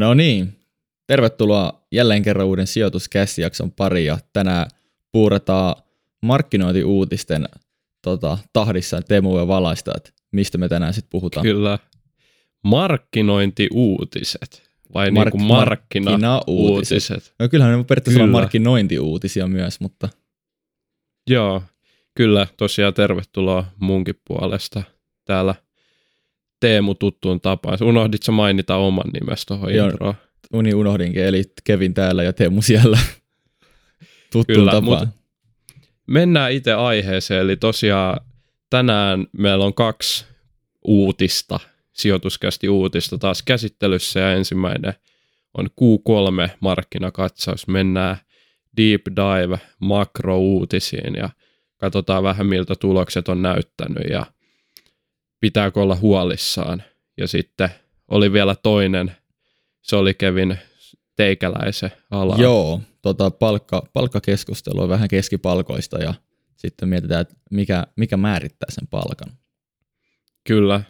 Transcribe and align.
No 0.00 0.14
niin, 0.14 0.56
tervetuloa 1.06 1.86
jälleen 1.92 2.22
kerran 2.22 2.46
uuden 2.46 2.66
sijoituskästijakson 2.66 3.72
pari 3.72 4.04
ja 4.04 4.18
tänään 4.32 4.66
puuretaan 5.12 5.74
markkinointiuutisten 6.22 7.48
tota, 8.02 8.38
tahdissa 8.52 9.02
Teemu 9.02 9.38
ja 9.38 9.48
valaista, 9.48 9.92
että 9.96 10.10
mistä 10.32 10.58
me 10.58 10.68
tänään 10.68 10.94
sitten 10.94 11.10
puhutaan. 11.10 11.46
Kyllä. 11.46 11.78
Markkinointiuutiset 12.64 14.70
vai 14.94 15.10
Mark- 15.10 15.24
niin 15.24 15.30
kuin 15.30 15.42
markkinauutiset. 15.42 17.34
No 17.38 17.48
kyllähän 17.48 17.78
ne 17.78 17.84
periaatteessa 17.84 18.18
kyllä. 18.18 18.24
on 18.24 18.30
markkinointiuutisia 18.30 19.46
myös, 19.46 19.80
mutta... 19.80 20.08
Joo, 21.30 21.62
kyllä 22.14 22.46
tosiaan 22.56 22.94
tervetuloa 22.94 23.64
munkin 23.80 24.20
puolesta 24.28 24.82
täällä 25.24 25.54
Teemu 26.60 26.94
tuttuun 26.94 27.40
tapaan. 27.40 27.82
Unohditko 27.82 28.32
mainita 28.32 28.76
oman 28.76 29.10
nimestä 29.12 29.46
tuohon 29.48 29.70
introon? 29.70 30.14
Uni 30.52 30.74
unohdinkin, 30.74 31.24
eli 31.24 31.42
Kevin 31.64 31.94
täällä 31.94 32.22
ja 32.22 32.32
Teemu 32.32 32.62
siellä 32.62 32.98
tuttuun 34.32 34.58
Kyllä, 34.58 34.70
tapaan. 34.70 35.12
Mennään 36.06 36.52
itse 36.52 36.72
aiheeseen, 36.72 37.40
eli 37.40 37.56
tosiaan 37.56 38.20
tänään 38.70 39.26
meillä 39.32 39.64
on 39.64 39.74
kaksi 39.74 40.24
uutista, 40.84 41.60
sijoituskästi 41.92 42.68
uutista 42.68 43.18
taas 43.18 43.42
käsittelyssä 43.42 44.20
ja 44.20 44.32
ensimmäinen 44.32 44.94
on 45.58 45.66
Q3 45.66 46.50
markkinakatsaus. 46.60 47.68
Mennään 47.68 48.16
deep 48.76 49.02
dive 49.06 49.60
makrouutisiin 49.80 51.14
ja 51.16 51.30
katsotaan 51.76 52.22
vähän 52.22 52.46
miltä 52.46 52.74
tulokset 52.74 53.28
on 53.28 53.42
näyttänyt 53.42 54.10
ja 54.10 54.26
pitääkö 55.40 55.80
olla 55.80 55.96
huolissaan. 55.96 56.82
Ja 57.16 57.28
sitten 57.28 57.68
oli 58.08 58.32
vielä 58.32 58.54
toinen, 58.54 59.12
se 59.82 59.96
oli 59.96 60.14
Kevin 60.14 60.58
teikäläisen 61.16 61.92
ala. 62.10 62.36
Joo, 62.38 62.80
tota 63.02 63.30
palkka, 63.30 63.82
palkkakeskustelua 63.92 64.88
vähän 64.88 65.08
keskipalkoista 65.08 65.98
ja 65.98 66.14
sitten 66.56 66.88
mietitään, 66.88 67.20
että 67.20 67.34
mikä, 67.50 67.86
mikä 67.96 68.16
määrittää 68.16 68.70
sen 68.70 68.86
palkan. 68.86 69.32
Kyllä. 70.44 70.82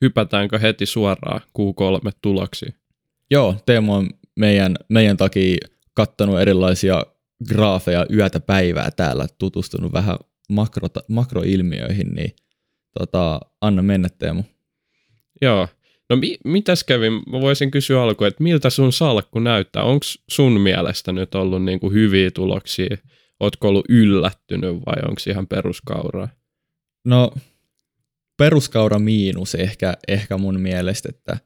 Hypätäänkö 0.00 0.58
heti 0.58 0.86
suoraan 0.86 1.40
Q3 1.40 2.10
tuloksiin? 2.22 2.74
Joo, 3.30 3.56
Teemu 3.66 3.94
on 3.94 4.10
meidän, 4.36 4.76
meidän 4.88 5.16
takia 5.16 5.56
kattanut 5.94 6.40
erilaisia 6.40 7.06
graafeja 7.48 8.06
yötä 8.12 8.40
päivää 8.40 8.90
täällä, 8.90 9.26
tutustunut 9.38 9.92
vähän 9.92 10.16
makro, 10.48 10.88
makroilmiöihin, 11.08 12.08
niin 12.14 12.36
tota, 12.98 13.40
anna 13.60 13.82
mennä 13.82 14.08
Teemu. 14.18 14.42
Joo, 15.42 15.68
no 16.10 16.16
mi- 16.16 16.38
mitäs 16.44 16.84
kävi, 16.84 17.10
mä 17.10 17.40
voisin 17.40 17.70
kysyä 17.70 18.02
alkuun, 18.02 18.28
että 18.28 18.42
miltä 18.42 18.70
sun 18.70 18.92
salkku 18.92 19.38
näyttää, 19.38 19.82
onko 19.82 20.04
sun 20.30 20.60
mielestä 20.60 21.12
nyt 21.12 21.34
ollut 21.34 21.64
niinku 21.64 21.90
hyviä 21.90 22.30
tuloksia, 22.30 22.96
ootko 23.40 23.68
ollut 23.68 23.86
yllättynyt 23.88 24.76
vai 24.86 24.96
onko 25.08 25.20
ihan 25.28 25.46
peruskauraa? 25.46 26.28
No 27.04 27.32
peruskaura 28.36 28.98
miinus 28.98 29.54
ehkä, 29.54 29.94
ehkä 30.08 30.38
mun 30.38 30.60
mielestä, 30.60 31.08
että 31.08 31.38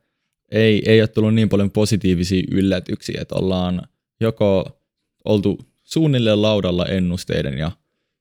ei, 0.50 0.82
ei 0.86 1.00
ole 1.00 1.08
tullut 1.08 1.34
niin 1.34 1.48
paljon 1.48 1.70
positiivisia 1.70 2.42
yllätyksiä, 2.50 3.18
että 3.22 3.34
ollaan 3.34 3.82
joko 4.20 4.80
oltu 5.24 5.58
suunnilleen 5.82 6.42
laudalla 6.42 6.86
ennusteiden 6.86 7.58
ja 7.58 7.70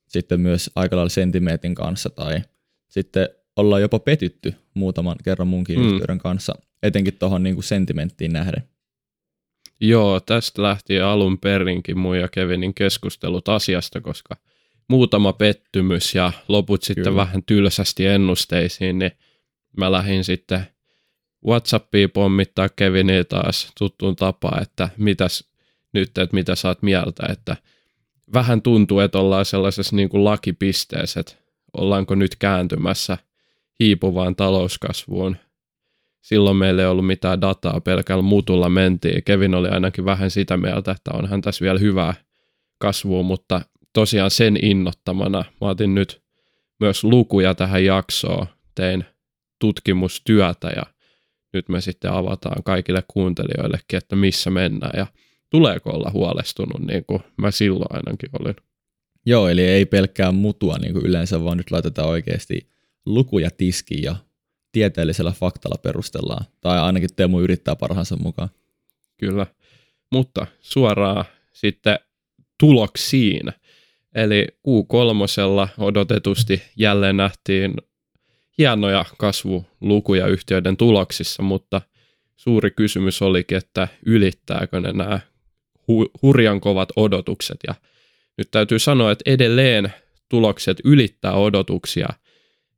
sitten 0.07 0.41
myös 0.41 0.71
aika 0.75 0.95
lailla 0.95 1.09
sentimentin 1.09 1.75
kanssa 1.75 2.09
tai 2.09 2.41
sitten 2.93 3.29
ollaan 3.55 3.81
jopa 3.81 3.99
petytty 3.99 4.53
muutaman 4.73 5.15
kerran 5.23 5.47
munkin 5.47 5.79
mm. 5.79 5.85
yhteyden 5.85 6.19
kanssa, 6.19 6.55
etenkin 6.83 7.17
tuohon 7.19 7.43
niin 7.43 7.63
sentimenttiin 7.63 8.33
nähden. 8.33 8.63
Joo, 9.79 10.19
tästä 10.19 10.61
lähti 10.61 10.99
alun 10.99 11.37
perinkin 11.37 11.97
mun 11.97 12.17
ja 12.17 12.27
Kevinin 12.27 12.73
keskustelut 12.73 13.49
asiasta, 13.49 14.01
koska 14.01 14.37
muutama 14.87 15.33
pettymys 15.33 16.15
ja 16.15 16.31
loput 16.47 16.83
sitten 16.83 17.03
Kyllä. 17.03 17.15
vähän 17.15 17.43
tylsästi 17.43 18.05
ennusteisiin, 18.05 18.99
niin 18.99 19.11
mä 19.77 19.91
lähdin 19.91 20.23
sitten 20.23 20.67
Whatsappiin 21.47 22.11
pommittaa 22.11 22.69
Keviniä 22.69 23.23
taas 23.23 23.71
tuttuun 23.79 24.15
tapaan, 24.15 24.61
että 24.61 24.89
mitäs 24.97 25.43
nyt, 25.93 26.17
että 26.17 26.35
mitä 26.35 26.55
saat 26.55 26.81
mieltä, 26.81 27.23
että 27.29 27.57
vähän 28.33 28.61
tuntuu, 28.61 28.99
että 28.99 29.19
ollaan 29.19 29.45
sellaisessa 29.45 29.95
niin 29.95 30.09
kuin 30.09 30.23
lakipisteessä, 30.23 31.19
että 31.19 31.42
ollaanko 31.77 32.15
nyt 32.15 32.35
kääntymässä 32.35 33.17
hiipuvaan 33.79 34.35
talouskasvuun. 34.35 35.37
Silloin 36.21 36.57
meillä 36.57 36.81
ei 36.81 36.87
ollut 36.87 37.07
mitään 37.07 37.41
dataa, 37.41 37.81
pelkällä 37.81 38.21
mutulla 38.21 38.69
mentiin. 38.69 39.23
Kevin 39.23 39.55
oli 39.55 39.69
ainakin 39.69 40.05
vähän 40.05 40.31
sitä 40.31 40.57
mieltä, 40.57 40.91
että 40.91 41.11
onhan 41.13 41.41
tässä 41.41 41.63
vielä 41.63 41.79
hyvää 41.79 42.13
kasvua, 42.77 43.23
mutta 43.23 43.61
tosiaan 43.93 44.31
sen 44.31 44.65
innottamana 44.65 45.45
mä 45.61 45.67
otin 45.67 45.95
nyt 45.95 46.23
myös 46.79 47.03
lukuja 47.03 47.55
tähän 47.55 47.85
jaksoon, 47.85 48.47
tein 48.75 49.05
tutkimustyötä 49.59 50.67
ja 50.75 50.83
nyt 51.53 51.69
me 51.69 51.81
sitten 51.81 52.11
avataan 52.11 52.63
kaikille 52.63 53.03
kuuntelijoillekin, 53.07 53.97
että 53.97 54.15
missä 54.15 54.49
mennään 54.49 54.97
ja 54.97 55.07
tuleeko 55.49 55.89
olla 55.89 56.11
huolestunut, 56.13 56.87
niin 56.87 57.05
kuin 57.05 57.23
mä 57.37 57.51
silloin 57.51 57.87
ainakin 57.89 58.29
olin. 58.39 58.55
Joo, 59.25 59.47
eli 59.47 59.61
ei 59.61 59.85
pelkkää 59.85 60.31
mutua 60.31 60.77
niin 60.77 60.93
kuin 60.93 61.05
yleensä, 61.05 61.43
vaan 61.43 61.57
nyt 61.57 61.71
laitetaan 61.71 62.09
oikeasti 62.09 62.69
lukuja 63.05 63.49
tiskiin 63.57 64.03
ja 64.03 64.15
tieteellisellä 64.71 65.31
faktalla 65.31 65.77
perustellaan. 65.77 66.45
Tai 66.61 66.79
ainakin 66.79 67.09
Teemu 67.15 67.39
yrittää 67.39 67.75
parhaansa 67.75 68.15
mukaan. 68.15 68.49
Kyllä, 69.17 69.45
mutta 70.11 70.47
suoraan 70.61 71.25
sitten 71.53 71.99
tuloksiin. 72.59 73.53
Eli 74.15 74.47
Q3 74.67 75.69
odotetusti 75.77 76.61
jälleen 76.77 77.17
nähtiin 77.17 77.73
hienoja 78.57 79.05
kasvulukuja 79.17 80.27
yhtiöiden 80.27 80.77
tuloksissa, 80.77 81.43
mutta 81.43 81.81
suuri 82.35 82.71
kysymys 82.71 83.21
olikin, 83.21 83.57
että 83.57 83.87
ylittääkö 84.05 84.79
ne 84.79 84.93
nämä 84.93 85.19
hu- 85.77 86.19
hurjan 86.21 86.61
kovat 86.61 86.89
odotukset. 86.95 87.57
Ja 87.67 87.75
nyt 88.37 88.51
täytyy 88.51 88.79
sanoa, 88.79 89.11
että 89.11 89.31
edelleen 89.31 89.93
tulokset 90.29 90.77
ylittää 90.83 91.33
odotuksia. 91.33 92.07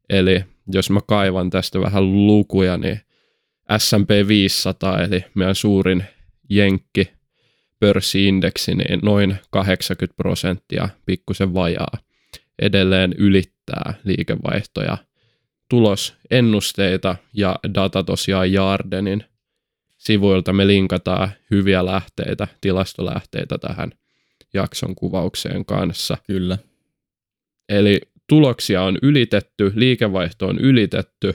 Eli 0.09 0.43
jos 0.73 0.89
mä 0.89 0.99
kaivan 1.07 1.49
tästä 1.49 1.81
vähän 1.81 2.27
lukuja, 2.27 2.77
niin 2.77 2.99
S&P 3.77 4.27
500, 4.27 5.03
eli 5.03 5.25
meidän 5.35 5.55
suurin 5.55 6.03
jenkki 6.49 7.11
pörssiindeksi, 7.79 8.75
niin 8.75 8.99
noin 9.03 9.35
80 9.51 10.15
prosenttia, 10.17 10.89
pikkusen 11.05 11.53
vajaa, 11.53 11.97
edelleen 12.61 13.13
ylittää 13.17 13.93
liikevaihtoja. 14.03 14.97
Tulosennusteita 15.69 17.15
ja 17.33 17.59
data 17.73 18.03
tosiaan 18.03 18.51
Jardenin 18.51 19.23
sivuilta 19.97 20.53
me 20.53 20.67
linkataan 20.67 21.31
hyviä 21.51 21.85
lähteitä, 21.85 22.47
tilastolähteitä 22.61 23.57
tähän 23.57 23.91
jakson 24.55 24.95
kuvaukseen 24.95 25.65
kanssa. 25.65 26.17
Kyllä. 26.27 26.57
Eli 27.69 28.01
tuloksia 28.29 28.83
on 28.83 28.97
ylitetty, 29.01 29.71
liikevaihto 29.75 30.47
on 30.47 30.59
ylitetty, 30.59 31.33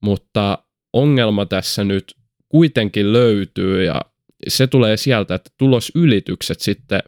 mutta 0.00 0.58
ongelma 0.92 1.46
tässä 1.46 1.84
nyt 1.84 2.14
kuitenkin 2.48 3.12
löytyy 3.12 3.84
ja 3.84 4.00
se 4.48 4.66
tulee 4.66 4.96
sieltä, 4.96 5.34
että 5.34 5.50
tulosylitykset 5.58 6.60
sitten 6.60 7.00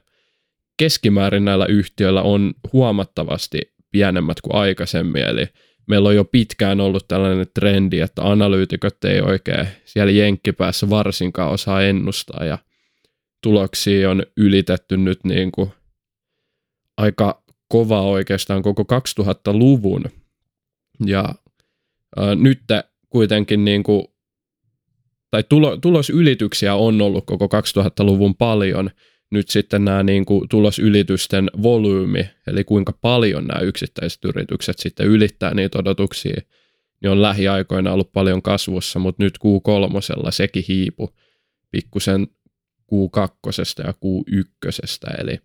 keskimäärin 0.76 1.44
näillä 1.44 1.67
yhtiöillä 1.67 2.23
on 2.23 2.55
huomattavasti 2.73 3.58
pienemmät 3.90 4.40
kuin 4.40 4.55
aikaisemmin, 4.55 5.23
eli 5.23 5.46
meillä 5.88 6.08
on 6.08 6.14
jo 6.14 6.25
pitkään 6.25 6.81
ollut 6.81 7.08
tällainen 7.08 7.46
trendi, 7.55 8.00
että 8.00 8.23
analyytikot 8.23 9.05
ei 9.05 9.20
oikein 9.20 9.69
siellä 9.85 10.12
jenkkipäässä 10.12 10.90
varsinkaan 10.90 11.52
osaa 11.52 11.82
ennustaa 11.82 12.44
ja 12.44 12.58
tuloksia 13.43 14.11
on 14.11 14.23
ylitetty 14.37 14.97
nyt 14.97 15.25
niin 15.25 15.53
kuin 15.53 15.71
aika 16.97 17.43
kova 17.69 18.03
oikeastaan 18.03 18.62
koko 18.62 18.83
2000-luvun 18.83 20.05
ja 21.06 21.35
ää, 22.17 22.35
nyt 22.35 22.61
kuitenkin 23.09 23.65
niin 23.65 23.83
kuin, 23.83 24.05
tai 25.31 25.43
tulo, 25.49 25.77
tulosylityksiä 25.77 26.75
on 26.75 27.03
ollut 27.03 27.27
koko 27.27 27.47
2000-luvun 27.47 28.35
paljon, 28.35 28.91
nyt 29.31 29.49
sitten 29.49 29.85
nämä 29.85 30.03
niin 30.03 30.25
kuin 30.25 30.49
tulosylitysten 30.49 31.50
volyymi, 31.62 32.31
eli 32.47 32.65
kuinka 32.65 32.93
paljon 33.00 33.47
nämä 33.47 33.61
yksittäiset 33.61 34.25
yritykset 34.25 34.79
sitten 34.79 35.06
ylittää 35.06 35.55
niitä 35.55 35.79
odotuksia, 35.79 36.41
niin 37.03 37.11
on 37.11 37.23
lähiaikoina 37.23 37.93
ollut 37.93 38.12
paljon 38.12 38.43
kasvussa, 38.43 38.99
mutta 38.99 39.23
nyt 39.23 39.38
Q3 39.38 40.31
sekin 40.31 40.65
hiipu 40.69 41.15
pikkusen 41.71 42.27
Q2 42.93 43.85
ja 43.87 43.93
Q1. 43.93 45.21
Eli 45.21 45.39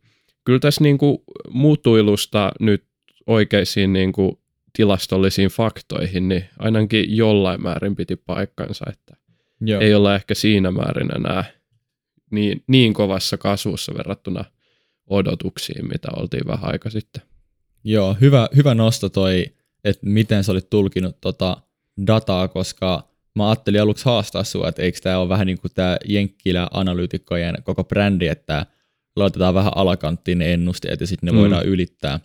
kyllä 0.43 0.59
tässä 0.59 0.83
niin 0.83 0.97
kuin 0.97 1.17
muutuilusta 1.49 2.51
nyt 2.59 2.83
oikeisiin 3.27 3.93
niin 3.93 4.11
kuin 4.11 4.37
tilastollisiin 4.73 5.49
faktoihin, 5.49 6.27
niin 6.27 6.45
ainakin 6.59 7.17
jollain 7.17 7.63
määrin 7.63 7.95
piti 7.95 8.15
paikkansa, 8.15 8.85
että 8.89 9.15
Joo. 9.61 9.81
ei 9.81 9.95
olla 9.95 10.15
ehkä 10.15 10.35
siinä 10.35 10.71
määrin 10.71 11.15
enää 11.15 11.45
niin, 12.31 12.63
niin 12.67 12.93
kovassa 12.93 13.37
kasvussa 13.37 13.93
verrattuna 13.93 14.45
odotuksiin, 15.07 15.87
mitä 15.87 16.07
oltiin 16.15 16.47
vähän 16.47 16.71
aika 16.71 16.89
sitten. 16.89 17.21
Joo, 17.83 18.17
hyvä, 18.21 18.47
hyvä 18.55 18.75
nosto 18.75 19.09
toi, 19.09 19.45
että 19.83 20.05
miten 20.05 20.43
sä 20.43 20.51
olit 20.51 20.69
tulkinut 20.69 21.21
tota 21.21 21.57
dataa, 22.07 22.47
koska 22.47 23.07
mä 23.37 23.49
ajattelin 23.49 23.81
aluksi 23.81 24.05
haastaa 24.05 24.43
sua, 24.43 24.67
että 24.67 24.81
eikö 24.81 24.99
tämä 25.03 25.17
ole 25.17 25.29
vähän 25.29 25.47
niin 25.47 25.61
kuin 25.61 25.71
tämä 25.75 25.97
Jenkkilä 26.05 26.67
analyytikkojen 26.71 27.55
koko 27.63 27.83
brändi, 27.83 28.27
että 28.27 28.65
laitetaan 29.15 29.53
vähän 29.53 29.71
alakanttiin 29.75 30.37
ne 30.37 30.53
ennusteet 30.53 31.01
ja 31.01 31.07
sitten 31.07 31.27
ne 31.27 31.31
mm. 31.31 31.37
voidaan 31.37 31.65
ylittää. 31.65 32.19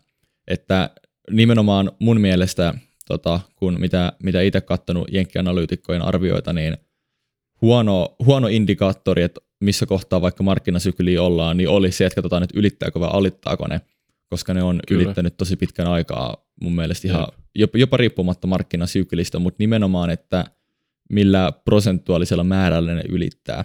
Että 0.49 0.91
nimenomaan 1.31 1.93
mun 1.99 2.21
mielestä, 2.21 2.75
tota, 3.09 3.41
kun 3.57 3.81
mitä, 3.81 4.13
mitä 4.23 4.41
itse 4.41 4.61
katsonut 4.61 5.09
Jenkki-analyytikkojen 5.13 6.03
arvioita, 6.03 6.53
niin 6.53 6.77
huono, 7.63 8.17
huono 8.25 8.47
indikaattori, 8.47 9.23
että 9.23 9.41
missä 9.61 9.87
kohtaa 9.87 10.21
vaikka 10.21 10.43
markkinasykliä 10.43 11.23
ollaan, 11.23 11.57
niin 11.57 11.69
oli 11.69 11.93
se, 11.93 12.07
että 12.07 12.15
katsotaan, 12.15 12.43
että 12.43 12.59
ylittääkö 12.59 13.01
vai 13.01 13.11
alittaako 13.13 13.67
ne, 13.69 13.81
koska 14.31 14.55
ne 14.55 14.63
on 14.63 14.81
Kyllä. 14.89 15.03
ylittänyt 15.03 15.37
tosi 15.37 15.57
pitkän 15.57 15.87
aikaa 15.87 16.37
mun 16.61 16.75
mielestä 16.75 17.09
ihan 17.09 17.27
jopa, 17.55 17.79
jopa 17.79 17.97
riippumatta 17.97 18.47
markkinasyklistä, 18.47 19.39
mutta 19.39 19.57
nimenomaan, 19.59 20.11
että 20.11 20.45
millä 21.13 21.53
prosentuaalisella 21.65 22.45
määrällä 22.45 22.95
ne 22.95 23.03
ylittää, 23.09 23.65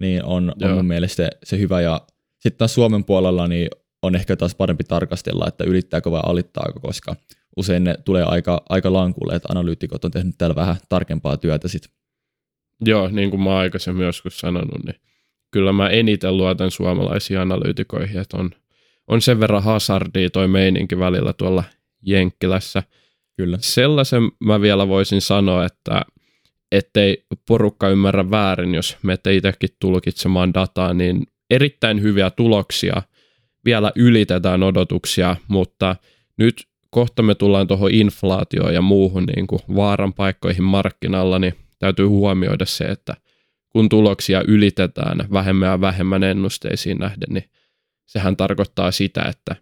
niin 0.00 0.24
on, 0.24 0.52
on 0.62 0.70
mun 0.70 0.86
mielestä 0.86 1.16
se, 1.16 1.30
se 1.44 1.58
hyvä. 1.58 1.80
Ja 1.80 2.00
sitten 2.38 2.58
taas 2.58 2.74
Suomen 2.74 3.04
puolella 3.04 3.48
niin 3.48 3.68
on 4.02 4.16
ehkä 4.16 4.36
taas 4.36 4.54
parempi 4.54 4.84
tarkastella, 4.84 5.48
että 5.48 5.64
ylittääkö 5.64 6.10
vai 6.10 6.20
alittaako, 6.26 6.80
koska 6.80 7.16
usein 7.56 7.84
ne 7.84 7.94
tulee 8.04 8.22
aika, 8.22 8.62
aika 8.68 8.92
lankulle, 8.92 9.34
että 9.34 9.48
analyytikot 9.50 10.04
on 10.04 10.10
tehnyt 10.10 10.34
täällä 10.38 10.56
vähän 10.56 10.76
tarkempaa 10.88 11.36
työtä 11.36 11.68
sitten. 11.68 11.90
Joo, 12.84 13.08
niin 13.08 13.30
kuin 13.30 13.40
mä 13.40 13.58
aikaisemmin 13.58 14.06
joskus 14.06 14.38
sanonut, 14.38 14.84
niin 14.84 14.96
kyllä 15.50 15.72
mä 15.72 15.88
eniten 15.88 16.36
luotan 16.36 16.70
suomalaisiin 16.70 17.40
analyytikoihin, 17.40 18.20
että 18.20 18.36
on, 18.36 18.50
on 19.06 19.22
sen 19.22 19.40
verran 19.40 19.62
hazardia 19.62 20.30
toi 20.30 20.48
meininki 20.48 20.98
välillä 20.98 21.32
tuolla 21.32 21.64
Jenkkilässä. 22.02 22.82
Kyllä. 23.36 23.58
Sellaisen 23.60 24.22
mä 24.40 24.60
vielä 24.60 24.88
voisin 24.88 25.20
sanoa, 25.20 25.64
että 25.64 26.02
ettei 26.76 27.24
porukka 27.48 27.88
ymmärrä 27.88 28.30
väärin, 28.30 28.74
jos 28.74 28.96
menette 29.02 29.34
itsekin 29.34 29.68
tulkitsemaan 29.80 30.54
dataa, 30.54 30.94
niin 30.94 31.26
erittäin 31.50 32.02
hyviä 32.02 32.30
tuloksia, 32.30 33.02
vielä 33.64 33.92
ylitetään 33.96 34.62
odotuksia, 34.62 35.36
mutta 35.48 35.96
nyt 36.38 36.66
kohta 36.90 37.22
me 37.22 37.34
tullaan 37.34 37.66
tuohon 37.66 37.90
inflaatioon 37.90 38.74
ja 38.74 38.82
muuhun 38.82 39.24
niin 39.36 39.46
kuin 39.46 39.60
vaaran 39.76 40.12
paikkoihin 40.12 40.64
markkinalla, 40.64 41.38
niin 41.38 41.54
täytyy 41.78 42.06
huomioida 42.06 42.66
se, 42.66 42.84
että 42.84 43.14
kun 43.68 43.88
tuloksia 43.88 44.42
ylitetään 44.48 45.18
vähemmän 45.32 45.68
ja 45.68 45.80
vähemmän 45.80 46.22
ennusteisiin 46.22 46.98
nähden, 46.98 47.28
niin 47.34 47.50
sehän 48.06 48.36
tarkoittaa 48.36 48.90
sitä, 48.90 49.22
että 49.22 49.56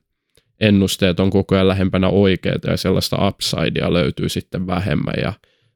ennusteet 0.60 1.20
on 1.20 1.30
koko 1.30 1.54
ajan 1.54 1.68
lähempänä 1.68 2.08
oikeita 2.08 2.70
ja 2.70 2.76
sellaista 2.76 3.28
upsidea 3.28 3.92
löytyy 3.92 4.28
sitten 4.28 4.66
vähemmän. 4.66 5.14
Ja 5.22 5.32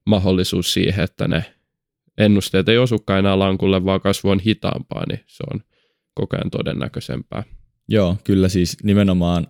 mahdollisuus 0.09 0.73
siihen, 0.73 1.05
että 1.05 1.29
ne 1.29 1.45
ennusteet 2.19 2.69
ei 2.69 2.79
osukaan 2.79 3.19
enää 3.19 3.39
lankulle, 3.39 3.85
vaan 3.85 4.01
kasvu 4.01 4.31
on 4.31 4.41
hitaampaa, 4.41 5.05
niin 5.09 5.21
se 5.27 5.45
on 5.53 5.61
koko 6.15 6.37
ajan 6.37 6.51
todennäköisempää. 6.51 7.45
Joo, 7.89 8.17
kyllä 8.25 8.49
siis 8.49 8.77
nimenomaan 8.83 9.47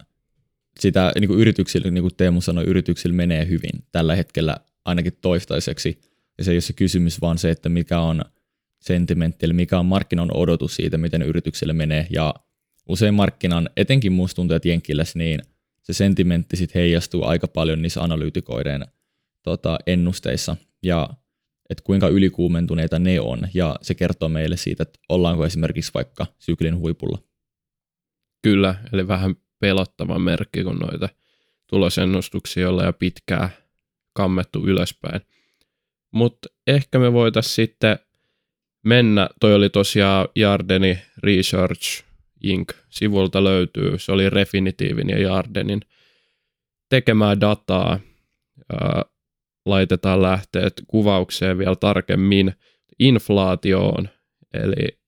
sitä 0.81 1.13
niin 1.21 1.29
kuin 1.29 1.41
yrityksillä, 1.41 1.91
niin 1.91 2.03
kuin 2.03 2.17
Teemu 2.17 2.41
sanoi, 2.41 2.65
yrityksillä 2.65 3.17
menee 3.17 3.49
hyvin 3.49 3.85
tällä 3.93 4.15
hetkellä 4.15 4.57
ainakin 4.85 5.19
toistaiseksi. 5.21 6.01
Ja 6.39 6.45
se 6.45 6.51
ei 6.51 6.55
ole 6.55 6.61
se 6.61 6.73
kysymys, 6.73 7.21
vaan 7.21 7.39
se, 7.39 7.51
että 7.51 7.69
mikä 7.69 8.01
on 8.01 8.23
sentimentti, 8.81 9.47
eli 9.47 9.53
mikä 9.53 9.79
on 9.79 9.87
markkinan 9.87 10.37
odotus 10.37 10.77
siitä, 10.77 10.99
miten 10.99 11.23
yritykselle 11.23 11.73
menee. 11.73 12.07
Ja 12.11 12.35
usein 12.89 13.15
markkinan, 13.15 13.71
etenkin 13.77 14.13
musta 14.13 14.43
että 14.57 14.69
Jenkkilässä, 14.69 15.19
niin 15.19 15.41
se 15.83 15.93
sentimentti 15.93 16.57
sitten 16.57 16.81
heijastuu 16.81 17.25
aika 17.25 17.49
paljon 17.49 17.83
niissä 17.83 18.03
analyytikoiden 18.03 18.87
tota, 19.49 19.79
ennusteissa. 19.87 20.57
Ja 20.83 21.09
että 21.71 21.85
kuinka 21.85 22.09
ylikuumentuneita 22.09 22.99
ne 22.99 23.21
on, 23.21 23.49
ja 23.55 23.77
se 23.83 23.95
kertoo 23.95 24.29
meille 24.29 24.57
siitä, 24.57 24.83
että 24.83 24.99
ollaanko 25.09 25.47
esimerkiksi 25.47 25.95
vaikka 25.95 26.27
syklin 26.39 26.79
huipulla. 26.79 27.19
Kyllä, 28.43 28.75
eli 28.93 29.09
vähän 29.09 29.35
pelottava 29.61 30.19
merkki, 30.19 30.65
kun 30.65 30.77
noita 30.77 31.09
tulosennustuksia 31.67 32.69
ollaan 32.69 32.87
jo 32.87 32.93
pitkään 32.93 33.49
kammettu 34.13 34.67
ylöspäin. 34.67 35.21
Mutta 36.11 36.49
ehkä 36.67 36.99
me 36.99 37.13
voitaisiin 37.13 37.55
sitten 37.55 37.99
mennä, 38.85 39.29
toi 39.41 39.55
oli 39.55 39.71
tosiaan 39.71 40.29
Jardeni 40.37 40.99
Research 41.23 42.05
Inc. 42.43 42.73
sivulta 42.91 43.45
löytyy, 43.45 43.99
se 43.99 44.13
oli 44.13 44.31
Refinitiivin 44.31 45.09
ja 45.09 45.19
Jardenin 45.19 45.81
tekemää 46.89 47.41
dataa, 47.41 48.01
laitetaan 49.69 50.23
lähteet 50.23 50.73
kuvaukseen 50.87 51.59
vielä 51.59 51.77
tarkemmin 51.77 52.53
inflaatioon, 52.99 54.09
eli 54.55 54.99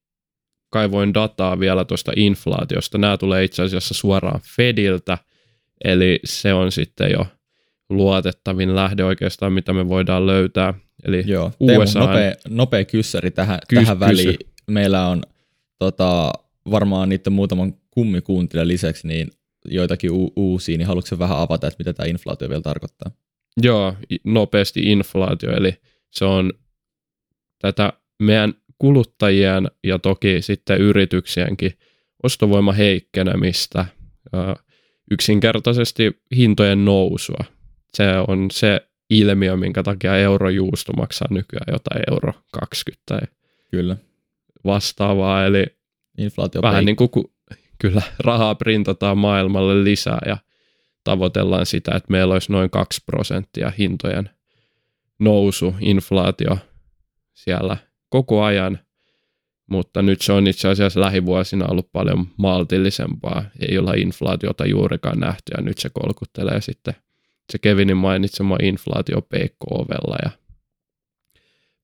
kaivoin 0.70 1.14
dataa 1.14 1.60
vielä 1.60 1.84
tuosta 1.84 2.12
inflaatiosta. 2.16 2.98
Nämä 2.98 3.16
tulee 3.16 3.44
itse 3.44 3.62
asiassa 3.62 3.94
suoraan 3.94 4.40
Fediltä, 4.56 5.18
eli 5.84 6.20
se 6.24 6.54
on 6.54 6.72
sitten 6.72 7.10
jo 7.10 7.26
luotettavin 7.90 8.76
lähde 8.76 9.04
oikeastaan, 9.04 9.52
mitä 9.52 9.72
me 9.72 9.88
voidaan 9.88 10.26
löytää. 10.26 10.74
Eli 11.04 11.24
Joo, 11.26 11.52
USA 11.60 11.98
nopea, 12.00 12.34
nopea 12.48 12.84
kyssäri 12.84 13.30
tähän, 13.30 13.58
Kys, 13.68 13.78
tähän 13.78 14.00
väliin. 14.00 14.38
Kysy. 14.38 14.50
Meillä 14.70 15.06
on 15.06 15.22
tota, 15.78 16.32
varmaan 16.70 17.08
niiden 17.08 17.32
muutaman 17.32 17.74
kummikuuntelijan 17.90 18.68
lisäksi 18.68 19.08
niin 19.08 19.28
joitakin 19.64 20.10
u- 20.10 20.32
uusia, 20.36 20.78
niin 20.78 20.86
haluatko 20.86 21.18
vähän 21.18 21.38
avata, 21.38 21.66
että 21.66 21.78
mitä 21.78 21.92
tämä 21.92 22.06
inflaatio 22.06 22.48
vielä 22.48 22.62
tarkoittaa? 22.62 23.10
Joo, 23.62 23.96
nopeasti 24.24 24.80
inflaatio, 24.80 25.50
eli 25.56 25.76
se 26.10 26.24
on 26.24 26.52
tätä 27.58 27.92
meidän 28.22 28.54
kuluttajien 28.78 29.70
ja 29.84 29.98
toki 29.98 30.42
sitten 30.42 30.80
yrityksienkin 30.80 31.72
ostovoima 32.22 32.72
heikkenemistä, 32.72 33.86
yksinkertaisesti 35.10 36.22
hintojen 36.36 36.84
nousua. 36.84 37.44
Se 37.94 38.05
on 38.29 38.50
se 38.50 38.81
ilmiö, 39.10 39.56
minkä 39.56 39.82
takia 39.82 40.17
eurojuusto 40.17 40.93
maksaa 40.93 41.29
nykyään 41.31 41.72
jotain 41.72 42.02
euro 42.10 42.32
20 42.52 43.02
tai 43.06 43.20
Kyllä. 43.70 43.96
vastaavaa, 44.64 45.46
eli 45.46 45.67
Inflaatio 46.19 46.62
vähän 46.62 46.84
niin 46.84 46.96
kuin 46.96 47.10
kyllä 47.79 48.02
rahaa 48.19 48.55
printataan 48.55 49.19
maailmalle 49.19 49.84
lisää 49.84 50.19
ja 50.26 50.36
tavoitellaan 51.04 51.66
sitä, 51.66 51.96
että 51.96 52.10
meillä 52.10 52.32
olisi 52.32 52.52
noin 52.52 52.70
2 52.70 53.00
prosenttia 53.06 53.72
hintojen 53.78 54.30
nousu, 55.19 55.74
inflaatio 55.80 56.58
siellä 57.34 57.76
koko 58.08 58.42
ajan, 58.42 58.78
mutta 59.66 60.02
nyt 60.02 60.20
se 60.20 60.32
on 60.32 60.46
itse 60.46 60.69
asiassa 60.69 61.00
lähivuosina 61.00 61.66
ollut 61.66 61.92
paljon 61.92 62.26
maltillisempaa. 62.36 63.44
Ei 63.69 63.78
olla 63.78 63.92
inflaatiota 63.92 64.66
juurikaan 64.66 65.20
nähty 65.20 65.52
ja 65.56 65.62
nyt 65.62 65.78
se 65.78 65.90
kolkuttelee 65.92 66.60
sitten 66.60 66.94
se 67.52 67.58
Kevinin 67.58 67.96
mainitsema 67.96 68.56
inflaatio 68.62 69.20
peikko-ovella 69.22 70.16
ja 70.22 70.30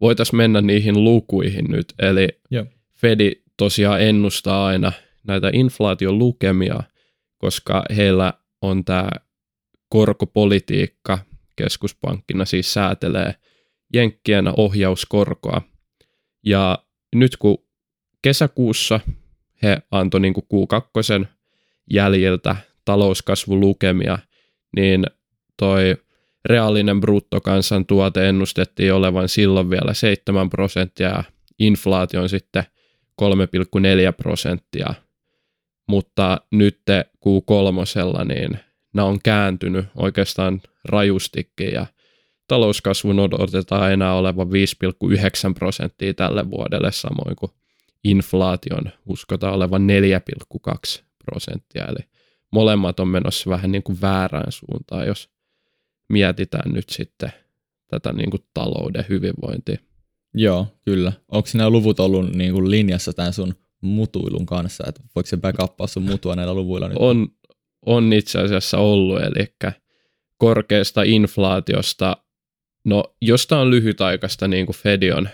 voitaisiin 0.00 0.36
mennä 0.36 0.60
niihin 0.60 1.04
lukuihin 1.04 1.64
nyt. 1.68 1.94
Eli 1.98 2.28
Joo. 2.50 2.66
Fedi 2.94 3.32
tosiaan 3.56 4.02
ennustaa 4.02 4.66
aina 4.66 4.92
näitä 5.26 5.50
inflaation 5.52 6.18
lukemia, 6.18 6.80
koska 7.38 7.84
heillä 7.96 8.32
on 8.62 8.84
tämä 8.84 9.08
korkopolitiikka 9.88 11.18
keskuspankkina 11.56 12.44
siis 12.44 12.72
säätelee 12.72 13.34
jenkkien 13.94 14.44
ohjauskorkoa. 14.56 15.62
Ja 16.42 16.78
nyt 17.14 17.36
kun 17.36 17.58
kesäkuussa 18.22 19.00
he 19.62 19.78
antoi 19.90 20.20
niin 20.20 20.34
Q2 20.34 21.26
jäljiltä 21.90 22.56
talouskasvulukemia, 22.84 24.18
niin 24.76 25.06
toi 25.56 25.96
reaalinen 26.44 27.00
bruttokansantuote 27.00 28.28
ennustettiin 28.28 28.94
olevan 28.94 29.28
silloin 29.28 29.70
vielä 29.70 29.94
7 29.94 30.50
prosenttia 30.50 31.08
ja 31.08 31.24
inflaation 31.58 32.28
sitten 32.28 32.64
3,4 33.22 34.12
prosenttia. 34.16 34.94
Mutta 35.88 36.40
nyt 36.50 36.80
Q3 37.26 38.24
niin 38.24 38.58
nämä 38.94 39.08
on 39.08 39.18
kääntynyt 39.24 39.86
oikeastaan 39.96 40.60
rajustikin 40.84 41.72
ja 41.72 41.86
talouskasvun 42.48 43.20
odotetaan 43.20 43.92
enää 43.92 44.14
olevan 44.14 44.46
5,9 44.46 45.54
prosenttia 45.54 46.14
tälle 46.14 46.50
vuodelle, 46.50 46.92
samoin 46.92 47.36
kuin 47.36 47.52
inflaation 48.04 48.90
uskotaan 49.06 49.54
olevan 49.54 49.86
4,2 50.96 51.02
prosenttia. 51.24 51.84
Eli 51.84 52.08
molemmat 52.52 53.00
on 53.00 53.08
menossa 53.08 53.50
vähän 53.50 53.72
niin 53.72 53.82
kuin 53.82 54.00
väärään 54.00 54.52
suuntaan, 54.52 55.06
jos 55.06 55.30
mietitään 56.08 56.72
nyt 56.72 56.88
sitten 56.88 57.32
tätä 57.88 58.12
niin 58.12 58.30
kuin 58.30 58.42
talouden 58.54 59.04
hyvinvointia. 59.08 59.78
Joo, 60.34 60.66
kyllä. 60.84 61.12
Onko 61.28 61.48
nämä 61.54 61.70
luvut 61.70 62.00
ollut 62.00 62.32
niin 62.32 62.52
kuin 62.52 62.70
linjassa 62.70 63.12
tämän 63.12 63.32
sun 63.32 63.54
mutuilun 63.86 64.46
kanssa, 64.46 64.84
että 64.88 65.00
voiko 65.14 65.26
se 65.26 65.36
backuppaa 65.36 65.86
sun 65.86 66.02
mutua 66.02 66.36
näillä 66.36 66.54
luvuilla 66.54 66.88
nyt? 66.88 66.98
On, 67.00 67.28
on 67.86 68.12
itse 68.12 68.38
asiassa 68.38 68.78
ollut, 68.78 69.22
eli 69.22 69.54
korkeasta 70.38 71.02
inflaatiosta, 71.02 72.16
no 72.84 73.04
josta 73.22 73.58
on 73.58 73.70
lyhytaikaista, 73.70 74.48
niin 74.48 74.66
kuin 74.66 74.76
Fedi 74.76 75.12
on 75.12 75.28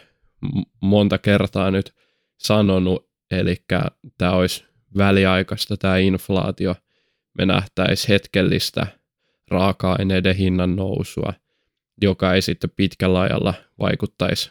monta 0.81 1.19
kertaa 1.19 1.71
nyt 1.71 1.95
sanonut, 2.39 3.11
eli 3.31 3.65
tämä 4.19 4.33
olisi 4.33 4.65
väliaikaista 4.97 5.77
tämä 5.77 5.97
inflaatio, 5.97 6.75
me 7.39 7.47
nähtäisiin 7.47 8.09
hetkellistä 8.09 8.87
raaka-aineiden 9.51 10.37
hinnan 10.37 10.77
nousua, 10.77 11.33
joka 12.03 12.35
ei 12.35 12.43
sitten 12.43 12.71
pitkällä 12.77 13.21
ajalla 13.21 13.55
vaikuttaisi 13.79 14.51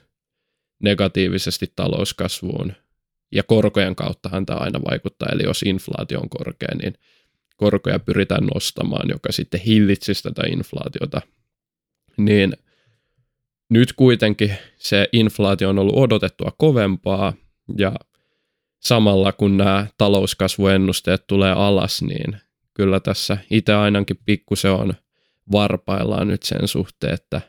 negatiivisesti 0.84 1.74
talouskasvuun. 1.76 2.74
Ja 3.32 3.44
korkojen 3.44 3.96
kauttahan 3.96 4.46
tämä 4.46 4.60
aina 4.60 4.80
vaikuttaa, 4.90 5.30
eli 5.32 5.44
jos 5.44 5.64
inflaatio 5.64 6.20
on 6.20 6.30
korkea, 6.30 6.70
niin 6.82 6.94
korkoja 7.58 8.00
pyritään 8.00 8.46
nostamaan, 8.54 9.10
joka 9.10 9.32
sitten 9.32 9.60
hillitsisi 9.60 10.24
tätä 10.24 10.42
inflaatiota. 10.48 11.22
Niin 12.18 12.54
nyt 13.70 13.94
kuitenkin 13.94 14.54
se 14.78 15.08
inflaatio 15.14 15.70
on 15.70 15.80
ollut 15.80 15.98
odotettua 15.98 16.52
kovempaa, 16.58 17.34
ja 17.78 17.96
samalla 18.80 19.32
kun 19.32 19.58
nämä 19.58 19.88
talouskasvuennusteet 19.98 21.28
tulee 21.28 21.52
alas, 21.52 22.02
niin 22.02 22.38
kyllä 22.74 23.00
tässä 23.00 23.38
itse 23.50 23.74
ainakin 23.74 24.20
pikkusen 24.26 24.72
on 24.72 24.94
varpaillaan 25.52 26.28
nyt 26.28 26.44
sen 26.44 26.68
suhteen, 26.68 27.14
että 27.14 27.42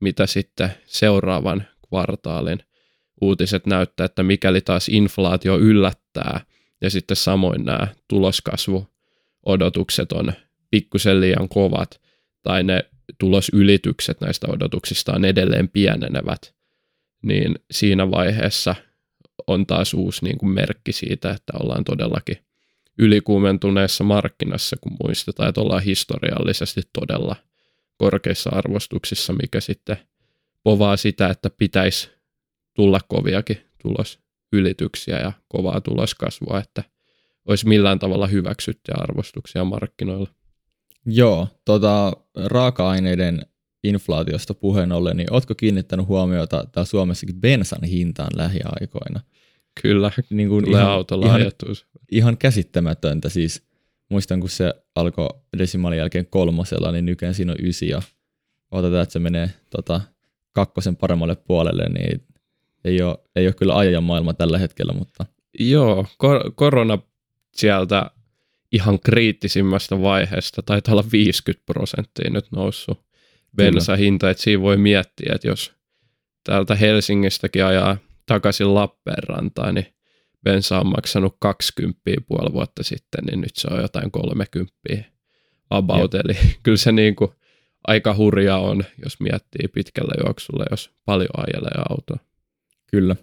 mitä 0.00 0.26
sitten 0.26 0.70
seuraavan 0.84 1.64
kvartaalin 1.88 2.58
uutiset 3.20 3.66
näyttää, 3.66 4.04
että 4.04 4.22
mikäli 4.22 4.60
taas 4.60 4.88
inflaatio 4.88 5.58
yllättää 5.58 6.40
ja 6.80 6.90
sitten 6.90 7.16
samoin 7.16 7.64
nämä 7.64 7.88
tuloskasvuodotukset 8.08 10.12
on 10.12 10.32
pikkusen 10.70 11.20
liian 11.20 11.48
kovat 11.48 12.00
tai 12.42 12.62
ne 12.62 12.84
tulosylitykset 13.18 14.20
näistä 14.20 14.46
odotuksista 14.50 15.12
on 15.12 15.24
edelleen 15.24 15.68
pienenevät, 15.68 16.54
niin 17.22 17.54
siinä 17.70 18.10
vaiheessa 18.10 18.74
on 19.46 19.66
taas 19.66 19.94
uusi 19.94 20.24
niin 20.24 20.38
kuin 20.38 20.50
merkki 20.50 20.92
siitä, 20.92 21.30
että 21.30 21.52
ollaan 21.62 21.84
todellakin 21.84 22.36
ylikuumentuneessa 22.98 24.04
markkinassa, 24.04 24.76
kun 24.80 24.96
muistetaan, 25.04 25.48
että 25.48 25.60
ollaan 25.60 25.82
historiallisesti 25.82 26.82
todella 26.92 27.36
korkeissa 27.96 28.50
arvostuksissa, 28.50 29.32
mikä 29.32 29.60
sitten 29.60 29.96
povaa 30.62 30.96
sitä, 30.96 31.28
että 31.28 31.50
pitäisi 31.50 32.17
tulla 32.78 33.00
koviakin 33.08 33.58
tulosylityksiä 33.82 35.20
ja 35.20 35.32
kovaa 35.48 35.80
tuloskasvua, 35.80 36.58
että 36.58 36.84
olisi 37.48 37.68
millään 37.68 37.98
tavalla 37.98 38.26
hyväksyttyjä 38.26 38.96
arvostuksia 39.00 39.64
markkinoilla. 39.64 40.28
Joo, 41.06 41.48
tota, 41.64 42.12
raaka-aineiden 42.44 43.46
inflaatiosta 43.84 44.54
puheen 44.54 44.92
ollen, 44.92 45.16
niin 45.16 45.32
oletko 45.32 45.54
kiinnittänyt 45.54 46.06
huomiota 46.06 46.66
täällä 46.72 46.86
Suomessakin 46.86 47.40
bensan 47.40 47.84
hintaan 47.84 48.30
lähiaikoina? 48.36 49.20
Kyllä, 49.82 50.10
niin 50.30 50.48
kuin 50.48 50.64
tulee 50.64 50.80
ihan, 50.80 50.92
autolla 50.92 51.26
ihan, 51.26 51.52
ihan 52.12 52.38
käsittämätöntä. 52.38 53.28
Siis 53.28 53.62
muistan, 54.08 54.40
kun 54.40 54.50
se 54.50 54.74
alkoi 54.94 55.28
desimaalin 55.58 55.98
jälkeen 55.98 56.26
kolmosella, 56.26 56.92
niin 56.92 57.06
nykyään 57.06 57.34
siinä 57.34 57.52
on 57.52 57.66
ysi 57.66 57.88
ja 57.88 58.02
otetaan, 58.70 59.02
että 59.02 59.12
se 59.12 59.18
menee 59.18 59.50
tota, 59.70 60.00
kakkosen 60.52 60.96
paremmalle 60.96 61.36
puolelle, 61.36 61.88
niin 61.88 62.28
ei 62.84 63.02
ole, 63.02 63.18
ei 63.36 63.46
ole 63.46 63.54
kyllä 63.54 63.76
ajan 63.76 64.04
maailma 64.04 64.34
tällä 64.34 64.58
hetkellä, 64.58 64.92
mutta... 64.92 65.26
Joo, 65.58 66.06
kor- 66.18 66.52
korona 66.54 66.98
sieltä 67.54 68.10
ihan 68.72 69.00
kriittisimmästä 69.00 70.02
vaiheesta, 70.02 70.62
taitaa 70.62 70.94
olla 70.94 71.04
50 71.12 71.66
prosenttia 71.66 72.30
nyt 72.30 72.46
noussut 72.52 73.00
bensahinta, 73.56 74.30
että 74.30 74.42
siinä 74.42 74.62
voi 74.62 74.76
miettiä, 74.76 75.32
että 75.34 75.48
jos 75.48 75.72
täältä 76.44 76.74
Helsingistäkin 76.74 77.64
ajaa 77.64 77.96
takaisin 78.26 78.74
Lappeenrantaan, 78.74 79.74
niin 79.74 79.86
bensa 80.44 80.80
on 80.80 80.86
maksanut 80.86 81.36
20 81.40 82.00
puoli 82.28 82.52
vuotta 82.52 82.82
sitten, 82.82 83.24
niin 83.24 83.40
nyt 83.40 83.56
se 83.56 83.68
on 83.70 83.80
jotain 83.80 84.10
30 84.10 84.72
about, 85.70 86.14
Jep. 86.14 86.24
eli 86.24 86.38
kyllä 86.62 86.76
se 86.76 86.92
niin 86.92 87.16
kuin 87.16 87.30
aika 87.86 88.14
hurja 88.14 88.56
on, 88.56 88.84
jos 89.04 89.20
miettii 89.20 89.68
pitkällä 89.68 90.12
juoksulla, 90.24 90.64
jos 90.70 90.90
paljon 91.04 91.30
ajelee 91.36 91.82
autoa. 91.88 92.18
Kyllä. 92.90 93.16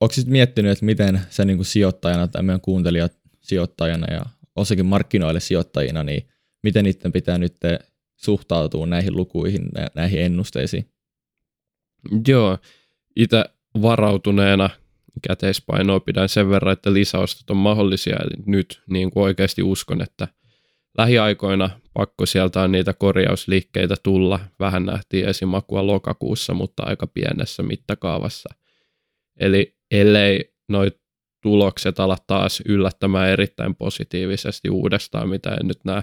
Onko 0.00 0.12
sitten 0.12 0.32
miettinyt, 0.32 0.72
että 0.72 0.84
miten 0.84 1.20
sä 1.30 1.44
niin 1.44 1.64
sijoittajana 1.64 2.28
tai 2.28 2.42
meidän 2.42 2.60
kuuntelijat 2.60 3.12
sijoittajana 3.40 4.14
ja 4.14 4.22
osakin 4.56 4.86
markkinoille 4.86 5.40
sijoittajina, 5.40 6.02
niin 6.02 6.28
miten 6.62 6.84
niiden 6.84 7.12
pitää 7.12 7.38
nyt 7.38 7.56
suhtautua 8.16 8.86
näihin 8.86 9.16
lukuihin, 9.16 9.68
näihin 9.94 10.20
ennusteisiin? 10.20 10.88
Joo, 12.28 12.58
itse 13.16 13.44
varautuneena 13.82 14.70
käteispainoa 15.28 16.00
pidän 16.00 16.28
sen 16.28 16.48
verran, 16.48 16.72
että 16.72 16.92
lisäostot 16.92 17.50
on 17.50 17.56
mahdollisia. 17.56 18.16
Eli 18.16 18.42
nyt 18.46 18.82
niin 18.90 19.10
kuin 19.10 19.22
oikeasti 19.22 19.62
uskon, 19.62 20.02
että 20.02 20.28
lähiaikoina 20.98 21.70
pakko 21.94 22.26
sieltä 22.26 22.60
on 22.62 22.72
niitä 22.72 22.92
korjausliikkeitä 22.92 23.94
tulla. 24.02 24.40
Vähän 24.60 24.86
nähtiin 24.86 25.28
esimakua 25.28 25.86
lokakuussa, 25.86 26.54
mutta 26.54 26.82
aika 26.82 27.06
pienessä 27.06 27.62
mittakaavassa. 27.62 28.48
Eli 29.40 29.76
ellei 29.90 30.54
noit 30.68 31.02
tulokset 31.42 32.00
ala 32.00 32.16
taas 32.26 32.62
yllättämään 32.66 33.28
erittäin 33.28 33.74
positiivisesti 33.74 34.70
uudestaan, 34.70 35.28
mitä 35.28 35.50
en 35.50 35.68
nyt 35.68 35.84
näe 35.84 36.02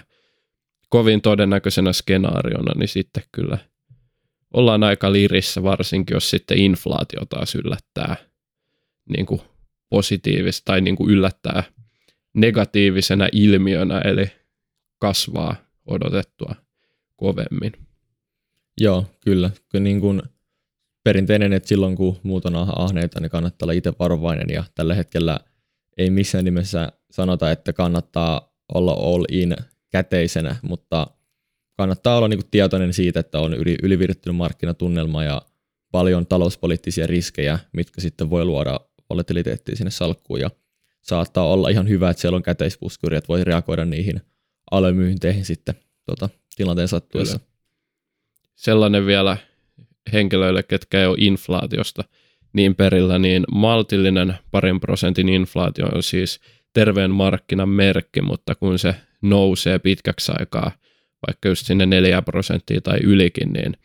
kovin 0.90 1.22
todennäköisenä 1.22 1.94
skenaariona, 1.94 2.72
niin 2.76 2.88
sitten 2.88 3.24
kyllä 3.32 3.58
ollaan 4.54 4.84
aika 4.84 5.12
lirissä, 5.12 5.64
varsinkin 5.64 6.16
jos 6.16 6.30
sitten 6.30 6.58
inflaatio 6.58 7.26
taas 7.26 7.56
yllättää 7.56 8.16
niin 9.10 9.26
kuin 9.26 9.42
positiivista 9.90 10.66
tai 10.66 10.82
niin 10.82 10.96
kuin 10.96 11.10
yllättää 11.10 11.64
negatiivisena 12.36 13.28
ilmiönä, 13.32 14.00
eli 14.00 14.32
kasvaa 15.02 15.69
odotettua 15.90 16.56
kovemmin. 17.16 17.72
Joo, 18.82 19.06
kyllä. 19.20 19.52
kyllä 19.70 19.84
niin 19.84 20.00
kuin 20.00 20.22
perinteinen, 21.04 21.54
että 21.54 21.70
silloin 21.70 21.96
kun 21.96 22.20
muut 22.24 22.46
on 22.46 22.56
ahneita, 22.56 23.20
niin 23.20 23.30
kannattaa 23.30 23.66
olla 23.66 23.74
itse 23.74 23.94
varovainen 24.00 24.50
ja 24.50 24.64
tällä 24.76 24.96
hetkellä 24.96 25.40
ei 25.98 26.10
missään 26.10 26.46
nimessä 26.46 26.92
sanota, 27.12 27.52
että 27.52 27.74
kannattaa 27.74 28.54
olla 28.74 28.94
all 28.94 29.26
in 29.32 29.56
käteisenä, 29.90 30.56
mutta 30.62 31.08
kannattaa 31.78 32.18
olla 32.18 32.28
niin 32.28 32.40
kuin 32.40 32.50
tietoinen 32.52 32.94
siitä, 32.94 33.20
että 33.20 33.40
on 33.40 33.54
yli, 33.54 33.76
ylivirittynyt 33.84 34.38
markkinatunnelma 34.38 35.24
ja 35.24 35.42
paljon 35.92 36.28
talouspoliittisia 36.28 37.08
riskejä, 37.08 37.60
mitkä 37.74 38.02
sitten 38.02 38.30
voi 38.30 38.46
luoda 38.46 38.80
volatiliteettia 39.10 39.76
sinne 39.76 39.92
salkkuun 39.92 40.40
ja 40.40 40.50
saattaa 41.02 41.48
olla 41.48 41.70
ihan 41.70 41.90
hyvä, 41.90 42.10
että 42.10 42.22
siellä 42.22 42.36
on 42.36 42.44
käteispuskuri, 42.44 43.18
että 43.18 43.28
voi 43.28 43.44
reagoida 43.44 43.86
niihin 43.86 44.22
alemyynteihin 44.72 45.46
sitten 45.46 45.76
tota, 46.06 46.30
tilanteen 46.56 46.88
sattuessa. 46.88 47.40
Kyllä. 47.40 47.50
Sellainen 48.56 49.06
vielä 49.06 49.38
henkilöille, 50.14 50.64
ketkä 50.64 51.00
ei 51.00 51.06
ole 51.06 51.18
inflaatiosta 51.20 52.04
niin 52.54 52.76
perillä, 52.76 53.20
niin 53.20 53.44
maltillinen 53.52 54.36
parin 54.52 54.80
prosentin 54.80 55.30
inflaatio 55.30 55.86
on 55.86 56.04
siis 56.04 56.40
terveen 56.74 57.12
markkinan 57.12 57.70
merkki, 57.70 58.22
mutta 58.22 58.56
kun 58.56 58.80
se 58.80 58.96
nousee 59.22 59.80
pitkäksi 59.80 60.32
aikaa, 60.40 60.72
vaikka 61.28 61.50
just 61.50 61.66
sinne 61.66 61.86
4 61.86 62.22
prosenttia 62.22 62.82
tai 62.82 63.00
ylikin, 63.04 63.54
niin 63.54 63.78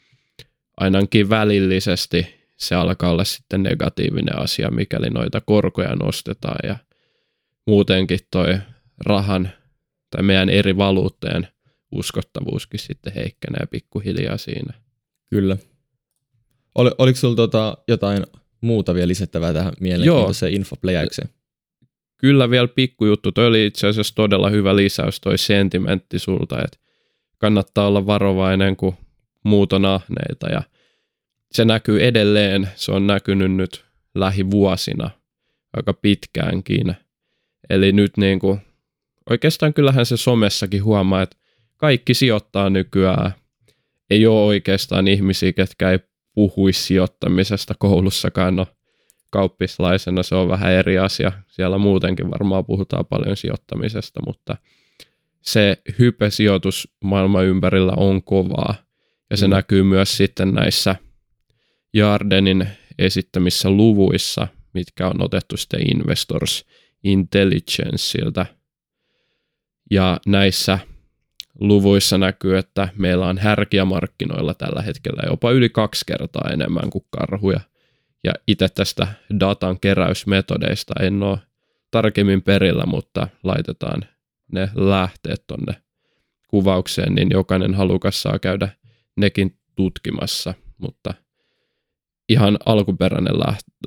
ainakin 0.77 1.31
välillisesti 1.31 2.35
se 2.57 2.75
alkaa 2.75 3.11
olla 3.11 3.25
sitten 3.25 3.63
negatiivinen 3.63 4.39
asia, 4.39 4.71
mikäli 4.71 5.11
noita 5.11 5.41
korkoja 5.41 5.97
nostetaan 5.97 6.59
ja 6.63 6.77
muutenkin 7.67 8.19
toi 8.31 8.59
rahan 9.07 9.51
tai 10.15 10.23
meidän 10.23 10.49
eri 10.49 10.77
valuutteen 10.77 11.49
uskottavuuskin 11.93 12.81
sitten 12.81 13.13
heikkenee 13.13 13.67
pikkuhiljaa 13.71 14.39
siinä. 14.39 14.75
Kyllä. 15.31 15.57
Ol, 16.75 16.91
oliko 16.99 17.17
sinulla 17.17 17.37
tota 17.37 17.79
jotain 17.89 18.27
muuta 18.61 18.95
vielä 18.95 19.09
lisättävää 19.09 19.53
tähän 19.53 19.73
mielenkiintoiseen 19.81 20.55
infopläjäykseen? 20.55 21.29
Kyllä 22.17 22.51
vielä 22.51 22.69
pikkujuttu. 22.69 23.33
Toi 23.33 23.47
oli 23.47 23.67
itse 23.67 23.87
asiassa 23.87 24.15
todella 24.15 24.51
hyvä 24.51 24.77
lisäys 24.77 25.21
toi 25.21 25.39
sentimentti 25.39 26.19
sulta, 26.19 26.63
että 26.65 26.79
kannattaa 27.39 27.87
olla 27.87 28.07
varovainen, 28.07 28.77
kun 28.77 28.95
muut 29.45 29.73
on 29.73 29.85
ahneita 29.85 30.49
ja 30.49 30.63
se 31.53 31.65
näkyy 31.65 32.05
edelleen. 32.05 32.69
Se 32.75 32.93
on 32.93 33.07
näkynyt 33.07 33.53
nyt 33.53 33.85
lähivuosina 34.15 35.11
aika 35.77 35.93
pitkäänkin. 35.93 36.95
Eli 37.71 37.93
nyt 37.93 38.17
niin 38.17 38.39
kuin, 38.39 38.61
oikeastaan 39.31 39.75
kyllähän 39.75 40.07
se 40.07 40.17
somessakin 40.17 40.85
huomaa, 40.85 41.23
että 41.23 41.37
kaikki 41.77 42.15
sijoittaa 42.15 42.71
nykyään. 42.71 43.33
Ei 44.11 44.27
ole 44.27 44.45
oikeastaan 44.45 45.09
ihmisiä, 45.09 45.53
ketkä 45.53 45.91
ei 45.91 45.99
puhuisi 46.35 46.83
sijoittamisesta 46.83 47.75
koulussakaan. 47.79 48.57
No, 48.57 48.67
kauppislaisena 49.31 50.23
se 50.23 50.35
on 50.35 50.49
vähän 50.49 50.73
eri 50.73 50.99
asia. 50.99 51.33
Siellä 51.47 51.79
muutenkin 51.79 52.31
varmaan 52.31 52.65
puhutaan 52.65 53.07
paljon 53.07 53.37
sijoittamisesta, 53.37 54.21
mutta 54.27 54.57
se 55.41 55.83
hypesijoitus 55.99 56.95
maailman 57.05 57.45
ympärillä 57.45 57.93
on 57.97 58.23
kovaa. 58.23 58.75
Ja 59.31 59.37
se 59.37 59.47
mm. 59.47 59.51
näkyy 59.51 59.83
myös 59.83 60.17
sitten 60.17 60.51
näissä 60.53 60.97
Jardenin 61.93 62.69
esittämissä 62.99 63.71
luvuissa, 63.71 64.49
mitkä 64.75 65.09
on 65.09 65.23
otettu 65.23 65.57
sitten 65.57 65.97
Investors 65.97 66.65
Intelligenceiltä. 67.05 68.47
Ja 69.91 70.21
näissä 70.27 70.79
luvuissa 71.61 72.19
näkyy, 72.19 72.59
että 72.59 72.89
meillä 72.97 73.27
on 73.27 73.39
härkiä 73.39 73.85
markkinoilla 73.85 74.55
tällä 74.55 74.83
hetkellä 74.83 75.23
jopa 75.27 75.51
yli 75.51 75.69
kaksi 75.69 76.05
kertaa 76.07 76.51
enemmän 76.53 76.91
kuin 76.91 77.05
karhuja. 77.11 77.61
Ja 78.25 78.33
itse 78.47 78.69
tästä 78.69 79.07
datan 79.41 79.81
keräysmetodeista 79.81 80.95
en 81.01 81.23
ole 81.23 81.39
tarkemmin 81.91 82.43
perillä, 82.43 82.87
mutta 82.87 83.29
laitetaan 83.43 84.03
ne 84.53 84.69
lähteet 84.75 85.45
tonne 85.47 85.75
kuvaukseen, 86.49 87.15
niin 87.15 87.29
jokainen 87.31 87.75
halukas 87.75 88.23
saa 88.23 88.39
käydä 88.39 88.69
nekin 89.17 89.59
tutkimassa, 89.75 90.55
mutta 90.79 91.15
ihan 92.29 92.59
alkuperäinen 92.67 93.35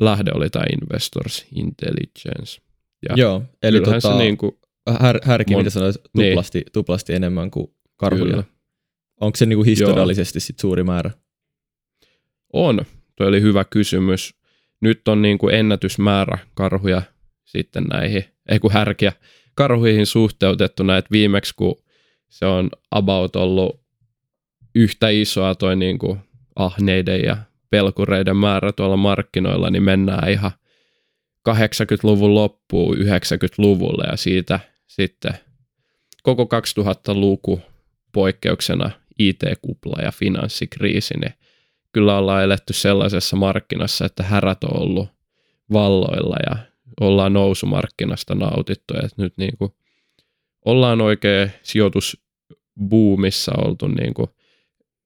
lähde 0.01 0.31
oli 0.33 0.49
tämä 0.49 0.65
Investors 0.81 1.45
Intelligence. 1.55 2.61
Ja 3.09 3.15
Joo, 3.15 3.43
eli 3.63 3.81
tota, 3.81 3.99
se 3.99 4.13
niin 4.13 4.37
kuin, 4.37 4.57
här, 4.99 5.19
härki, 5.23 5.53
mon... 5.53 5.59
mitä 5.59 5.69
sanoit, 5.69 5.95
niin. 6.17 6.31
tuplasti, 6.31 6.59
niin. 6.59 6.71
tuplasti 6.73 7.13
enemmän 7.13 7.51
kuin 7.51 7.67
karhuja. 7.95 8.43
Onko 9.21 9.35
se 9.35 9.45
niin 9.45 9.57
kuin 9.57 9.65
historiallisesti 9.65 10.39
sit 10.39 10.59
suuri 10.59 10.83
määrä? 10.83 11.11
On, 12.53 12.81
tuo 13.15 13.27
oli 13.27 13.41
hyvä 13.41 13.63
kysymys. 13.63 14.35
Nyt 14.81 15.07
on 15.07 15.21
niin 15.21 15.37
kuin 15.37 15.55
ennätysmäärä 15.55 16.37
karhuja 16.53 17.01
sitten 17.45 17.83
näihin, 17.83 18.23
ei 18.49 18.59
kun 18.59 18.71
härkiä, 18.71 19.13
karhuihin 19.55 20.05
suhteutettu 20.05 20.83
näitä 20.83 21.07
viimeksi, 21.11 21.53
kun 21.55 21.75
se 22.29 22.45
on 22.45 22.69
about 22.91 23.35
ollut 23.35 23.81
yhtä 24.75 25.09
isoa 25.09 25.55
toi 25.55 25.75
niin 25.75 25.99
kuin 25.99 26.19
ahneiden 26.55 27.21
ja 27.21 27.37
pelkureiden 27.69 28.37
määrä 28.37 28.71
tuolla 28.71 28.97
markkinoilla, 28.97 29.69
niin 29.69 29.83
mennään 29.83 30.29
ihan 30.29 30.51
80-luvun 31.49 32.35
loppuun 32.35 32.97
90-luvulle 32.97 34.03
ja 34.11 34.17
siitä 34.17 34.59
sitten 34.87 35.33
koko 36.23 36.43
2000-luku 36.43 37.61
poikkeuksena 38.11 38.91
IT-kupla 39.19 40.01
ja 40.01 40.11
finanssikriisi, 40.11 41.13
niin 41.19 41.33
kyllä 41.91 42.17
ollaan 42.17 42.43
eletty 42.43 42.73
sellaisessa 42.73 43.35
markkinassa, 43.35 44.05
että 44.05 44.23
härät 44.23 44.63
on 44.63 44.81
ollut 44.81 45.09
valloilla 45.73 46.35
ja 46.49 46.57
ollaan 47.01 47.33
nousumarkkinasta 47.33 48.35
nautittu. 48.35 48.93
Et 49.03 49.17
nyt 49.17 49.33
niin 49.37 49.57
kuin 49.57 49.71
ollaan 50.65 51.01
oikein 51.01 51.51
sijoitusbuumissa 51.63 53.51
oltu, 53.57 53.87
niin 53.87 54.13
kuin 54.13 54.27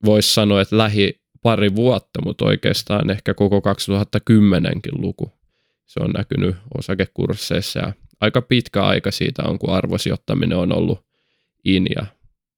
voisi 0.04 0.34
sanoa, 0.34 0.60
että 0.60 0.78
lähi 0.78 1.20
pari 1.42 1.74
vuotta, 1.74 2.22
mutta 2.24 2.44
oikeastaan 2.44 3.10
ehkä 3.10 3.34
koko 3.34 3.58
2010kin 3.58 5.02
luku. 5.02 5.32
Se 5.86 6.00
on 6.00 6.10
näkynyt 6.10 6.56
osakekursseissa 6.78 7.78
ja 7.78 7.92
aika 8.22 8.42
pitkä 8.42 8.82
aika 8.82 9.10
siitä 9.10 9.42
on, 9.42 9.58
kun 9.58 9.70
arvosijoittaminen 9.70 10.58
on 10.58 10.76
ollut 10.76 11.06
in 11.64 11.86
ja 11.96 12.06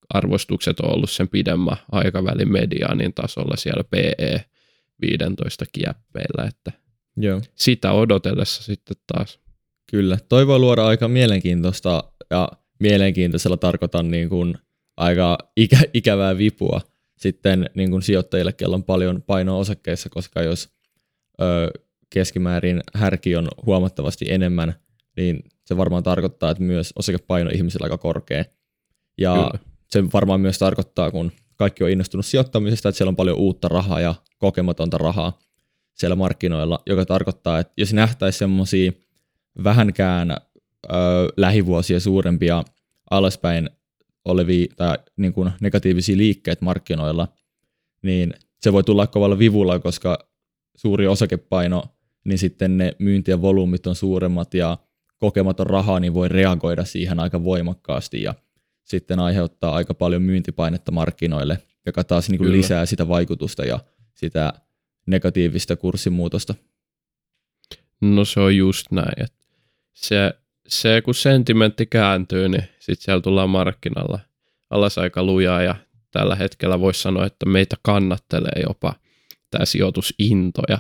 arvostukset 0.09 0.81
on 0.81 0.95
ollut 0.95 1.11
sen 1.11 1.29
pidemmän 1.29 1.77
aikavälin 1.93 2.53
mediaanin 2.53 3.15
tasolla 3.15 3.57
siellä 3.57 3.85
PE 3.85 4.45
15 5.01 5.65
kieppeillä, 5.73 6.49
että 6.49 6.73
Joo. 7.17 7.41
sitä 7.55 7.93
odotellessa 7.93 8.63
sitten 8.63 8.97
taas. 9.07 9.41
Kyllä, 9.91 10.19
toi 10.29 10.47
voi 10.47 10.59
luoda 10.59 10.87
aika 10.87 11.09
mielenkiintoista 11.09 12.05
ja 12.31 12.49
mielenkiintoisella 12.81 13.57
tarkoitan 13.57 14.11
niin 14.11 14.29
kuin 14.29 14.59
aika 14.97 15.39
ikä, 15.57 15.79
ikävää 15.95 16.39
vipua 16.39 16.81
sitten 17.17 17.71
niin 17.75 17.91
kuin 17.91 18.03
sijoittajille, 18.03 18.53
kello 18.53 18.75
on 18.75 18.85
paljon 18.85 19.23
painoa 19.23 19.59
osakkeissa, 19.59 20.09
koska 20.09 20.43
jos 20.43 20.69
ö, 21.41 21.71
keskimäärin 22.11 22.81
härki 22.95 23.37
on 23.37 23.49
huomattavasti 23.67 24.25
enemmän, 24.29 24.75
niin 25.17 25.45
se 25.65 25.77
varmaan 25.77 26.03
tarkoittaa, 26.03 26.51
että 26.51 26.63
myös 26.63 26.93
osakepaino 26.97 27.51
ihmisillä 27.51 27.85
aika 27.85 27.99
korkea. 27.99 28.45
Ja 29.19 29.35
Kyllä. 29.35 29.59
se 29.91 30.05
varmaan 30.13 30.41
myös 30.41 30.59
tarkoittaa, 30.59 31.11
kun 31.11 31.33
kaikki 31.57 31.85
on 31.85 31.91
innostunut 31.91 32.27
sijoittamisesta, 32.27 32.89
että 32.89 32.97
siellä 32.97 33.09
on 33.09 33.17
paljon 33.17 33.39
uutta 33.39 33.69
rahaa 33.69 34.01
ja 34.01 34.15
kokematonta 34.39 34.99
rahaa 34.99 35.39
siellä 35.95 36.17
markkinoilla, 36.17 36.83
joka 36.87 37.07
tarkoittaa, 37.07 37.59
että 37.59 37.73
jos 37.77 37.93
nähtäisiin 37.93 38.39
semmoisia 38.39 38.93
vähänkään 39.65 40.31
ö, 40.31 40.37
lähivuosia 41.37 42.01
suurempia 42.01 42.65
alaspäin 43.11 43.71
olevia 44.25 44.67
tai 44.77 44.99
niin 45.17 45.33
kuin 45.33 45.51
negatiivisia 45.61 46.17
liikkeitä 46.17 46.65
markkinoilla, 46.65 47.29
niin 48.03 48.35
se 48.61 48.73
voi 48.73 48.85
tulla 48.85 49.07
kovalla 49.07 49.39
vivulla, 49.39 49.79
koska 49.79 50.19
suuri 50.77 51.07
osakepaino, 51.07 51.85
niin 52.25 52.39
sitten 52.39 52.79
ne 52.79 52.93
myyntien 52.99 53.43
volyymit 53.43 53.87
on 53.87 53.95
suuremmat 53.95 54.55
ja 54.55 54.79
kokematon 55.19 55.67
rahaa, 55.67 56.01
niin 56.01 56.15
voi 56.15 56.29
reagoida 56.29 56.85
siihen 56.85 57.21
aika 57.21 57.45
voimakkaasti 57.45 58.23
ja 58.23 58.35
sitten 58.85 59.21
aiheuttaa 59.21 59.75
aika 59.75 59.95
paljon 59.95 60.23
myyntipainetta 60.23 60.93
markkinoille, 60.93 61.59
joka 61.87 62.05
taas 62.05 62.31
niin 62.31 62.39
kuin 62.39 62.53
lisää 62.53 62.87
sitä 62.87 63.09
vaikutusta 63.09 63.65
ja 63.65 63.81
sitä 64.15 64.53
negatiivista 65.07 65.77
kurssimuutosta. 65.77 66.55
No 68.01 68.25
se 68.25 68.41
on 68.41 68.57
just 68.57 68.87
näin. 68.91 69.25
Että 69.25 69.45
se, 69.95 70.35
se, 70.69 71.03
kun 71.05 71.15
sentimentti 71.15 71.87
kääntyy, 71.87 72.49
niin 72.49 72.65
sitten 72.79 73.05
siellä 73.05 73.21
tullaan 73.21 73.51
markkinalla 73.51 74.21
alas 74.71 74.99
aika 74.99 75.23
lujaa 75.23 75.63
ja 75.63 75.75
tällä 76.11 76.35
hetkellä 76.35 76.81
voisi 76.81 77.03
sanoa, 77.03 77.27
että 77.27 77.47
meitä 77.47 77.77
kannattelee 77.83 78.63
jopa 78.69 78.95
tämä 79.51 79.65
sijoitusinto 79.65 80.63
ja 80.69 80.79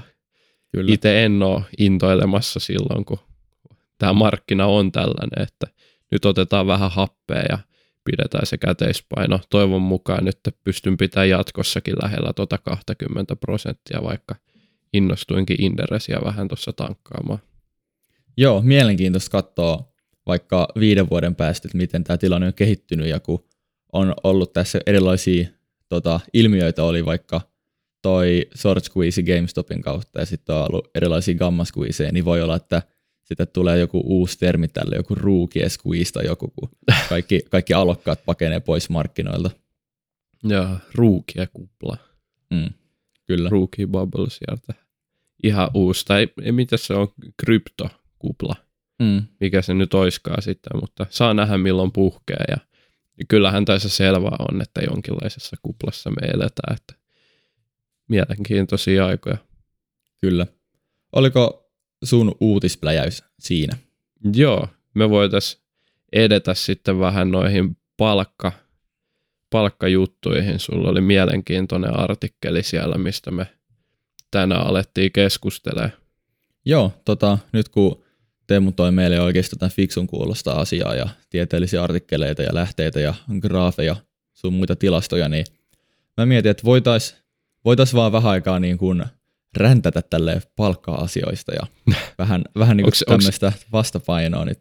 itse 0.86 1.24
en 1.24 1.42
ole 1.42 1.62
intoilemassa 1.78 2.60
silloin, 2.60 3.04
kun 3.04 3.18
tämä 3.98 4.12
markkina 4.12 4.66
on 4.66 4.92
tällainen, 4.92 5.42
että 5.42 5.66
nyt 6.10 6.24
otetaan 6.24 6.66
vähän 6.66 6.90
happea 6.90 7.42
ja 7.48 7.58
pidetään 8.04 8.46
se 8.46 8.58
käteispaino. 8.58 9.40
Toivon 9.50 9.82
mukaan 9.82 10.24
nyt 10.24 10.38
pystyn 10.64 10.96
pitämään 10.96 11.28
jatkossakin 11.28 11.94
lähellä 12.02 12.32
tuota 12.32 12.58
20 12.58 13.36
prosenttia, 13.36 14.02
vaikka 14.02 14.34
innostuinkin 14.92 15.62
Inderesiä 15.62 16.18
vähän 16.24 16.48
tuossa 16.48 16.72
tankkaamaan. 16.72 17.38
Joo, 18.36 18.62
mielenkiintoista 18.62 19.30
katsoa 19.30 19.92
vaikka 20.26 20.68
viiden 20.80 21.10
vuoden 21.10 21.34
päästä, 21.34 21.68
että 21.68 21.78
miten 21.78 22.04
tämä 22.04 22.16
tilanne 22.18 22.46
on 22.46 22.54
kehittynyt 22.54 23.06
ja 23.06 23.20
kun 23.20 23.44
on 23.92 24.14
ollut 24.24 24.52
tässä 24.52 24.80
erilaisia 24.86 25.48
tota, 25.88 26.20
ilmiöitä, 26.32 26.84
oli 26.84 27.04
vaikka 27.04 27.40
toi 28.02 28.46
short 28.56 28.84
squeeze 28.84 29.22
GameStopin 29.22 29.82
kautta 29.82 30.20
ja 30.20 30.26
sitten 30.26 30.54
on 30.54 30.62
ollut 30.62 30.90
erilaisia 30.94 31.34
gamma 31.34 31.64
squeezeja, 31.64 32.12
niin 32.12 32.24
voi 32.24 32.42
olla, 32.42 32.56
että 32.56 32.82
sitten 33.24 33.48
tulee 33.52 33.78
joku 33.78 34.02
uusi 34.04 34.38
termi 34.38 34.68
tälle, 34.68 34.96
joku 34.96 35.14
rookie 35.14 35.68
squeeze 35.68 36.12
tai 36.12 36.26
joku, 36.26 36.52
kun 36.56 36.68
kaikki, 37.08 37.40
kaikki 37.50 37.74
alokkaat 37.74 38.24
pakenee 38.24 38.60
pois 38.60 38.90
markkinoilta. 38.90 39.50
Joo, 40.44 40.78
rookie 40.94 41.48
kupla. 41.52 41.96
Mm, 42.50 42.70
kyllä. 43.26 43.48
Rookie 43.48 43.86
bubble 43.86 44.30
sieltä. 44.30 44.74
Ihan 45.42 45.70
uusi, 45.74 46.04
tai 46.04 46.28
mitä 46.50 46.76
se 46.76 46.94
on, 46.94 47.08
kryptokupla. 47.36 48.56
Mm. 48.98 49.22
Mikä 49.40 49.62
se 49.62 49.74
nyt 49.74 49.94
oiskaa 49.94 50.40
sitten, 50.40 50.80
mutta 50.80 51.06
saa 51.10 51.34
nähdä 51.34 51.58
milloin 51.58 51.92
puhkee 51.92 52.44
ja 52.48 52.56
kyllähän 53.28 53.64
tässä 53.64 53.88
selvää 53.88 54.36
on, 54.50 54.62
että 54.62 54.80
jonkinlaisessa 54.80 55.56
kuplassa 55.62 56.10
me 56.10 56.26
eletään, 56.26 56.76
että 56.76 56.94
mielenkiintoisia 58.08 59.06
aikoja. 59.06 59.36
Kyllä. 60.20 60.46
Oliko 61.12 61.63
sun 62.04 62.34
uutispläjäys 62.40 63.24
siinä? 63.40 63.76
Joo, 64.34 64.68
me 64.94 65.10
voitaisiin 65.10 65.62
edetä 66.12 66.54
sitten 66.54 66.98
vähän 66.98 67.30
noihin 67.30 67.76
palkka, 67.96 68.52
palkkajuttuihin. 69.50 70.58
Sulla 70.58 70.88
oli 70.88 71.00
mielenkiintoinen 71.00 71.96
artikkeli 71.96 72.62
siellä, 72.62 72.98
mistä 72.98 73.30
me 73.30 73.46
tänään 74.30 74.66
alettiin 74.66 75.12
keskustelemaan. 75.12 75.92
Joo, 76.64 76.92
tota, 77.04 77.38
nyt 77.52 77.68
kun 77.68 78.04
Teemu 78.46 78.72
toi 78.72 78.92
meille 78.92 79.20
oikeastaan 79.20 79.58
tämän 79.58 79.70
fiksun 79.70 80.06
kuulosta 80.06 80.52
asiaa 80.52 80.94
ja 80.94 81.08
tieteellisiä 81.30 81.82
artikkeleita 81.82 82.42
ja 82.42 82.54
lähteitä 82.54 83.00
ja 83.00 83.14
graafeja, 83.40 83.96
sun 84.32 84.52
muita 84.52 84.76
tilastoja, 84.76 85.28
niin 85.28 85.46
mä 86.16 86.26
mietin, 86.26 86.50
että 86.50 86.64
voitaisiin 86.64 87.20
voitais 87.64 87.94
vaan 87.94 88.12
vähän 88.12 88.32
aikaa 88.32 88.60
niin 88.60 88.78
kuin 88.78 89.04
räntätä 89.56 90.02
tälle 90.02 90.42
palkka-asioista 90.56 91.52
ja 91.52 91.66
vähän, 92.18 92.44
vähän 92.58 92.76
niin 92.76 92.84
kuin 92.84 92.88
onks, 92.88 93.04
tämmöistä 93.08 93.46
onks, 93.46 93.66
vastapainoa 93.72 94.44
nyt. 94.44 94.60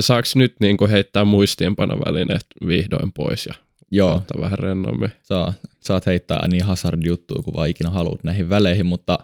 Saaks 0.00 0.36
nyt 0.36 0.54
niin 0.60 0.76
kuin 0.76 0.90
heittää 0.90 1.24
muistiinpanovälineet 1.24 2.46
vihdoin 2.66 3.12
pois 3.12 3.46
ja 3.46 3.54
Joo, 3.90 4.22
vähän 4.40 4.58
rennommin. 4.58 5.12
saa, 5.22 5.52
saat 5.80 6.06
heittää 6.06 6.48
niin 6.48 6.64
hazard-juttuja 6.64 7.42
kuin 7.42 7.54
vaan 7.54 7.68
ikinä 7.68 7.90
haluat 7.90 8.24
näihin 8.24 8.48
väleihin, 8.48 8.86
mutta 8.86 9.18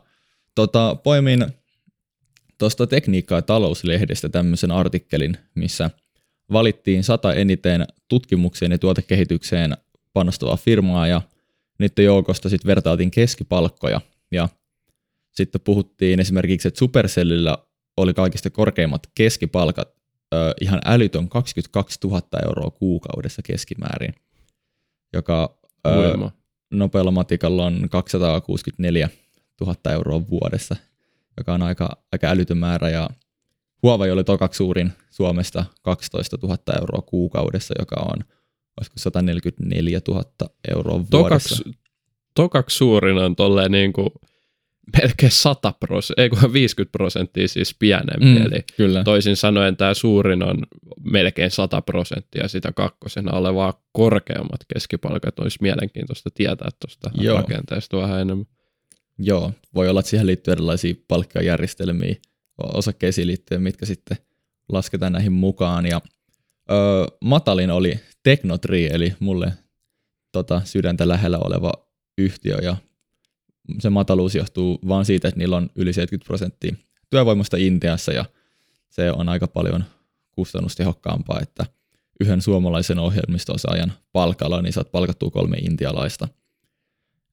tota, 0.54 0.96
poimin 1.02 1.46
tuosta 2.58 2.86
tekniikkaa- 2.86 3.38
ja 3.38 3.42
talouslehdestä 3.42 4.28
tämmöisen 4.28 4.70
artikkelin, 4.70 5.36
missä 5.54 5.90
valittiin 6.52 7.04
sata 7.04 7.34
eniten 7.34 7.86
tutkimukseen 8.08 8.72
ja 8.72 8.78
tuotekehitykseen 8.78 9.76
panostavaa 10.12 10.56
firmaa 10.56 11.06
ja 11.06 11.22
niiden 11.78 12.04
joukosta 12.04 12.48
sitten 12.48 12.68
vertailtiin 12.68 13.10
keskipalkkoja 13.10 14.00
ja 14.30 14.48
sitten 15.38 15.60
puhuttiin 15.60 16.20
esimerkiksi, 16.20 16.68
että 16.68 16.78
Supercellillä 16.78 17.58
oli 17.96 18.14
kaikista 18.14 18.50
korkeimmat 18.50 19.06
keskipalkat 19.14 19.88
ö, 20.34 20.54
ihan 20.60 20.80
älytön 20.84 21.28
22 21.28 21.98
000 22.04 22.22
euroa 22.46 22.70
kuukaudessa 22.70 23.42
keskimäärin, 23.42 24.14
joka 25.12 25.58
ö, 25.86 25.90
nopealla 26.70 27.10
matikalla 27.10 27.66
on 27.66 27.88
264 27.90 29.08
000 29.60 29.92
euroa 29.92 30.28
vuodessa, 30.30 30.76
joka 31.36 31.54
on 31.54 31.62
aika, 31.62 31.88
aika 32.12 32.26
älytön 32.26 32.58
määrä. 32.58 32.90
Ja 32.90 33.10
Huawei 33.82 34.10
oli 34.10 34.24
tokaksi 34.24 34.58
suurin 34.58 34.92
Suomesta 35.10 35.64
12 35.82 36.38
000 36.42 36.58
euroa 36.80 37.02
kuukaudessa, 37.02 37.74
joka 37.78 37.96
on 38.00 38.24
olisiko 38.80 38.98
144 38.98 40.00
000 40.08 40.24
euroa 40.74 41.04
vuodessa. 41.12 41.56
Tokaks, 41.56 41.62
tokaks 42.34 42.78
suurin 42.78 43.18
on 43.18 43.36
tolleen 43.36 43.72
niin 43.72 43.92
kuin 43.92 44.08
melkein 44.96 45.32
100 45.32 45.72
prosenttia, 45.80 46.22
ei 46.22 46.30
kun 46.30 46.52
50 46.52 46.92
prosenttia 46.92 47.48
siis 47.48 47.74
pienempi. 47.78 48.24
Mm. 48.24 48.36
Eli 48.36 48.64
kyllä. 48.76 49.04
toisin 49.04 49.36
sanoen 49.36 49.76
tämä 49.76 49.94
suurin 49.94 50.42
on 50.42 50.66
melkein 51.00 51.50
100 51.50 51.82
prosenttia 51.82 52.48
sitä 52.48 52.72
kakkosena 52.72 53.32
olevaa 53.32 53.82
korkeammat 53.92 54.60
keskipalkat. 54.74 55.38
Olisi 55.38 55.58
mielenkiintoista 55.60 56.30
tietää 56.34 56.68
tuosta 56.80 57.10
Joo. 57.14 57.36
rakenteesta 57.36 57.96
vähän 57.96 58.20
enemmän. 58.20 58.46
Joo, 59.18 59.52
voi 59.74 59.88
olla, 59.88 60.00
että 60.00 60.10
siihen 60.10 60.26
liittyy 60.26 60.52
erilaisia 60.52 60.94
palkkajärjestelmiä 61.08 62.14
osakkeisiin 62.58 63.26
liittyen, 63.26 63.62
mitkä 63.62 63.86
sitten 63.86 64.16
lasketaan 64.68 65.12
näihin 65.12 65.32
mukaan. 65.32 65.86
Ja 65.86 66.00
öö, 66.70 67.06
matalin 67.20 67.70
oli 67.70 68.00
Technotree, 68.22 68.86
eli 68.86 69.14
mulle 69.20 69.52
tota, 70.32 70.62
sydäntä 70.64 71.08
lähellä 71.08 71.38
oleva 71.38 71.72
yhtiö, 72.18 72.58
ja 72.62 72.76
se 73.80 73.90
mataluus 73.90 74.34
johtuu 74.34 74.78
vaan 74.88 75.04
siitä, 75.04 75.28
että 75.28 75.38
niillä 75.38 75.56
on 75.56 75.70
yli 75.76 75.92
70 75.92 76.26
prosenttia 76.26 76.76
työvoimasta 77.10 77.56
Intiassa, 77.56 78.12
ja 78.12 78.24
se 78.90 79.12
on 79.12 79.28
aika 79.28 79.46
paljon 79.46 79.84
kustannustehokkaampaa, 80.30 81.40
että 81.40 81.66
yhden 82.20 82.42
suomalaisen 82.42 82.98
ohjelmisto-osaajan 82.98 83.92
palkalla, 84.12 84.62
niin 84.62 84.72
saat 84.72 84.92
palkattua 84.92 85.30
kolme 85.30 85.56
intialaista. 85.56 86.28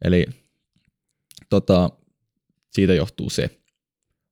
Eli 0.03 0.25
tota, 1.49 1.89
siitä 2.71 2.93
johtuu 2.93 3.29
se. 3.29 3.59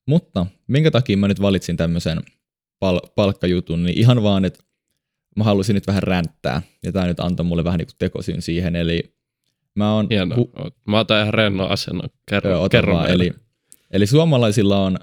Mutta 0.05 0.45
minkä 0.67 0.91
takia 0.91 1.17
mä 1.17 1.27
nyt 1.27 1.41
valitsin 1.41 1.77
tämmöisen 1.77 2.19
pal- 2.79 3.07
palkkajutun, 3.15 3.83
niin 3.83 3.97
ihan 3.97 4.23
vaan, 4.23 4.45
että 4.45 4.63
mä 5.35 5.43
halusin 5.43 5.73
nyt 5.73 5.87
vähän 5.87 6.03
ränttää, 6.03 6.61
ja 6.83 6.91
tämä 6.91 7.07
nyt 7.07 7.19
antoi 7.19 7.45
mulle 7.45 7.63
vähän 7.63 7.77
niin 7.77 7.87
tekosyyn 7.99 8.41
siihen, 8.41 8.75
eli 8.75 9.15
mä 9.75 9.95
oon... 9.95 10.07
Hienoa. 10.09 10.37
Hu- 10.37 10.71
mä 10.87 10.99
otan 10.99 11.21
ihan 11.21 11.33
rennon 11.33 11.71
asennon. 11.71 12.09
Kerro, 12.29 12.51
Joo, 12.51 12.69
kerro 12.69 12.93
vaan. 12.95 13.09
eli, 13.09 13.33
eli 13.91 14.07
suomalaisilla 14.07 14.79
on 14.85 14.99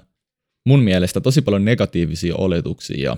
mun 0.65 0.79
mielestä 0.79 1.21
tosi 1.21 1.41
paljon 1.41 1.65
negatiivisia 1.65 2.35
oletuksia 2.35 3.03
ja 3.03 3.17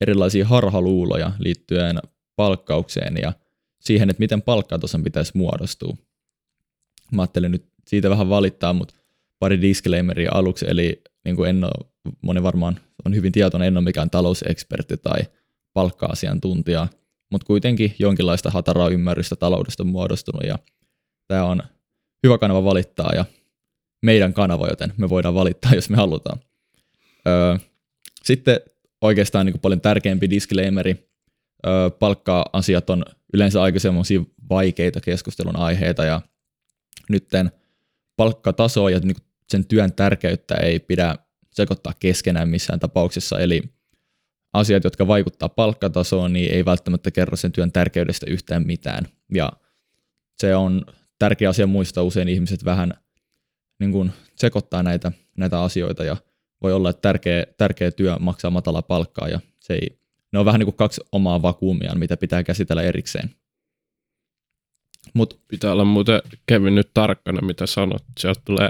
erilaisia 0.00 0.46
harhaluuloja 0.46 1.32
liittyen 1.38 1.98
palkkaukseen 2.36 3.16
ja 3.22 3.32
siihen, 3.80 4.10
että 4.10 4.20
miten 4.20 4.42
palkkatason 4.42 5.04
pitäisi 5.04 5.32
muodostua. 5.34 5.96
Mä 7.12 7.22
ajattelin 7.22 7.52
nyt 7.52 7.64
siitä 7.86 8.10
vähän 8.10 8.28
valittaa, 8.28 8.72
mutta 8.72 8.94
pari 9.38 9.60
disclaimeria 9.60 10.30
aluksi, 10.34 10.66
eli 10.68 11.02
niin 11.24 11.36
kuin 11.36 11.50
en 11.50 11.64
ole, 11.64 11.88
moni 12.22 12.42
varmaan 12.42 12.80
on 13.04 13.14
hyvin 13.14 13.32
tietoinen, 13.32 13.68
en 13.68 13.76
ole 13.76 13.84
mikään 13.84 14.10
talousekspertti 14.10 14.96
tai 14.96 15.20
palkka-asiantuntija, 15.72 16.88
mutta 17.32 17.46
kuitenkin 17.46 17.94
jonkinlaista 17.98 18.50
hataraa 18.50 18.88
ymmärrystä 18.88 19.36
taloudesta 19.36 19.82
on 19.82 19.88
muodostunut 19.88 20.42
ja 20.46 20.58
tämä 21.28 21.44
on 21.44 21.62
hyvä 22.22 22.38
kanava 22.38 22.64
valittaa 22.64 23.12
ja 23.14 23.24
meidän 24.02 24.34
kanava, 24.34 24.68
joten 24.68 24.92
me 24.96 25.08
voidaan 25.08 25.34
valittaa, 25.34 25.74
jos 25.74 25.90
me 25.90 25.96
halutaan. 25.96 26.40
Öö, 27.28 27.56
sitten 28.22 28.60
oikeastaan 29.00 29.46
niin 29.46 29.52
kuin 29.52 29.60
paljon 29.60 29.80
tärkeämpi 29.80 30.30
disclaimeri, 30.30 31.08
öö, 31.66 31.90
palkka-asiat 31.90 32.90
on 32.90 33.04
yleensä 33.34 33.62
aika 33.62 33.78
semmoisia 33.78 34.20
vaikeita 34.50 35.00
keskustelun 35.00 35.56
aiheita 35.56 36.04
ja 36.04 36.20
nytten 37.08 37.52
palkkatasoa 38.16 38.90
ja 38.90 38.98
niin 38.98 39.16
sen 39.48 39.66
työn 39.66 39.92
tärkeyttä 39.92 40.54
ei 40.54 40.78
pidä 40.78 41.16
sekoittaa 41.50 41.92
keskenään 41.98 42.48
missään 42.48 42.80
tapauksessa, 42.80 43.40
eli 43.40 43.62
asiat, 44.52 44.84
jotka 44.84 45.06
vaikuttaa 45.06 45.48
palkkatasoon, 45.48 46.32
niin 46.32 46.52
ei 46.52 46.64
välttämättä 46.64 47.10
kerro 47.10 47.36
sen 47.36 47.52
työn 47.52 47.72
tärkeydestä 47.72 48.26
yhtään 48.30 48.66
mitään. 48.66 49.04
Ja 49.34 49.52
se 50.38 50.56
on 50.56 50.86
tärkeä 51.18 51.48
asia 51.48 51.66
muistaa, 51.66 52.04
usein 52.04 52.28
ihmiset 52.28 52.64
vähän 52.64 52.94
niin 53.80 53.92
kuin 53.92 54.12
sekoittaa 54.36 54.82
näitä, 54.82 55.12
näitä 55.36 55.62
asioita 55.62 56.04
ja 56.04 56.16
voi 56.62 56.72
olla, 56.72 56.90
että 56.90 57.02
tärkeä, 57.02 57.46
tärkeä 57.58 57.90
työ 57.90 58.16
maksaa 58.18 58.50
matala 58.50 58.82
palkkaa 58.82 59.28
ja 59.28 59.40
se 59.60 59.74
ei, 59.74 59.98
ne 60.32 60.38
on 60.38 60.44
vähän 60.44 60.58
niin 60.58 60.66
kuin 60.66 60.76
kaksi 60.76 61.00
omaa 61.12 61.42
vakuumiaan, 61.42 61.98
mitä 61.98 62.16
pitää 62.16 62.42
käsitellä 62.42 62.82
erikseen. 62.82 63.30
Mut 65.14 65.40
Pitää 65.48 65.72
olla 65.72 65.84
muuten 65.84 66.22
Kevin 66.46 66.74
nyt 66.74 66.90
tarkkana, 66.94 67.46
mitä 67.46 67.66
sanot. 67.66 68.02
Sieltä 68.18 68.40
tulee 68.44 68.68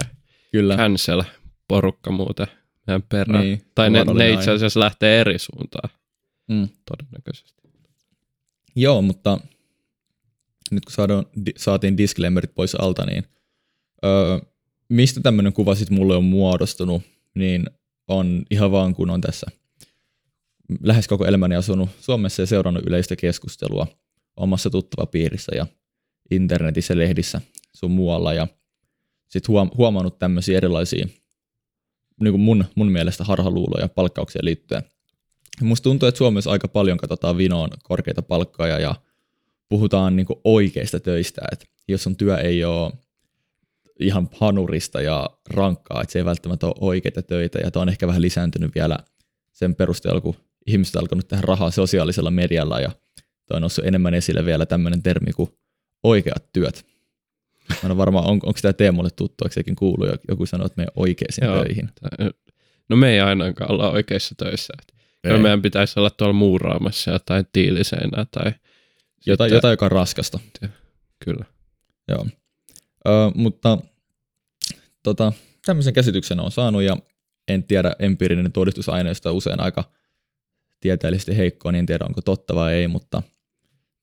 kyllä, 0.51 0.77
cancel 0.77 1.23
porukka 1.67 2.11
muuten 2.11 2.47
meidän 2.87 3.03
perään. 3.09 3.43
Niin, 3.43 3.61
tai 3.75 3.89
ne, 3.89 4.03
ne 4.03 4.31
itse 4.31 4.51
asiassa 4.51 4.79
lähtee 4.79 5.21
eri 5.21 5.39
suuntaan 5.39 5.89
mm. 6.47 6.67
todennäköisesti. 6.85 7.63
Joo, 8.75 9.01
mutta 9.01 9.39
nyt 10.71 10.85
kun 10.85 10.93
saadaan, 10.93 11.25
di- 11.45 11.53
saatiin 11.57 11.97
disclaimerit 11.97 12.55
pois 12.55 12.75
alta, 12.75 13.05
niin 13.05 13.23
öö, 14.05 14.39
mistä 14.89 15.21
tämmöinen 15.21 15.53
kuva 15.53 15.75
sitten 15.75 15.97
mulle 15.97 16.15
on 16.15 16.23
muodostunut, 16.23 17.01
niin 17.35 17.65
on 18.07 18.43
ihan 18.49 18.71
vaan 18.71 18.95
kun 18.95 19.09
on 19.09 19.21
tässä 19.21 19.47
lähes 20.83 21.07
koko 21.07 21.25
elämäni 21.25 21.55
asunut 21.55 21.89
Suomessa 21.99 22.41
ja 22.41 22.45
seurannut 22.45 22.83
yleistä 22.87 23.15
keskustelua 23.15 23.87
omassa 24.37 24.69
tuttava 24.69 25.05
piirissä 25.05 25.55
ja 25.55 25.67
internetissä, 26.31 26.97
lehdissä 26.97 27.41
sun 27.73 27.91
muualla 27.91 28.33
ja 28.33 28.47
sitten 29.29 29.53
huom- 29.53 29.71
huomannut 29.77 30.19
tämmöisiä 30.19 30.57
erilaisia 30.57 31.07
niin 32.19 32.31
kuin 32.31 32.41
mun, 32.41 32.65
mun 32.75 32.91
mielestä 32.91 33.23
harhaluuloja 33.23 33.89
palkkaukseen 33.89 34.45
liittyen. 34.45 34.83
Musta 35.61 35.83
tuntuu, 35.83 36.09
että 36.09 36.17
Suomessa 36.17 36.51
aika 36.51 36.67
paljon 36.67 36.97
katsotaan 36.97 37.37
vinoon 37.37 37.69
korkeita 37.83 38.21
palkkoja 38.21 38.79
ja 38.79 38.95
puhutaan 39.69 40.15
niin 40.15 40.27
oikeista 40.43 40.99
töistä, 40.99 41.41
että 41.51 41.65
jos 41.87 42.03
sun 42.03 42.15
työ 42.15 42.37
ei 42.37 42.65
ole 42.65 42.91
ihan 43.99 44.29
hanurista 44.39 45.01
ja 45.01 45.29
rankkaa, 45.49 46.01
että 46.01 46.13
se 46.13 46.19
ei 46.19 46.25
välttämättä 46.25 46.67
ole 46.67 46.75
oikeita 46.79 47.21
töitä 47.21 47.59
ja 47.59 47.71
tämä 47.71 47.81
on 47.81 47.89
ehkä 47.89 48.07
vähän 48.07 48.21
lisääntynyt 48.21 48.75
vielä 48.75 48.97
sen 49.53 49.75
perusteella, 49.75 50.21
kun 50.21 50.35
ihmiset 50.67 50.95
on 50.95 51.01
alkanut 51.01 51.27
tehdä 51.27 51.41
rahaa 51.41 51.71
sosiaalisella 51.71 52.31
medialla 52.31 52.79
ja 52.79 52.91
toi 53.45 53.55
on 53.55 53.61
noussut 53.61 53.85
enemmän 53.85 54.13
esille 54.13 54.45
vielä 54.45 54.65
tämmöinen 54.65 55.03
termi 55.03 55.33
kuin 55.33 55.49
oikeat 56.03 56.51
työt. 56.53 56.85
Mä 57.69 57.89
en 57.89 57.97
varmaan, 57.97 58.25
on, 58.25 58.31
onko 58.31 58.59
tämä 58.61 58.73
Teemolle 58.73 59.09
tuttu, 59.15 59.45
eikö 59.45 59.53
sekin 59.53 59.75
kuulu, 59.75 60.05
joku 60.29 60.45
sanoo, 60.45 60.65
että 60.65 60.81
me 60.81 60.87
oikeisiin 60.95 61.45
Joo. 61.45 61.63
töihin. 61.63 61.89
No 62.89 62.95
me 62.95 63.13
ei 63.13 63.19
ainakaan 63.19 63.71
olla 63.71 63.91
oikeissa 63.91 64.35
töissä. 64.37 64.73
Kyllä 65.21 65.35
Ei. 65.35 65.41
meidän 65.41 65.61
pitäisi 65.61 65.99
olla 65.99 66.09
tuolla 66.09 66.33
muuraamassa 66.33 67.11
jotain 67.11 67.45
tiiliseinää 67.53 68.25
tai 68.31 68.51
Jotain, 69.25 69.47
sitten- 69.49 69.57
jotain, 69.57 69.71
joka 69.73 69.85
on 69.85 69.91
raskasta. 69.91 70.39
Kyllä. 71.25 71.45
Joo. 72.07 72.27
Ö, 73.07 73.09
mutta 73.35 73.77
tota, 75.03 75.33
tämmöisen 75.65 75.93
käsityksen 75.93 76.39
on 76.39 76.51
saanut 76.51 76.81
ja 76.83 76.97
en 77.47 77.63
tiedä, 77.63 77.95
empiirinen 77.99 78.51
todistusaineisto 78.51 79.29
on 79.29 79.35
usein 79.35 79.59
aika 79.59 79.83
tieteellisesti 80.79 81.37
heikkoa, 81.37 81.71
niin 81.71 81.79
en 81.79 81.85
tiedä 81.85 82.05
onko 82.05 82.21
totta 82.21 82.55
vai 82.55 82.73
ei, 82.73 82.87
mutta 82.87 83.23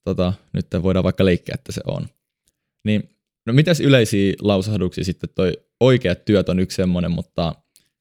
tota, 0.05 0.33
nyt 0.53 0.67
voidaan 0.83 1.05
vaikka 1.05 1.25
leikkiä, 1.25 1.55
että 1.55 1.73
se 1.73 1.81
on. 1.87 2.07
Niin, 2.85 3.17
no 3.47 3.53
mitäs 3.53 3.81
yleisiä 3.81 4.35
lausahduksia 4.41 5.05
sitten 5.05 5.31
toi 5.35 5.53
oikeat 5.81 6.25
työt 6.25 6.49
on 6.49 6.61
yksi 6.61 6.75
semmoinen, 6.75 7.11
mutta 7.11 7.55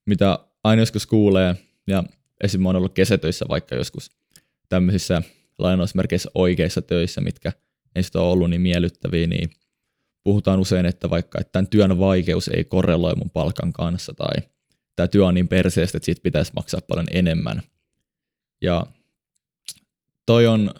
mitä 0.05 0.39
aina 0.63 0.81
joskus 0.81 1.05
kuulee, 1.05 1.55
ja 1.87 2.03
esim. 2.43 2.65
oon 2.65 2.75
ollut 2.75 2.93
kesätöissä 2.93 3.45
vaikka 3.49 3.75
joskus 3.75 4.11
tämmöisissä 4.69 5.21
lainausmerkeissä 5.57 6.31
oikeissa 6.33 6.81
töissä, 6.81 7.21
mitkä 7.21 7.51
ei 7.95 8.03
sitä 8.03 8.19
ole 8.21 8.31
ollut 8.31 8.49
niin 8.49 8.61
miellyttäviä, 8.61 9.27
niin 9.27 9.49
puhutaan 10.23 10.59
usein, 10.59 10.85
että 10.85 11.09
vaikka 11.09 11.41
että 11.41 11.51
tämän 11.51 11.67
työn 11.67 11.99
vaikeus 11.99 12.47
ei 12.47 12.63
korreloi 12.63 13.15
mun 13.15 13.29
palkan 13.29 13.73
kanssa 13.73 14.13
tai 14.13 14.35
tämä 14.95 15.07
työ 15.07 15.25
on 15.25 15.33
niin 15.33 15.47
perseestä, 15.47 15.97
että 15.97 16.05
siitä 16.05 16.21
pitäisi 16.23 16.51
maksaa 16.55 16.81
paljon 16.87 17.07
enemmän. 17.11 17.61
Ja 18.61 18.85
toi 20.25 20.47
on 20.47 20.73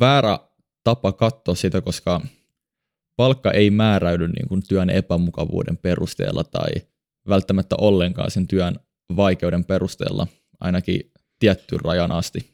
väärä 0.00 0.38
tapa 0.84 1.12
katsoa 1.12 1.54
sitä, 1.54 1.80
koska 1.80 2.20
palkka 3.20 3.50
ei 3.50 3.70
määräydy 3.70 4.28
niin 4.28 4.48
kuin 4.48 4.62
työn 4.68 4.90
epämukavuuden 4.90 5.76
perusteella 5.76 6.44
tai 6.44 6.68
välttämättä 7.28 7.76
ollenkaan 7.78 8.30
sen 8.30 8.46
työn 8.46 8.76
vaikeuden 9.16 9.64
perusteella, 9.64 10.26
ainakin 10.60 11.00
tiettyyn 11.38 11.80
rajan 11.80 12.12
asti. 12.12 12.50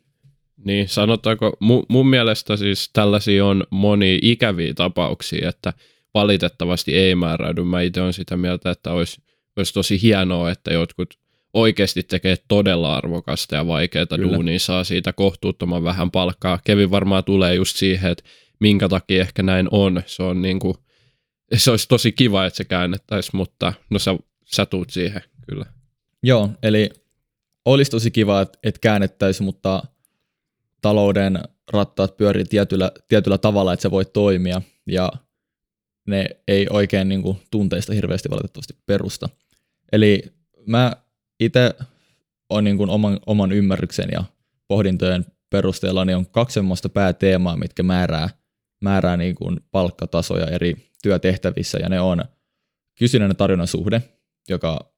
Niin, 0.65 0.89
sanotaanko, 0.89 1.57
mun, 1.61 1.87
mun 1.89 2.09
mielestä 2.09 2.57
siis 2.57 2.91
tällaisia 2.93 3.47
on 3.47 3.65
moni 3.71 4.19
ikäviä 4.23 4.75
tapauksia, 4.75 5.49
että 5.49 5.73
valitettavasti 6.15 6.95
ei 6.95 7.15
määräydy. 7.15 7.65
Mä 7.65 7.81
itse 7.81 8.01
olen 8.01 8.13
sitä 8.13 8.37
mieltä, 8.37 8.71
että 8.71 8.93
olisi, 8.93 9.23
olisi 9.57 9.75
tosi 9.75 10.03
hienoa, 10.03 10.51
että 10.51 10.73
jotkut 10.73 11.15
oikeasti 11.55 12.03
tekee 12.03 12.37
todella 12.49 12.97
arvokasta 12.97 13.57
ja 13.57 13.67
vaikeaa 13.67 14.07
duunia, 14.23 14.59
saa 14.59 14.85
siitä 14.85 15.13
kohtuuttoman 15.13 15.85
vähän 15.85 16.11
palkkaa. 16.11 16.59
Kevin 16.65 16.91
varmaan 16.91 17.25
tulee 17.25 17.55
just 17.55 17.77
siihen, 17.77 18.13
että 18.13 18.25
minkä 18.61 18.89
takia 18.89 19.21
ehkä 19.21 19.43
näin 19.43 19.69
on. 19.71 20.03
Se 20.07 20.23
on 20.23 20.43
niin 20.43 20.59
kuin, 20.59 20.75
se 21.57 21.71
olisi 21.71 21.89
tosi 21.89 22.13
kiva, 22.13 22.47
että 22.47 22.57
se 22.57 22.65
käännettäisiin, 22.65 23.37
mutta 23.37 23.73
no 23.91 23.99
sä, 23.99 24.17
sä 24.45 24.67
tuut 24.67 24.91
siihen 24.91 25.23
kyllä. 25.49 25.67
Joo, 26.23 26.51
eli 26.63 26.91
olisi 27.65 27.91
tosi 27.91 28.11
kiva, 28.11 28.41
että, 28.41 28.59
että 28.63 28.91
mutta 29.41 29.83
talouden 30.83 31.39
rattaat 31.73 32.17
pyörii 32.17 32.45
tietyllä, 32.45 32.93
tietyllä 33.09 33.39
tavalla, 33.39 33.73
että 33.73 33.83
se 33.83 33.91
voi 33.91 34.05
toimia, 34.05 34.63
ja 34.87 35.13
ne 36.07 36.27
ei 36.49 36.67
oikein 36.71 37.09
niin 37.09 37.23
kuin, 37.23 37.39
tunteista 37.51 37.93
hirveästi 37.93 38.31
valitettavasti 38.31 38.77
perusta. 38.87 39.29
Eli 39.93 40.23
mä 40.67 40.93
itse 41.41 41.75
on 42.51 42.65
niin 42.65 42.77
kuin 42.77 42.91
oman, 42.91 43.21
oman 43.27 43.53
ymmärryksen 43.53 44.09
ja 44.13 44.25
pohdintojen 44.69 45.27
perusteella 45.51 46.05
niin 46.05 46.17
on 46.17 46.27
kaksi 46.27 46.55
semmoista 46.55 46.89
pääteemaa, 46.89 47.57
mitkä 47.57 47.83
määrää, 47.83 48.29
määrää 48.81 49.17
niin 49.17 49.35
kuin 49.35 49.61
palkkatasoja 49.71 50.47
eri 50.47 50.91
työtehtävissä, 51.03 51.79
ja 51.79 51.89
ne 51.89 52.01
on 52.01 52.25
kysynnän 52.99 53.31
ja 53.31 53.35
tarjonnan 53.35 53.67
suhde, 53.67 54.03
joka 54.49 54.93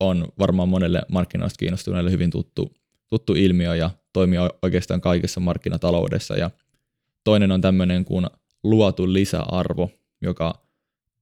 on 0.00 0.28
varmaan 0.38 0.68
monelle 0.68 1.02
markkinoista 1.08 1.58
kiinnostuneelle 1.58 2.10
hyvin 2.10 2.30
tuttu, 2.30 2.74
tuttu 3.08 3.34
ilmiö 3.34 3.76
ja 3.76 3.90
toimii 4.12 4.38
oikeastaan 4.62 5.00
kaikessa 5.00 5.40
markkinataloudessa. 5.40 6.36
Ja 6.36 6.50
toinen 7.24 7.52
on 7.52 7.60
tämmöinen 7.60 8.04
kuin 8.04 8.26
luotu 8.62 9.12
lisäarvo, 9.12 9.90
joka 10.20 10.66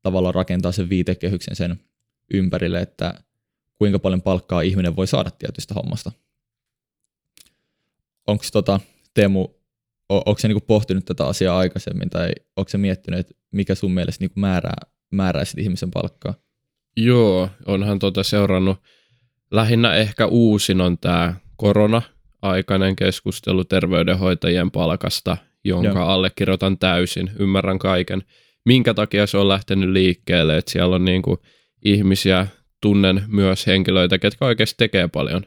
tavallaan 0.02 0.34
rakentaa 0.34 0.72
sen 0.72 0.88
viitekehyksen 0.88 1.56
sen 1.56 1.80
ympärille, 2.34 2.80
että 2.80 3.14
kuinka 3.78 3.98
paljon 3.98 4.22
palkkaa 4.22 4.60
ihminen 4.60 4.96
voi 4.96 5.06
saada 5.06 5.30
tietystä 5.30 5.74
hommasta. 5.74 6.12
Onko 8.26 8.44
tota, 8.52 8.80
Teemu, 9.14 9.48
onko 10.10 10.38
se 10.38 10.48
niinku 10.48 10.64
pohtinut 10.66 11.04
tätä 11.04 11.26
asiaa 11.26 11.58
aikaisemmin 11.58 12.10
tai 12.10 12.30
onko 12.56 12.68
se 12.68 12.78
miettinyt, 12.78 13.20
että 13.20 13.34
mikä 13.50 13.74
sun 13.74 13.92
mielestä 13.92 14.22
niinku 14.22 14.40
määrää, 14.40 14.86
määrää 15.10 15.44
ihmisen 15.56 15.90
palkkaa? 15.90 16.34
Joo, 16.96 17.48
onhan 17.66 17.98
tota 17.98 18.22
seurannut. 18.22 18.78
Lähinnä 19.50 19.94
ehkä 19.94 20.26
uusin 20.26 20.80
on 20.80 20.98
tämä 20.98 21.34
korona-aikainen 21.56 22.96
keskustelu 22.96 23.64
terveydenhoitajien 23.64 24.70
palkasta, 24.70 25.36
jonka 25.64 25.98
Joo. 25.98 26.08
allekirjoitan 26.08 26.78
täysin, 26.78 27.30
ymmärrän 27.38 27.78
kaiken. 27.78 28.22
Minkä 28.64 28.94
takia 28.94 29.26
se 29.26 29.38
on 29.38 29.48
lähtenyt 29.48 29.90
liikkeelle, 29.90 30.56
että 30.56 30.70
siellä 30.70 30.96
on 30.96 31.04
niinku 31.04 31.38
ihmisiä, 31.84 32.46
tunnen 32.82 33.24
myös 33.26 33.66
henkilöitä, 33.66 34.18
ketkä 34.18 34.44
oikeasti 34.44 34.74
tekee 34.78 35.08
paljon 35.08 35.42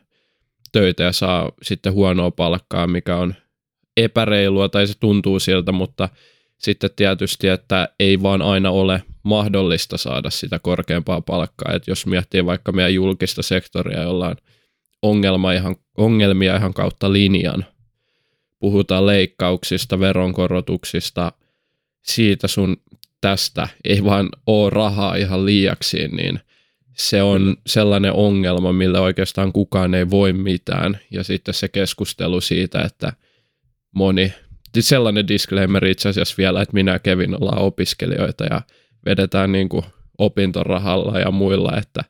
töitä 0.71 1.03
ja 1.03 1.11
saa 1.11 1.51
sitten 1.61 1.93
huonoa 1.93 2.31
palkkaa, 2.31 2.87
mikä 2.87 3.15
on 3.15 3.35
epäreilua 3.97 4.69
tai 4.69 4.87
se 4.87 4.93
tuntuu 4.99 5.39
siltä, 5.39 5.71
mutta 5.71 6.09
sitten 6.57 6.89
tietysti, 6.95 7.47
että 7.47 7.89
ei 7.99 8.21
vaan 8.21 8.41
aina 8.41 8.71
ole 8.71 9.03
mahdollista 9.23 9.97
saada 9.97 10.29
sitä 10.29 10.59
korkeampaa 10.59 11.21
palkkaa. 11.21 11.73
että 11.73 11.91
jos 11.91 12.05
miettii 12.05 12.45
vaikka 12.45 12.71
meidän 12.71 12.93
julkista 12.93 13.41
sektoria, 13.41 14.01
jolla 14.01 14.27
on 14.27 14.35
ongelma 15.01 15.51
ihan, 15.51 15.75
ongelmia 15.97 16.55
ihan 16.55 16.73
kautta 16.73 17.13
linjan, 17.13 17.65
puhutaan 18.59 19.05
leikkauksista, 19.05 19.99
veronkorotuksista, 19.99 21.31
siitä 22.01 22.47
sun 22.47 22.77
tästä 23.21 23.67
ei 23.83 24.03
vaan 24.03 24.29
ole 24.47 24.69
rahaa 24.69 25.15
ihan 25.15 25.45
liiaksi, 25.45 26.07
niin 26.07 26.39
se 26.93 27.21
on 27.21 27.57
sellainen 27.67 28.13
ongelma, 28.13 28.73
millä 28.73 29.01
oikeastaan 29.01 29.53
kukaan 29.53 29.93
ei 29.93 30.09
voi 30.09 30.33
mitään. 30.33 30.99
Ja 31.11 31.23
sitten 31.23 31.53
se 31.53 31.67
keskustelu 31.67 32.41
siitä, 32.41 32.81
että 32.81 33.13
moni, 33.93 34.33
sellainen 34.79 35.27
disclaimer 35.27 35.85
itse 35.85 36.09
asiassa 36.09 36.35
vielä, 36.37 36.61
että 36.61 36.73
minä 36.73 36.91
ja 36.91 36.99
Kevin 36.99 37.41
ollaan 37.41 37.61
opiskelijoita 37.61 38.43
ja 38.43 38.61
vedetään 39.05 39.51
niin 39.51 39.69
kuin 39.69 39.85
opintorahalla 40.17 41.19
ja 41.19 41.31
muilla, 41.31 41.77
että 41.77 42.03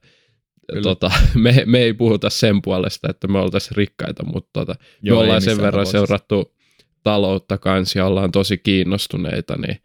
tota, 0.83 1.11
me, 1.35 1.63
me 1.65 1.79
ei 1.79 1.93
puhuta 1.93 2.29
sen 2.29 2.61
puolesta, 2.61 3.09
että 3.09 3.27
me 3.27 3.39
oltaisiin 3.39 3.77
rikkaita, 3.77 4.25
mutta 4.25 4.49
tota, 4.53 4.75
Joo, 5.01 5.17
me 5.17 5.23
ollaan 5.23 5.41
sen 5.41 5.57
verran 5.57 5.85
seurattu 5.85 6.55
taloutta 7.03 7.57
kanssa 7.57 7.99
ja 7.99 8.05
ollaan 8.05 8.31
tosi 8.31 8.57
kiinnostuneita, 8.57 9.55
niin 9.57 9.77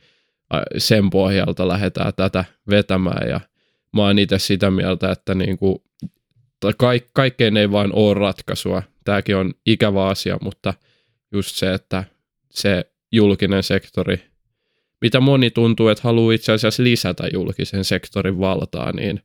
sen 0.78 1.10
pohjalta 1.10 1.68
lähdetään 1.68 2.12
tätä 2.16 2.44
vetämään. 2.70 3.28
Ja 3.28 3.40
mä 3.92 4.02
oon 4.02 4.18
itse 4.18 4.38
sitä 4.38 4.70
mieltä, 4.70 5.10
että 5.12 5.34
niin 5.34 5.58
kuin, 5.58 5.78
kaik, 6.76 7.06
kaikkeen 7.12 7.56
ei 7.56 7.70
vaan 7.70 7.90
ole 7.92 8.14
ratkaisua. 8.14 8.82
Tämäkin 9.04 9.36
on 9.36 9.54
ikävä 9.66 10.06
asia, 10.06 10.38
mutta 10.42 10.74
just 11.32 11.56
se, 11.56 11.74
että 11.74 12.04
se 12.50 12.92
julkinen 13.12 13.62
sektori 13.62 14.28
mitä 15.00 15.20
moni 15.20 15.50
tuntuu, 15.50 15.88
että 15.88 16.02
haluaa 16.04 16.32
itse 16.32 16.52
asiassa 16.52 16.82
lisätä 16.82 17.28
julkisen 17.32 17.84
sektorin 17.84 18.38
valtaa, 18.38 18.92
niin 18.92 19.20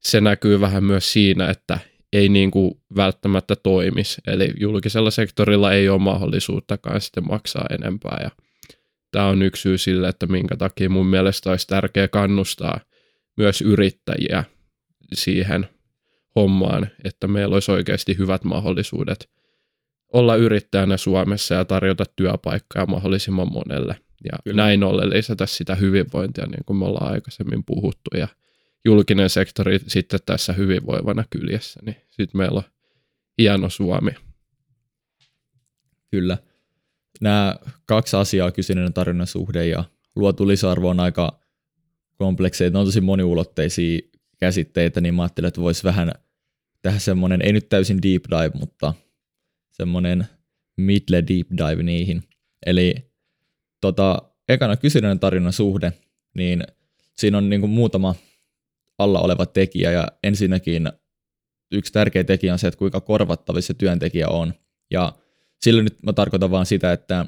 se 0.00 0.20
näkyy 0.20 0.60
vähän 0.60 0.84
myös 0.84 1.12
siinä, 1.12 1.50
että 1.50 1.78
ei 2.12 2.28
niin 2.28 2.50
kuin 2.50 2.74
välttämättä 2.96 3.56
toimisi. 3.56 4.20
Eli 4.26 4.52
julkisella 4.60 5.10
sektorilla 5.10 5.72
ei 5.72 5.88
ole 5.88 5.98
mahdollisuuttakaan 5.98 7.00
sitten 7.00 7.28
maksaa 7.28 7.66
enempää. 7.70 8.18
Ja 8.22 8.30
tämä 9.10 9.26
on 9.26 9.42
yksi 9.42 9.62
syy 9.62 9.78
sille, 9.78 10.08
että 10.08 10.26
minkä 10.26 10.56
takia 10.56 10.90
mun 10.90 11.06
mielestä 11.06 11.50
olisi 11.50 11.66
tärkeää 11.66 12.08
kannustaa 12.08 12.80
myös 13.36 13.62
yrittäjiä 13.62 14.44
siihen 15.14 15.68
hommaan, 16.36 16.90
että 17.04 17.28
meillä 17.28 17.54
olisi 17.54 17.72
oikeasti 17.72 18.18
hyvät 18.18 18.44
mahdollisuudet 18.44 19.28
olla 20.14 20.36
yrittäjänä 20.36 20.96
Suomessa 20.96 21.54
ja 21.54 21.64
tarjota 21.64 22.04
työpaikkaa 22.16 22.86
mahdollisimman 22.86 23.52
monelle. 23.52 23.96
Ja 24.24 24.38
Kyllä. 24.44 24.62
näin 24.62 24.84
ollen 24.84 25.10
lisätä 25.10 25.46
sitä 25.46 25.74
hyvinvointia, 25.74 26.46
niin 26.46 26.64
kuin 26.66 26.76
me 26.76 26.84
ollaan 26.84 27.12
aikaisemmin 27.12 27.64
puhuttu. 27.64 28.10
Ja 28.16 28.28
julkinen 28.84 29.30
sektori 29.30 29.78
sitten 29.86 30.20
tässä 30.26 30.52
hyvinvoivana 30.52 31.24
kyljessä, 31.30 31.80
niin 31.86 31.96
sitten 32.10 32.38
meillä 32.38 32.58
on 32.58 32.70
hieno 33.38 33.70
Suomi. 33.70 34.10
Kyllä. 36.10 36.38
Nämä 37.20 37.56
kaksi 37.86 38.16
asiaa, 38.16 38.50
kysynnän 38.50 38.92
tarjonnan 38.92 39.26
suhde 39.26 39.66
ja 39.66 39.84
luotu 40.16 40.48
lisäarvo 40.48 40.88
on 40.88 41.00
aika 41.00 41.40
komplekseja. 42.14 42.70
Ne 42.70 42.78
on 42.78 42.86
tosi 42.86 43.00
moniulotteisia 43.00 44.00
käsitteitä, 44.38 45.00
niin 45.00 45.14
mä 45.14 45.22
ajattelin, 45.22 45.48
että 45.48 45.60
voisi 45.60 45.84
vähän 45.84 46.12
tehdä 46.82 46.98
semmoinen, 46.98 47.42
ei 47.42 47.52
nyt 47.52 47.68
täysin 47.68 48.02
deep 48.02 48.24
dive, 48.30 48.50
mutta 48.60 48.94
semmoinen 49.76 50.26
middle 50.76 51.24
deep 51.28 51.48
dive 51.50 51.82
niihin. 51.82 52.22
Eli 52.66 52.94
tota, 53.80 54.22
ekana 54.48 54.76
kysynnän 54.76 55.20
tarjonnan 55.20 55.52
suhde, 55.52 55.92
niin 56.34 56.62
siinä 57.16 57.38
on 57.38 57.50
niin 57.50 57.60
kuin 57.60 57.70
muutama 57.70 58.14
alla 58.98 59.20
oleva 59.20 59.46
tekijä 59.46 59.92
ja 59.92 60.08
ensinnäkin 60.22 60.92
yksi 61.72 61.92
tärkeä 61.92 62.24
tekijä 62.24 62.52
on 62.52 62.58
se, 62.58 62.66
että 62.68 62.78
kuinka 62.78 63.00
korvattavissa 63.00 63.66
se 63.66 63.74
työntekijä 63.74 64.28
on. 64.28 64.54
Ja 64.90 65.12
silloin 65.62 65.84
nyt 65.84 66.02
mä 66.02 66.12
tarkoitan 66.12 66.50
vaan 66.50 66.66
sitä, 66.66 66.92
että 66.92 67.26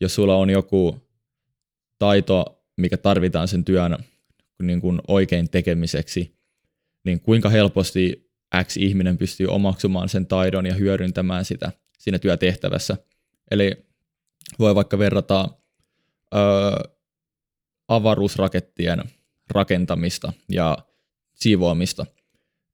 jos 0.00 0.14
sulla 0.14 0.36
on 0.36 0.50
joku 0.50 1.08
taito, 1.98 2.64
mikä 2.76 2.96
tarvitaan 2.96 3.48
sen 3.48 3.64
työn 3.64 3.96
niin 4.62 4.80
kuin 4.80 5.00
oikein 5.08 5.50
tekemiseksi, 5.50 6.34
niin 7.04 7.20
kuinka 7.20 7.48
helposti 7.48 8.29
X 8.64 8.76
ihminen 8.76 9.18
pystyy 9.18 9.46
omaksumaan 9.46 10.08
sen 10.08 10.26
taidon 10.26 10.66
ja 10.66 10.74
hyödyntämään 10.74 11.44
sitä 11.44 11.72
siinä 11.98 12.18
työtehtävässä. 12.18 12.96
Eli 13.50 13.72
voi 14.58 14.74
vaikka 14.74 14.98
verrata 14.98 15.48
ö, 16.34 16.38
avaruusrakettien 17.88 19.02
rakentamista 19.50 20.32
ja 20.48 20.78
siivoamista, 21.34 22.06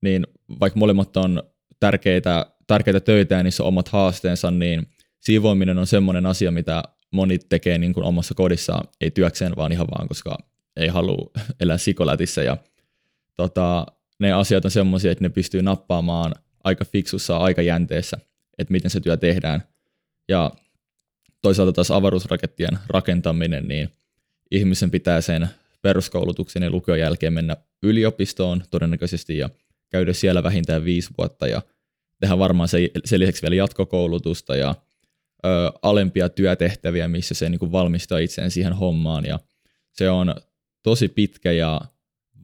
niin 0.03 0.27
vaikka 0.61 0.79
molemmat 0.79 1.17
on 1.17 1.43
tärkeitä, 1.81 2.47
tärkeitä 2.67 3.01
töitä 3.01 3.35
ja 3.35 3.43
niissä 3.43 3.63
on 3.63 3.69
omat 3.69 3.89
haasteensa, 3.89 4.51
niin 4.51 4.87
siivoaminen 5.21 5.79
on 5.79 5.87
semmoinen 5.87 6.27
asia, 6.27 6.51
mitä 6.51 6.83
moni 7.11 7.39
tekee 7.39 7.79
niin 7.79 7.95
kuin 7.95 8.05
omassa 8.05 8.35
kodissaan, 8.35 8.89
ei 9.01 9.11
työkseen, 9.11 9.57
vaan 9.57 9.73
ihan 9.73 9.87
vaan, 9.87 10.09
koska 10.09 10.39
ei 10.77 10.89
halua 10.89 11.31
elää 11.61 11.79
sikolätissä. 11.79 12.43
Ja 12.43 12.57
tota, 13.37 13.87
ne 14.21 14.33
asiat 14.33 14.65
on 14.65 14.71
semmoisia, 14.71 15.13
että 15.13 15.25
ne 15.25 15.29
pystyy 15.29 15.63
nappaamaan 15.63 16.35
aika 16.65 16.85
fiksussa 16.85 17.37
aikajänteessä, 17.37 18.19
että 18.59 18.73
miten 18.73 18.91
se 18.91 19.01
työ 19.01 19.17
tehdään. 19.17 19.63
Ja 20.29 20.51
toisaalta 21.43 21.73
taas 21.73 21.91
avaruusrakettien 21.91 22.79
rakentaminen, 22.89 23.69
niin 23.69 23.89
ihmisen 24.51 24.91
pitää 24.91 25.21
sen 25.21 25.49
peruskoulutuksen 25.83 26.63
ja 26.63 26.71
lukion 26.71 26.99
jälkeen 26.99 27.33
mennä 27.33 27.57
yliopistoon 27.83 28.63
todennäköisesti 28.71 29.39
ja 29.39 29.51
käydä 29.91 30.13
siellä 30.13 30.43
vähintään 30.43 30.85
viisi 30.85 31.11
vuotta 31.19 31.47
ja 31.47 31.63
tehdä 32.21 32.39
varmaan 32.39 32.69
se, 32.69 32.91
sen 33.05 33.21
lisäksi 33.21 33.43
vielä 33.43 33.55
jatkokoulutusta 33.55 34.57
ja 34.57 34.75
ö, 35.45 35.49
alempia 35.83 36.29
työtehtäviä, 36.29 37.09
missä 37.09 37.35
se 37.35 37.49
niin 37.49 37.59
kuin 37.59 37.73
valmistaa 37.73 38.19
itseään 38.19 38.51
siihen 38.51 38.73
hommaan 38.73 39.25
ja 39.25 39.39
se 39.93 40.11
on 40.11 40.35
tosi 40.83 41.09
pitkä 41.09 41.53
ja 41.53 41.81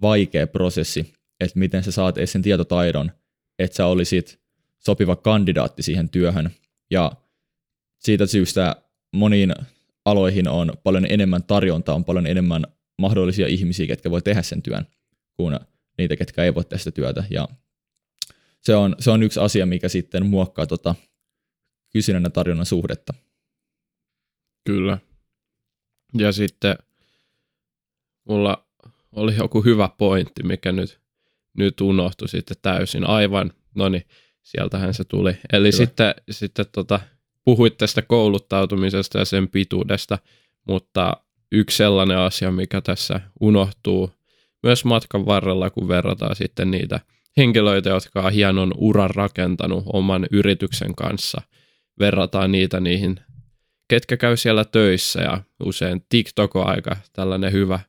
vaikea 0.02 0.46
prosessi, 0.46 1.12
että 1.44 1.58
miten 1.58 1.84
sä 1.84 1.92
saat 1.92 2.18
edes 2.18 2.32
sen 2.32 2.42
tietotaidon, 2.42 3.12
että 3.58 3.76
sä 3.76 3.86
olisit 3.86 4.40
sopiva 4.78 5.16
kandidaatti 5.16 5.82
siihen 5.82 6.08
työhön 6.08 6.50
ja 6.90 7.12
siitä 7.98 8.26
syystä 8.26 8.76
moniin 9.12 9.54
aloihin 10.04 10.48
on 10.48 10.72
paljon 10.82 11.06
enemmän 11.10 11.42
tarjontaa, 11.44 11.94
on 11.94 12.04
paljon 12.04 12.26
enemmän 12.26 12.66
mahdollisia 12.98 13.46
ihmisiä, 13.46 13.86
ketkä 13.86 14.10
voi 14.10 14.22
tehdä 14.22 14.42
sen 14.42 14.62
työn, 14.62 14.86
kuin 15.36 15.60
niitä, 15.98 16.16
ketkä 16.16 16.44
ei 16.44 16.54
voi 16.54 16.64
tehdä 16.64 16.78
sitä 16.78 16.90
työtä. 16.90 17.24
Ja 17.30 17.48
se 18.60 18.74
on, 18.74 18.96
se 18.98 19.10
on 19.10 19.22
yksi 19.22 19.40
asia, 19.40 19.66
mikä 19.66 19.88
sitten 19.88 20.26
muokkaa 20.26 20.66
tota 20.66 20.94
kysynnän 21.92 22.22
ja 22.22 22.30
tarjonnan 22.30 22.66
suhdetta. 22.66 23.14
Kyllä. 24.64 24.98
Ja 26.18 26.32
sitten 26.32 26.76
mulla 28.24 28.66
oli 29.12 29.36
joku 29.36 29.64
hyvä 29.64 29.88
pointti, 29.98 30.42
mikä 30.42 30.72
nyt, 30.72 31.01
nyt 31.58 31.80
unohtui 31.80 32.28
sitten 32.28 32.56
täysin. 32.62 33.06
Aivan, 33.06 33.52
no 33.74 33.88
niin, 33.88 34.06
sieltähän 34.42 34.94
se 34.94 35.04
tuli. 35.04 35.36
Eli 35.52 35.68
Hyvä. 35.68 35.76
sitten, 35.76 36.14
sitten 36.30 36.66
tota, 36.72 37.00
puhuit 37.44 37.78
tästä 37.78 38.02
kouluttautumisesta 38.02 39.18
ja 39.18 39.24
sen 39.24 39.48
pituudesta, 39.48 40.18
mutta 40.68 41.16
yksi 41.52 41.76
sellainen 41.76 42.18
asia, 42.18 42.50
mikä 42.50 42.80
tässä 42.80 43.20
unohtuu 43.40 44.10
myös 44.62 44.84
matkan 44.84 45.26
varrella, 45.26 45.70
kun 45.70 45.88
verrataan 45.88 46.36
sitten 46.36 46.70
niitä 46.70 47.00
henkilöitä, 47.36 47.90
jotka 47.90 48.22
on 48.22 48.32
hienon 48.32 48.72
uran 48.76 49.10
rakentanut 49.10 49.84
oman 49.92 50.26
yrityksen 50.30 50.94
kanssa, 50.94 51.42
verrataan 51.98 52.52
niitä 52.52 52.80
niihin, 52.80 53.20
ketkä 53.88 54.16
käy 54.16 54.36
siellä 54.36 54.64
töissä 54.64 55.20
ja 55.20 55.40
usein 55.64 56.06
TikTok 56.08 56.56
on 56.56 56.66
aika 56.66 56.96
tällainen 57.12 57.52
hyvä 57.52 57.80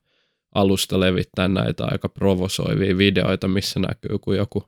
alusta 0.55 0.99
levittää 0.99 1.47
näitä 1.47 1.85
aika 1.85 2.09
provosoivia 2.09 2.97
videoita, 2.97 3.47
missä 3.47 3.79
näkyy, 3.79 4.19
kun 4.19 4.37
joku 4.37 4.63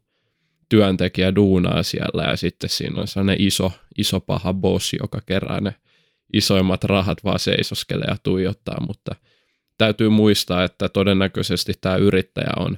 työntekijä 0.69 1.35
duunaa 1.35 1.83
siellä 1.83 2.23
ja 2.23 2.35
sitten 2.35 2.69
siinä 2.69 3.01
on 3.01 3.07
sellainen 3.07 3.41
iso, 3.41 3.71
iso 3.97 4.19
paha 4.19 4.53
boss, 4.53 4.93
joka 5.01 5.21
kerää 5.25 5.61
ne 5.61 5.75
isoimmat 6.33 6.83
rahat 6.83 7.23
vaan 7.23 7.39
seisoskelee 7.39 8.07
ja 8.07 8.15
tuijottaa, 8.23 8.85
mutta 8.87 9.15
täytyy 9.77 10.09
muistaa, 10.09 10.63
että 10.63 10.89
todennäköisesti 10.89 11.73
tämä 11.81 11.95
yrittäjä 11.95 12.51
on 12.57 12.77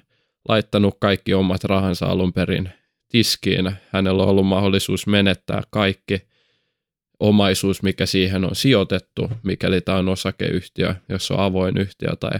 laittanut 0.50 0.98
kaikki 1.00 1.34
omat 1.34 1.64
rahansa 1.64 2.06
alun 2.06 2.34
perin 2.34 2.70
tiskiin. 3.10 3.72
Hänellä 3.90 4.24
on 4.24 4.30
ollut 4.30 4.48
mahdollisuus 4.48 5.08
menettää 5.08 5.62
kaikki 5.70 6.22
omaisuus, 7.20 7.84
mikä 7.84 8.06
siihen 8.06 8.46
on 8.46 8.56
sijoitettu, 8.56 9.32
mikäli 9.44 9.82
tämä 9.82 9.98
on 9.98 10.10
osakeyhtiö, 10.10 10.96
jos 11.10 11.32
on 11.32 11.40
avoin 11.40 11.78
yhtiö 11.78 12.10
tai 12.20 12.40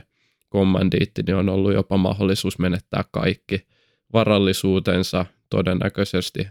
kommandiitti, 0.50 1.24
niin 1.24 1.36
on 1.36 1.50
ollut 1.50 1.74
jopa 1.74 1.98
mahdollisuus 1.98 2.60
menettää 2.60 3.04
kaikki 3.12 3.68
varallisuutensa 4.14 5.26
todennäköisesti 5.50 6.48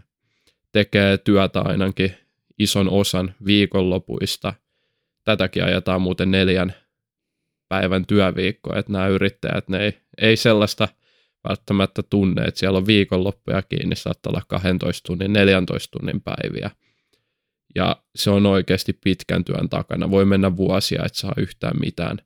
tekee 0.71 1.17
työtä 1.17 1.61
ainakin 1.61 2.13
ison 2.59 2.89
osan 2.89 3.35
viikonlopuista. 3.45 4.53
Tätäkin 5.23 5.63
ajetaan 5.63 6.01
muuten 6.01 6.31
neljän 6.31 6.73
päivän 7.69 8.05
työviikko, 8.05 8.75
että 8.75 8.91
nämä 8.91 9.07
yrittäjät, 9.07 9.69
ne 9.69 9.79
ei, 9.79 9.97
ei 10.21 10.35
sellaista 10.37 10.87
välttämättä 11.49 12.03
tunne, 12.03 12.41
että 12.41 12.59
siellä 12.59 12.77
on 12.77 12.87
viikonloppuja 12.87 13.61
kiinni, 13.61 13.95
saattaa 13.95 14.29
olla 14.29 14.41
12 14.47 15.07
tunnin, 15.07 15.33
14 15.33 15.91
tunnin 15.91 16.21
päiviä. 16.21 16.71
Ja 17.75 18.01
se 18.15 18.29
on 18.29 18.45
oikeasti 18.45 18.93
pitkän 18.93 19.45
työn 19.45 19.69
takana. 19.69 20.11
Voi 20.11 20.25
mennä 20.25 20.57
vuosia, 20.57 21.05
että 21.05 21.19
saa 21.19 21.33
yhtään 21.37 21.79
mitään 21.79 22.17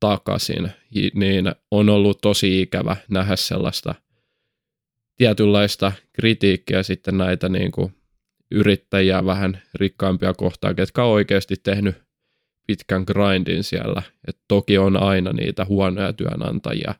takaisin. 0.00 0.70
Niin 1.14 1.52
on 1.70 1.88
ollut 1.88 2.20
tosi 2.20 2.62
ikävä 2.62 2.96
nähdä 3.10 3.36
sellaista 3.36 3.94
tietynlaista 5.16 5.92
kritiikkiä 6.12 6.82
sitten 6.82 7.18
näitä 7.18 7.48
niin 7.48 7.72
kuin 7.72 7.94
yrittäjiä 8.50 9.24
vähän 9.24 9.62
rikkaampia 9.74 10.34
kohtaan, 10.34 10.76
ketkä 10.76 11.04
on 11.04 11.10
oikeasti 11.10 11.56
tehnyt 11.62 11.96
pitkän 12.66 13.04
grindin 13.06 13.64
siellä. 13.64 14.02
Et 14.28 14.38
toki 14.48 14.78
on 14.78 15.02
aina 15.02 15.32
niitä 15.32 15.64
huonoja 15.64 16.12
työnantajia, 16.12 16.94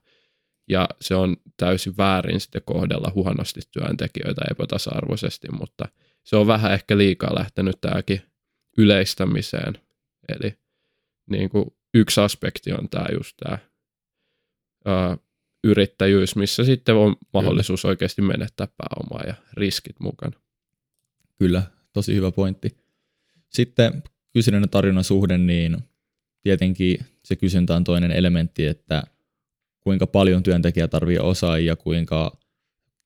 ja 0.68 0.88
se 1.00 1.14
on 1.14 1.36
täysin 1.56 1.96
väärin 1.96 2.40
sitten 2.40 2.62
kohdella 2.64 3.12
huonosti 3.14 3.60
työntekijöitä 3.72 4.40
epätasa-arvoisesti, 4.50 5.48
mutta 5.52 5.88
se 6.24 6.36
on 6.36 6.46
vähän 6.46 6.72
ehkä 6.72 6.98
liikaa 6.98 7.34
lähtenyt 7.34 7.80
tämäkin 7.80 8.22
yleistämiseen. 8.78 9.74
Eli 10.28 10.54
niin 11.30 11.50
kuin 11.50 11.74
yksi 11.94 12.20
aspekti 12.20 12.72
on 12.72 12.88
tämä 12.88 13.06
just 13.12 13.36
tämä 13.36 13.58
ää, 14.84 15.16
yrittäjyys, 15.64 16.36
missä 16.36 16.64
sitten 16.64 16.94
on 16.94 17.16
mahdollisuus 17.34 17.82
Kyllä. 17.82 17.90
oikeasti 17.90 18.22
menettää 18.22 18.68
pääomaa 18.76 19.22
ja 19.26 19.34
riskit 19.52 20.00
mukana. 20.00 20.40
Kyllä, 21.38 21.62
tosi 21.92 22.14
hyvä 22.14 22.32
pointti. 22.32 22.76
Sitten 23.50 24.02
kysynnän 24.32 24.62
ja 24.62 24.68
tarjonnan 24.68 25.04
suhde, 25.04 25.38
niin 25.38 25.76
tietenkin 26.42 26.98
se 27.24 27.36
kysyntä 27.36 27.76
on 27.76 27.84
toinen 27.84 28.10
elementti, 28.10 28.66
että 28.66 29.02
kuinka 29.80 30.06
paljon 30.06 30.42
työntekijä 30.42 30.88
tarvii 30.88 31.18
osaajia, 31.18 31.76
kuinka 31.76 32.38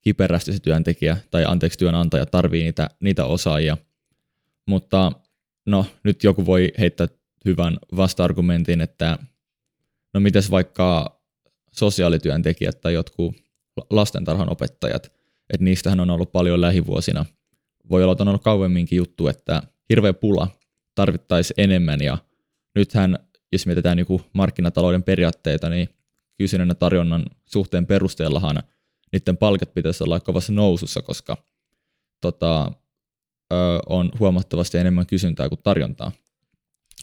kiperästi 0.00 0.52
se 0.52 0.60
työntekijä 0.60 1.16
tai 1.30 1.44
anteeksi 1.44 1.78
työnantaja 1.78 2.26
tarvii 2.26 2.62
niitä, 2.62 2.90
niitä 3.00 3.24
osaajia. 3.24 3.76
Mutta 4.66 5.12
no 5.66 5.86
nyt 6.04 6.24
joku 6.24 6.46
voi 6.46 6.72
heittää 6.78 7.08
hyvän 7.44 7.78
vasta-argumentin, 7.96 8.80
että 8.80 9.18
no 10.14 10.20
mites 10.20 10.50
vaikka 10.50 11.20
sosiaalityöntekijät 11.72 12.80
tai 12.80 12.94
jotkut 12.94 13.36
lastentarhan 13.90 14.52
opettajat, 14.52 15.12
että 15.52 15.64
niistähän 15.64 16.00
on 16.00 16.10
ollut 16.10 16.32
paljon 16.32 16.60
lähivuosina. 16.60 17.24
Voi 17.90 18.02
olla, 18.02 18.12
että 18.12 18.24
on 18.24 18.28
ollut 18.28 18.42
kauemminkin 18.42 18.96
juttu, 18.96 19.28
että 19.28 19.62
hirveä 19.88 20.12
pula 20.12 20.48
tarvittaisiin 20.94 21.60
enemmän 21.60 22.00
ja 22.00 22.18
nythän, 22.74 23.18
jos 23.52 23.66
mietitään 23.66 23.96
niin 23.96 24.22
markkinatalouden 24.32 25.02
periaatteita, 25.02 25.68
niin 25.68 25.88
kysynnän 26.38 26.68
ja 26.68 26.74
tarjonnan 26.74 27.24
suhteen 27.46 27.86
perusteellahan 27.86 28.62
niiden 29.12 29.36
palkat 29.36 29.74
pitäisi 29.74 30.04
olla 30.04 30.20
kovassa 30.20 30.52
nousussa, 30.52 31.02
koska 31.02 31.36
tota, 32.20 32.72
ö, 33.52 33.56
on 33.86 34.10
huomattavasti 34.18 34.78
enemmän 34.78 35.06
kysyntää 35.06 35.48
kuin 35.48 35.62
tarjontaa. 35.62 36.12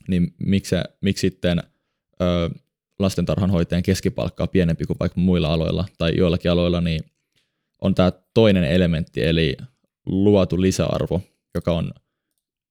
Niin 0.07 0.33
miksi, 0.37 0.75
miksi 1.01 1.21
sitten 1.21 1.63
ö, 2.21 2.49
lastentarhanhoitajan 2.99 3.83
keskipalkkaa 3.83 4.47
pienempi 4.47 4.85
kuin 4.85 4.97
vaikka 4.99 5.19
muilla 5.19 5.53
aloilla 5.53 5.85
tai 5.97 6.17
joillakin 6.17 6.51
aloilla, 6.51 6.81
niin 6.81 7.01
on 7.81 7.95
tämä 7.95 8.11
toinen 8.33 8.63
elementti, 8.63 9.23
eli 9.23 9.57
luotu 10.05 10.61
lisäarvo, 10.61 11.21
joka 11.55 11.73
on 11.73 11.91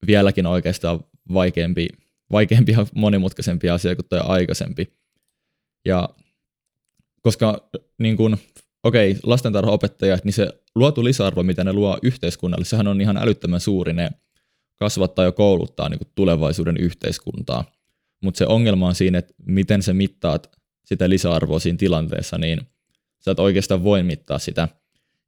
vieläkin 0.06 0.46
oikeastaan 0.46 1.00
vaikeampi, 1.32 1.88
vaikeampi 2.32 2.72
ja 2.72 2.86
monimutkaisempi 2.94 3.70
asia 3.70 3.96
kuin 3.96 4.06
tuo 4.08 4.20
aikaisempi. 4.24 4.92
Ja 5.84 6.08
koska 7.22 7.68
niin 7.98 8.16
kun, 8.16 8.38
okei, 8.82 9.10
okay, 9.10 9.20
lastentarhaopettajat, 9.22 10.24
niin 10.24 10.32
se 10.32 10.48
luotu 10.74 11.04
lisäarvo, 11.04 11.42
mitä 11.42 11.64
ne 11.64 11.72
luo 11.72 11.98
yhteiskunnalle, 12.02 12.64
sehän 12.64 12.88
on 12.88 13.00
ihan 13.00 13.16
älyttömän 13.16 13.60
suuri, 13.60 13.92
ne 13.92 14.10
kasvattaa 14.78 15.24
ja 15.24 15.32
kouluttaa 15.32 15.88
niin 15.88 16.00
tulevaisuuden 16.14 16.76
yhteiskuntaa. 16.76 17.64
Mutta 18.22 18.38
se 18.38 18.46
ongelma 18.46 18.86
on 18.86 18.94
siinä, 18.94 19.18
että 19.18 19.34
miten 19.46 19.82
sä 19.82 19.94
mittaat 19.94 20.58
sitä 20.84 21.08
lisäarvoa 21.08 21.58
siinä 21.58 21.78
tilanteessa, 21.78 22.38
niin 22.38 22.60
sä 23.20 23.30
et 23.30 23.38
oikeastaan 23.38 23.84
voi 23.84 24.02
mittaa 24.02 24.38
sitä. 24.38 24.68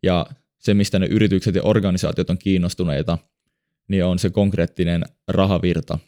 Ja 0.02 0.26
se, 0.58 0.74
mistä 0.74 0.98
ne 0.98 1.06
yritykset 1.06 1.54
ja 1.54 1.62
organisaatiot 1.62 2.30
on 2.30 2.38
kiinnostuneita, 2.38 3.18
niin 3.88 4.04
on 4.04 4.18
se 4.18 4.30
konkreettinen 4.30 5.04
rahavirta, 5.28 5.98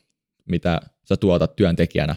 mitä 0.49 0.81
sä 1.09 1.17
tuotat 1.17 1.57
työntekijänä. 1.57 2.17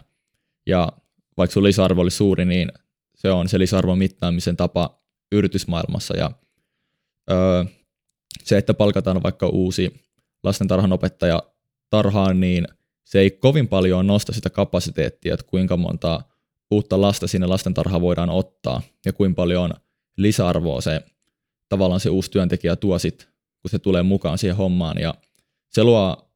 Ja 0.66 0.92
vaikka 1.38 1.54
sun 1.54 1.64
lisäarvo 1.64 2.02
oli 2.02 2.12
suuri, 2.12 2.46
niin 2.46 2.72
se 3.16 3.32
on 3.32 3.50
se 3.50 3.60
lisäarvon 3.60 3.98
mittaamisen 3.98 4.58
tapa 4.58 5.02
yritysmaailmassa. 5.32 6.18
Ja 6.18 6.32
öö, 7.32 7.66
se, 8.44 8.58
että 8.58 8.74
palkataan 8.74 9.24
vaikka 9.24 9.48
uusi 9.48 10.05
lastentarhanopettaja 10.46 11.44
tarhaan, 11.90 12.40
niin 12.40 12.68
se 13.04 13.20
ei 13.20 13.32
kovin 13.32 13.68
paljon 13.68 14.08
nosta 14.08 14.34
sitä 14.34 14.50
kapasiteettia, 14.50 15.34
että 15.34 15.46
kuinka 15.46 15.78
monta 15.78 16.22
uutta 16.72 17.02
lasta 17.02 17.28
sinne 17.28 17.48
lastentarhaan 17.48 18.02
voidaan 18.02 18.30
ottaa 18.30 18.82
ja 19.06 19.14
kuinka 19.14 19.36
paljon 19.36 19.74
lisäarvoa 20.18 20.82
se 20.82 21.02
tavallaan 21.70 22.00
se 22.00 22.10
uusi 22.10 22.32
työntekijä 22.32 22.76
tuo 22.76 23.00
sit, 23.00 23.30
kun 23.62 23.72
se 23.72 23.80
tulee 23.80 24.04
mukaan 24.04 24.38
siihen 24.38 24.58
hommaan. 24.58 24.98
Ja 24.98 25.14
se 25.70 25.84
luo 25.84 26.32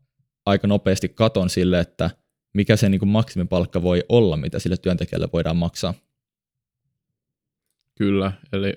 aika 0.45 0.67
nopeasti 0.67 1.09
katon 1.09 1.49
sille, 1.49 1.79
että 1.79 2.09
mikä 2.53 2.75
se 2.75 2.89
niin 2.89 3.07
maksimipalkka 3.07 3.81
voi 3.81 4.03
olla, 4.09 4.37
mitä 4.37 4.59
sille 4.59 4.77
työntekijälle 4.77 5.29
voidaan 5.33 5.57
maksaa. 5.57 5.93
Kyllä, 7.95 8.31
eli 8.53 8.73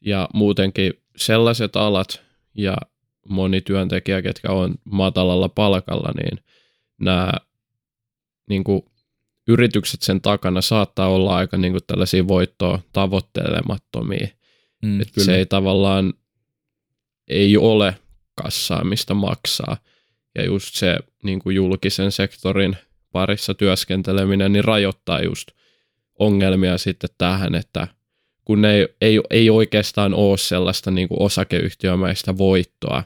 ja 0.00 0.28
muutenkin 0.34 0.92
sellaiset 1.16 1.76
alat 1.76 2.22
ja 2.54 2.76
moni 3.28 3.60
työntekijä, 3.60 4.22
ketkä 4.22 4.52
on 4.52 4.74
matalalla 4.84 5.48
palkalla, 5.48 6.12
niin 6.22 6.44
nämä 7.00 7.32
niin 8.48 8.64
kuin, 8.64 8.82
yritykset 9.48 10.02
sen 10.02 10.20
takana 10.20 10.60
saattaa 10.60 11.08
olla 11.08 11.36
aika 11.36 11.56
niin 11.56 11.72
kuin, 11.72 11.82
tällaisia 11.86 12.28
voittoa 12.28 12.78
tavoittelemattomia. 12.92 14.28
Mm, 14.82 15.00
että 15.00 15.24
se 15.24 15.36
ei 15.36 15.46
tavallaan 15.46 16.14
ei 17.28 17.56
ole 17.56 17.96
kassaa, 18.42 18.84
mistä 18.84 19.14
maksaa. 19.14 19.76
Ja 20.34 20.44
just 20.44 20.74
se 20.74 20.98
niin 21.22 21.38
kuin 21.38 21.56
julkisen 21.56 22.12
sektorin 22.12 22.76
parissa 23.12 23.54
työskenteleminen 23.54 24.52
niin 24.52 24.64
rajoittaa 24.64 25.22
just 25.22 25.48
ongelmia 26.18 26.78
sitten 26.78 27.10
tähän, 27.18 27.54
että 27.54 27.88
kun 28.44 28.64
ei, 28.64 28.88
ei, 29.00 29.20
ei 29.30 29.50
oikeastaan 29.50 30.14
ole 30.14 30.38
sellaista 30.38 30.90
niin 30.90 31.08
kuin 31.08 31.22
osakeyhtiömäistä 31.22 32.38
voittoa, 32.38 33.02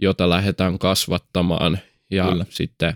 jota 0.00 0.28
lähdetään 0.28 0.78
kasvattamaan 0.78 1.78
ja 2.10 2.28
Kyllä. 2.28 2.44
sitten 2.48 2.94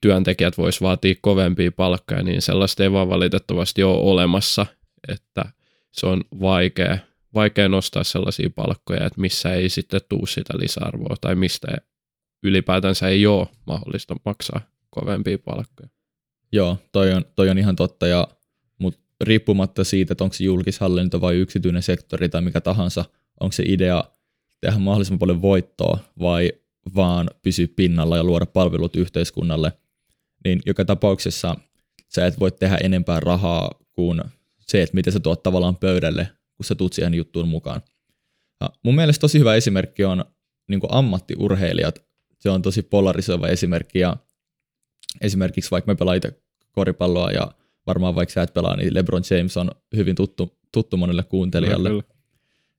työntekijät 0.00 0.58
vois 0.58 0.82
vaatia 0.82 1.14
kovempia 1.20 1.72
palkkoja, 1.72 2.22
niin 2.22 2.42
sellaista 2.42 2.82
ei 2.82 2.92
vaan 2.92 3.08
valitettavasti 3.08 3.82
ole 3.82 3.98
olemassa, 3.98 4.66
että 5.08 5.44
se 5.92 6.06
on 6.06 6.24
vaikea, 6.40 6.98
vaikea 7.34 7.68
nostaa 7.68 8.04
sellaisia 8.04 8.50
palkkoja, 8.50 9.06
että 9.06 9.20
missä 9.20 9.54
ei 9.54 9.68
sitten 9.68 10.00
tuu 10.08 10.26
sitä 10.26 10.54
lisäarvoa 10.58 11.16
tai 11.20 11.34
mistä 11.34 11.68
ylipäätänsä 12.42 13.08
ei 13.08 13.26
ole 13.26 13.46
mahdollista 13.66 14.16
maksaa 14.24 14.60
kovempia 14.90 15.38
palkkoja. 15.38 15.88
Joo, 16.52 16.78
toi 16.92 17.12
on, 17.12 17.24
toi 17.34 17.50
on 17.50 17.58
ihan 17.58 17.76
totta, 17.76 18.06
ja, 18.06 18.28
mutta 18.78 19.00
riippumatta 19.20 19.84
siitä, 19.84 20.12
että 20.12 20.24
onko 20.24 20.34
se 20.34 20.44
julkishallinto 20.44 21.20
vai 21.20 21.36
yksityinen 21.36 21.82
sektori 21.82 22.28
tai 22.28 22.42
mikä 22.42 22.60
tahansa, 22.60 23.04
onko 23.40 23.52
se 23.52 23.62
idea 23.66 24.04
tehdä 24.64 24.78
mahdollisimman 24.78 25.18
paljon 25.18 25.42
voittoa 25.42 25.98
vai 26.20 26.52
vaan 26.94 27.30
pysyä 27.42 27.66
pinnalla 27.76 28.16
ja 28.16 28.24
luoda 28.24 28.46
palvelut 28.46 28.96
yhteiskunnalle, 28.96 29.72
niin 30.44 30.62
joka 30.66 30.84
tapauksessa 30.84 31.56
sä 32.08 32.26
et 32.26 32.40
voi 32.40 32.52
tehdä 32.52 32.78
enempää 32.82 33.20
rahaa 33.20 33.70
kuin 33.92 34.22
se, 34.60 34.82
että 34.82 34.94
miten 34.94 35.12
sä 35.12 35.20
tuot 35.20 35.42
tavallaan 35.42 35.76
pöydälle, 35.76 36.28
kun 36.56 36.64
sä 36.64 36.74
tuut 36.74 36.92
siihen 36.92 37.14
juttuun 37.14 37.48
mukaan. 37.48 37.80
Ja 38.60 38.70
mun 38.82 38.94
mielestä 38.94 39.20
tosi 39.20 39.38
hyvä 39.38 39.54
esimerkki 39.54 40.04
on 40.04 40.24
niin 40.68 40.80
ammattiurheilijat. 40.88 42.02
Se 42.40 42.50
on 42.50 42.62
tosi 42.62 42.82
polarisoiva 42.82 43.48
esimerkki 43.48 43.98
ja 43.98 44.16
esimerkiksi 45.20 45.70
vaikka 45.70 45.92
me 45.92 45.96
pelaa 45.96 46.14
itse 46.14 46.42
koripalloa 46.72 47.30
ja 47.30 47.52
varmaan 47.86 48.14
vaikka 48.14 48.32
sä 48.32 48.42
et 48.42 48.54
pelaa, 48.54 48.76
niin 48.76 48.94
LeBron 48.94 49.22
James 49.30 49.56
on 49.56 49.70
hyvin 49.96 50.14
tuttu, 50.14 50.58
tuttu 50.72 50.96
monelle 50.96 51.22
kuuntelijalle. 51.22 51.88
No, 51.88 52.02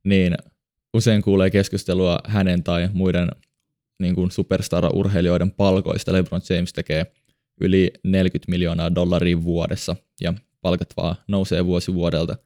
niin 0.03 0.35
usein 0.95 1.21
kuulee 1.21 1.49
keskustelua 1.49 2.19
hänen 2.25 2.63
tai 2.63 2.89
muiden 2.93 3.29
niin 3.99 4.15
kuin 4.15 4.31
superstar-urheilijoiden 4.31 5.51
palkoista. 5.51 6.13
LeBron 6.13 6.41
James 6.49 6.73
tekee 6.73 7.05
yli 7.61 7.91
40 8.03 8.51
miljoonaa 8.51 8.95
dollaria 8.95 9.43
vuodessa 9.43 9.95
ja 10.21 10.33
palkat 10.61 10.93
vaan 10.97 11.15
nousee 11.27 11.65
vuosi 11.65 11.93
vuodelta. 11.93 12.37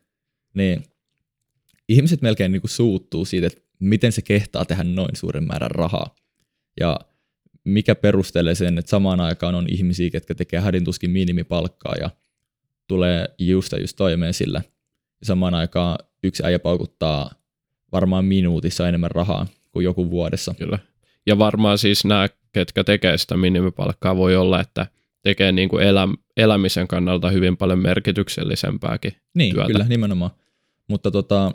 Niin 0.53 0.83
ihmiset 1.89 2.21
melkein 2.21 2.51
niin 2.51 2.61
kuin 2.61 2.71
suuttuu 2.71 3.25
siitä, 3.25 3.47
että 3.47 3.61
miten 3.79 4.11
se 4.11 4.21
kehtaa 4.21 4.65
tehdä 4.65 4.83
noin 4.83 5.15
suuren 5.15 5.43
määrän 5.43 5.71
rahaa. 5.71 6.15
Ja 6.79 6.99
mikä 7.63 7.95
perustelee 7.95 8.55
sen, 8.55 8.77
että 8.77 8.89
samaan 8.89 9.19
aikaan 9.19 9.55
on 9.55 9.65
ihmisiä, 9.69 10.09
jotka 10.13 10.35
tekee 10.35 10.59
hädintuskin 10.59 11.11
minimipalkkaa 11.11 11.95
ja 11.99 12.09
tulee 12.87 13.29
just 13.39 13.73
just 13.81 13.95
toimeen 13.97 14.33
sillä. 14.33 14.61
Ja 15.19 15.25
samaan 15.25 15.53
aikaan 15.53 15.97
yksi 16.23 16.43
äijä 16.45 16.59
paukuttaa 16.59 17.31
varmaan 17.91 18.25
minuutissa 18.25 18.87
enemmän 18.87 19.11
rahaa 19.11 19.47
kuin 19.71 19.83
joku 19.83 20.09
vuodessa. 20.09 20.53
Kyllä. 20.57 20.79
Ja 21.25 21.37
varmaan 21.37 21.77
siis 21.77 22.05
nämä, 22.05 22.27
ketkä 22.51 22.83
tekee 22.83 23.17
sitä 23.17 23.37
minimipalkkaa, 23.37 24.15
voi 24.17 24.35
olla, 24.35 24.59
että 24.59 24.87
tekee 25.21 25.51
niin 25.51 25.69
kuin 25.69 25.83
elä, 25.83 26.07
elämisen 26.37 26.87
kannalta 26.87 27.29
hyvin 27.29 27.57
paljon 27.57 27.79
merkityksellisempääkin 27.79 29.13
Niin, 29.33 29.53
työtä. 29.55 29.67
kyllä, 29.67 29.85
nimenomaan. 29.85 30.31
Mutta 30.87 31.11
tota, 31.11 31.51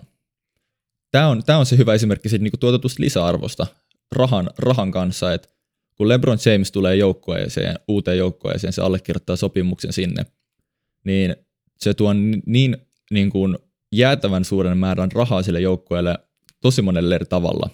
tämä 1.10 1.28
on, 1.28 1.42
tää 1.46 1.58
on 1.58 1.66
se 1.66 1.76
hyvä 1.76 1.94
esimerkki 1.94 2.28
siitä 2.28 2.42
niin 2.42 2.52
tuotetusta 2.60 3.02
lisäarvosta 3.02 3.66
rahan, 4.12 4.50
rahan 4.58 4.90
kanssa, 4.90 5.32
että 5.32 5.48
kun 5.96 6.08
LeBron 6.08 6.38
James 6.46 6.72
tulee 6.72 6.96
joukkueeseen, 6.96 7.78
uuteen 7.88 8.18
joukkueeseen, 8.18 8.72
se 8.72 8.82
allekirjoittaa 8.82 9.36
sopimuksen 9.36 9.92
sinne, 9.92 10.26
niin 11.04 11.36
se 11.78 11.94
tuo 11.94 12.12
niin, 12.46 12.76
niin 13.10 13.30
kuin 13.30 13.58
jäätävän 13.96 14.44
suuren 14.44 14.78
määrän 14.78 15.12
rahaa 15.12 15.42
sille 15.42 15.60
joukkueelle 15.60 16.18
tosi 16.60 16.82
monelle 16.82 17.14
eri 17.14 17.26
tavalla. 17.26 17.70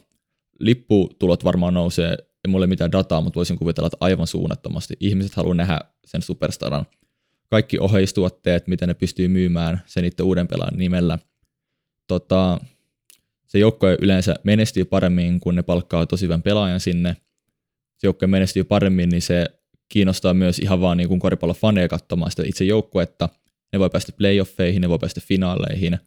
Lipputulot 0.60 1.44
varmaan 1.44 1.74
nousee, 1.74 2.10
ei 2.10 2.48
mulle 2.48 2.66
mitään 2.66 2.92
dataa, 2.92 3.20
mutta 3.20 3.36
voisin 3.36 3.58
kuvitella, 3.58 3.86
että 3.86 3.96
aivan 4.00 4.26
suunnattomasti. 4.26 4.94
Ihmiset 5.00 5.34
haluaa 5.34 5.54
nähdä 5.54 5.78
sen 6.04 6.22
superstaran. 6.22 6.86
Kaikki 7.50 7.78
oheistuotteet, 7.78 8.66
miten 8.66 8.88
ne 8.88 8.94
pystyy 8.94 9.28
myymään 9.28 9.82
sen 9.86 10.04
itse 10.04 10.22
uuden 10.22 10.48
pelaajan 10.48 10.78
nimellä. 10.78 11.18
Tota, 12.06 12.60
se 13.46 13.58
joukkue 13.58 13.96
yleensä 14.00 14.34
menestyy 14.44 14.84
paremmin, 14.84 15.40
kun 15.40 15.54
ne 15.54 15.62
palkkaa 15.62 16.06
tosi 16.06 16.24
hyvän 16.24 16.42
pelaajan 16.42 16.80
sinne. 16.80 17.16
Se 17.98 18.06
joukkue 18.06 18.28
menestyy 18.28 18.64
paremmin, 18.64 19.08
niin 19.08 19.22
se 19.22 19.46
kiinnostaa 19.88 20.34
myös 20.34 20.58
ihan 20.58 20.80
vaan 20.80 20.96
niin 20.96 21.08
kuin 21.08 21.20
koripallofaneja 21.20 21.88
katsomaan 21.88 22.30
sitä 22.30 22.42
itse 22.46 22.64
joukkuetta. 22.64 23.28
Ne 23.72 23.78
voi 23.78 23.90
päästä 23.90 24.12
playoffeihin, 24.12 24.82
ne 24.82 24.88
voi 24.88 24.98
päästä 24.98 25.20
finaaleihin. 25.24 25.98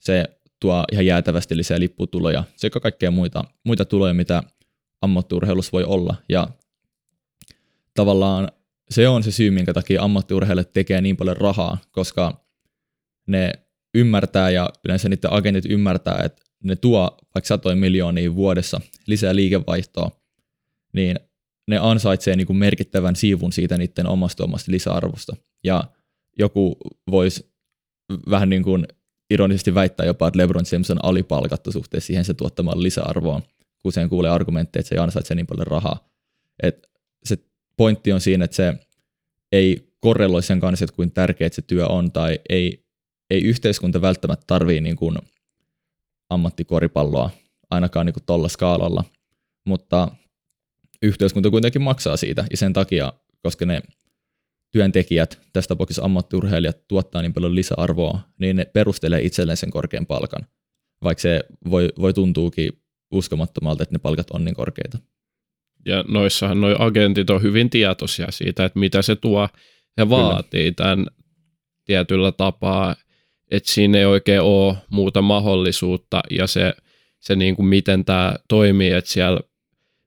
Se 0.00 0.24
tuo 0.60 0.84
ihan 0.92 1.06
jäätävästi 1.06 1.56
lisää 1.56 1.80
lipputuloja 1.80 2.44
sekä 2.56 2.80
kaikkea 2.80 3.10
muita, 3.10 3.44
muita 3.64 3.84
tuloja, 3.84 4.14
mitä 4.14 4.42
ammattiurheilussa 5.02 5.72
voi 5.72 5.84
olla. 5.84 6.16
Ja 6.28 6.48
tavallaan 7.94 8.48
se 8.90 9.08
on 9.08 9.22
se 9.22 9.30
syy, 9.30 9.50
minkä 9.50 9.72
takia 9.72 10.02
ammattiurheilijat 10.02 10.72
tekee 10.72 11.00
niin 11.00 11.16
paljon 11.16 11.36
rahaa, 11.36 11.78
koska 11.90 12.44
ne 13.26 13.52
ymmärtää 13.94 14.50
ja 14.50 14.70
yleensä 14.84 15.08
niiden 15.08 15.32
agentit 15.32 15.64
ymmärtää, 15.68 16.22
että 16.24 16.42
ne 16.64 16.76
tuo 16.76 17.18
vaikka 17.34 17.48
satoja 17.48 17.76
miljoonia 17.76 18.34
vuodessa 18.34 18.80
lisää 19.06 19.34
liikevaihtoa, 19.34 20.10
niin 20.92 21.20
ne 21.68 21.78
ansaitsee 21.78 22.36
niin 22.36 22.46
kuin 22.46 22.56
merkittävän 22.56 23.16
siivun 23.16 23.52
siitä 23.52 23.78
niiden 23.78 24.06
omasta 24.06 24.44
omasta 24.44 24.72
lisäarvosta. 24.72 25.36
Ja 25.64 25.84
joku 26.38 26.76
voisi 27.10 27.52
vähän 28.30 28.50
niin 28.50 28.62
kuin 28.62 28.86
ironisesti 29.30 29.74
väittää 29.74 30.06
jopa, 30.06 30.28
että 30.28 30.38
LeBron 30.38 30.64
James 30.72 30.90
on 30.90 31.04
alipalkattu 31.04 31.72
suhteessa 31.72 32.06
siihen 32.06 32.24
se 32.24 32.34
tuottamaan 32.34 32.82
lisäarvoon, 32.82 33.42
sen 33.90 34.08
kuulee 34.08 34.30
argumentteja, 34.30 34.80
että 34.80 34.88
se 34.88 34.94
ei 34.94 34.98
ansaitse 34.98 35.34
niin 35.34 35.46
paljon 35.46 35.66
rahaa. 35.66 36.08
Et 36.62 36.90
se 37.24 37.38
pointti 37.76 38.12
on 38.12 38.20
siinä, 38.20 38.44
että 38.44 38.56
se 38.56 38.74
ei 39.52 39.92
korreloi 40.00 40.42
sen 40.42 40.60
kanssa, 40.60 40.84
että 40.84 40.96
kuin 40.96 41.12
tärkeä 41.12 41.48
se 41.52 41.62
työ 41.62 41.86
on, 41.86 42.12
tai 42.12 42.38
ei, 42.48 42.84
ei 43.30 43.42
yhteiskunta 43.42 44.00
välttämättä 44.00 44.44
tarvii 44.46 44.80
niin 44.80 44.96
kuin 44.96 45.18
ammattikoripalloa 46.30 47.30
ainakaan 47.70 48.06
niin 48.06 48.14
tuolla 48.26 48.48
skaalalla, 48.48 49.04
mutta 49.64 50.08
yhteiskunta 51.02 51.50
kuitenkin 51.50 51.82
maksaa 51.82 52.16
siitä, 52.16 52.44
ja 52.50 52.56
sen 52.56 52.72
takia, 52.72 53.12
koska 53.42 53.66
ne 53.66 53.82
työntekijät, 54.72 55.40
tässä 55.52 55.68
tapauksessa 55.68 56.04
ammattiurheilijat, 56.04 56.88
tuottaa 56.88 57.22
niin 57.22 57.34
paljon 57.34 57.54
lisäarvoa, 57.54 58.20
niin 58.38 58.56
ne 58.56 58.64
perustelee 58.64 59.22
itselleen 59.22 59.56
sen 59.56 59.70
korkean 59.70 60.06
palkan, 60.06 60.46
vaikka 61.04 61.22
se 61.22 61.40
voi, 61.70 61.88
voi 62.00 62.14
tuntuukin 62.14 62.72
uskomattomalta, 63.12 63.82
että 63.82 63.94
ne 63.94 63.98
palkat 63.98 64.30
on 64.30 64.44
niin 64.44 64.54
korkeita. 64.54 64.98
Ja 65.86 66.04
noissahan 66.08 66.60
noi 66.60 66.76
agentit 66.78 67.30
on 67.30 67.42
hyvin 67.42 67.70
tietoisia 67.70 68.26
siitä, 68.30 68.64
että 68.64 68.78
mitä 68.78 69.02
se 69.02 69.16
tuo 69.16 69.48
ja 69.96 70.10
vaatii 70.10 70.62
Kyllä. 70.62 70.74
tämän 70.74 71.06
tietyllä 71.84 72.32
tapaa, 72.32 72.96
että 73.50 73.72
siinä 73.72 73.98
ei 73.98 74.04
oikein 74.04 74.40
ole 74.40 74.76
muuta 74.90 75.22
mahdollisuutta 75.22 76.22
ja 76.30 76.46
se, 76.46 76.74
se 77.20 77.36
niin 77.36 77.56
kuin 77.56 77.66
miten 77.66 78.04
tämä 78.04 78.34
toimii, 78.48 78.90
että 78.90 79.10
siellä 79.10 79.40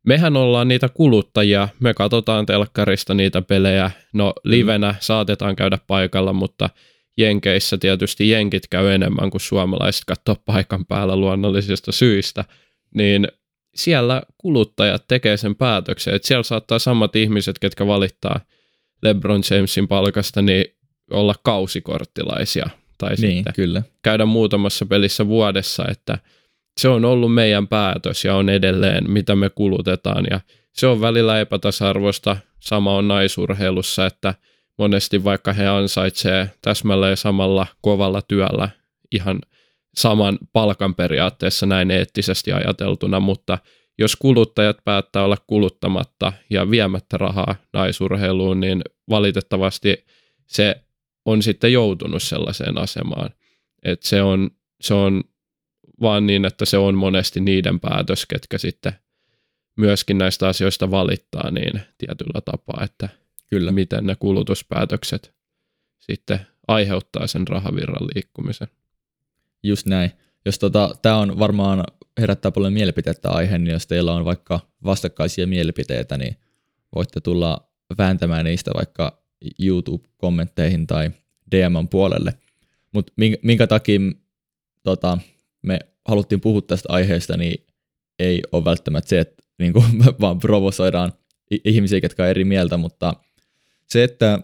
mehän 0.03 0.37
ollaan 0.37 0.67
niitä 0.67 0.89
kuluttajia, 0.89 1.67
me 1.79 1.93
katsotaan 1.93 2.45
telkkarista 2.45 3.13
niitä 3.13 3.41
pelejä, 3.41 3.91
no 4.13 4.33
livenä 4.43 4.91
mm. 4.91 4.97
saatetaan 4.99 5.55
käydä 5.55 5.77
paikalla, 5.87 6.33
mutta 6.33 6.69
Jenkeissä 7.17 7.77
tietysti 7.77 8.29
jenkit 8.29 8.67
käy 8.67 8.91
enemmän 8.91 9.29
kuin 9.29 9.41
suomalaiset 9.41 10.03
katsoa 10.07 10.35
paikan 10.45 10.85
päällä 10.85 11.15
luonnollisista 11.15 11.91
syistä, 11.91 12.45
niin 12.95 13.27
siellä 13.75 14.21
kuluttajat 14.37 15.07
tekee 15.07 15.37
sen 15.37 15.55
päätöksen, 15.55 16.13
että 16.13 16.27
siellä 16.27 16.43
saattaa 16.43 16.79
samat 16.79 17.15
ihmiset, 17.15 17.59
ketkä 17.59 17.87
valittaa 17.87 18.39
LeBron 19.01 19.41
Jamesin 19.51 19.87
palkasta, 19.87 20.41
niin 20.41 20.65
olla 21.11 21.35
kausikorttilaisia 21.43 22.69
tai 22.97 23.09
niin, 23.09 23.35
sitten 23.35 23.53
kyllä. 23.53 23.83
käydä 24.01 24.25
muutamassa 24.25 24.85
pelissä 24.85 25.27
vuodessa, 25.27 25.85
että– 25.89 26.17
se 26.80 26.88
on 26.88 27.05
ollut 27.05 27.34
meidän 27.34 27.67
päätös 27.67 28.26
ja 28.26 28.36
on 28.36 28.49
edelleen, 28.49 29.11
mitä 29.11 29.36
me 29.36 29.49
kulutetaan 29.49 30.26
ja 30.32 30.39
se 30.74 30.88
on 30.88 31.01
välillä 31.01 31.39
epätasa-arvoista. 31.39 32.38
Sama 32.59 32.95
on 32.95 33.07
naisurheilussa, 33.07 34.05
että 34.05 34.34
monesti 34.78 35.24
vaikka 35.24 35.53
he 35.53 35.67
ansaitsee 35.67 36.51
täsmälleen 36.61 37.17
samalla 37.17 37.67
kovalla 37.82 38.21
työllä 38.21 38.69
ihan 39.11 39.39
saman 39.95 40.38
palkan 40.53 40.95
periaatteessa 40.95 41.65
näin 41.65 41.91
eettisesti 41.91 42.51
ajateltuna, 42.51 43.19
mutta 43.19 43.57
jos 43.97 44.15
kuluttajat 44.15 44.78
päättää 44.86 45.24
olla 45.24 45.38
kuluttamatta 45.47 46.34
ja 46.49 46.69
viemättä 46.69 47.17
rahaa 47.17 47.55
naisurheiluun, 47.74 48.59
niin 48.59 48.82
valitettavasti 49.09 50.05
se 50.47 50.76
on 51.26 51.41
sitten 51.41 51.74
joutunut 51.74 52.24
sellaiseen 52.24 52.78
asemaan. 52.78 53.30
että 53.84 54.07
se 54.07 54.21
on, 54.21 54.49
se 54.82 54.93
on 54.93 55.24
vaan 56.03 56.27
niin, 56.27 56.45
että 56.45 56.65
se 56.65 56.77
on 56.77 56.95
monesti 56.95 57.39
niiden 57.39 57.79
päätös, 57.79 58.25
ketkä 58.25 58.57
sitten 58.57 58.93
myöskin 59.77 60.17
näistä 60.17 60.47
asioista 60.47 60.91
valittaa 60.91 61.51
niin 61.51 61.81
tietyllä 61.97 62.41
tapaa, 62.45 62.83
että 62.83 63.09
Kyllä. 63.49 63.71
miten 63.71 64.05
ne 64.05 64.15
kulutuspäätökset 64.15 65.33
sitten 65.99 66.39
aiheuttaa 66.67 67.27
sen 67.27 67.47
rahavirran 67.47 68.07
liikkumisen. 68.15 68.67
Just 69.63 69.85
näin. 69.85 70.11
Jos 70.45 70.59
tota, 70.59 70.95
tämä 71.01 71.17
on 71.17 71.39
varmaan 71.39 71.83
herättää 72.19 72.51
paljon 72.51 72.73
mielipiteitä 72.73 73.29
aihe, 73.29 73.57
niin 73.57 73.73
jos 73.73 73.87
teillä 73.87 74.13
on 74.13 74.25
vaikka 74.25 74.59
vastakkaisia 74.83 75.47
mielipiteitä, 75.47 76.17
niin 76.17 76.37
voitte 76.95 77.21
tulla 77.21 77.69
vääntämään 77.97 78.45
niistä 78.45 78.71
vaikka 78.75 79.23
YouTube-kommentteihin 79.59 80.87
tai 80.87 81.11
DMn 81.51 81.87
puolelle. 81.89 82.33
Mutta 82.93 83.13
minkä, 83.15 83.37
minkä 83.43 83.67
takia 83.67 83.99
tota, 84.83 85.17
me 85.61 85.79
haluttiin 86.07 86.41
puhua 86.41 86.61
tästä 86.61 86.93
aiheesta, 86.93 87.37
niin 87.37 87.65
ei 88.19 88.41
ole 88.51 88.65
välttämättä 88.65 89.09
se, 89.09 89.19
että 89.19 89.43
niin 89.59 89.73
kuin, 89.73 89.85
vaan 90.21 90.39
provosoidaan 90.39 91.13
ihmisiä, 91.65 91.99
jotka 92.03 92.23
on 92.23 92.29
eri 92.29 92.45
mieltä, 92.45 92.77
mutta 92.77 93.13
se, 93.89 94.03
että 94.03 94.39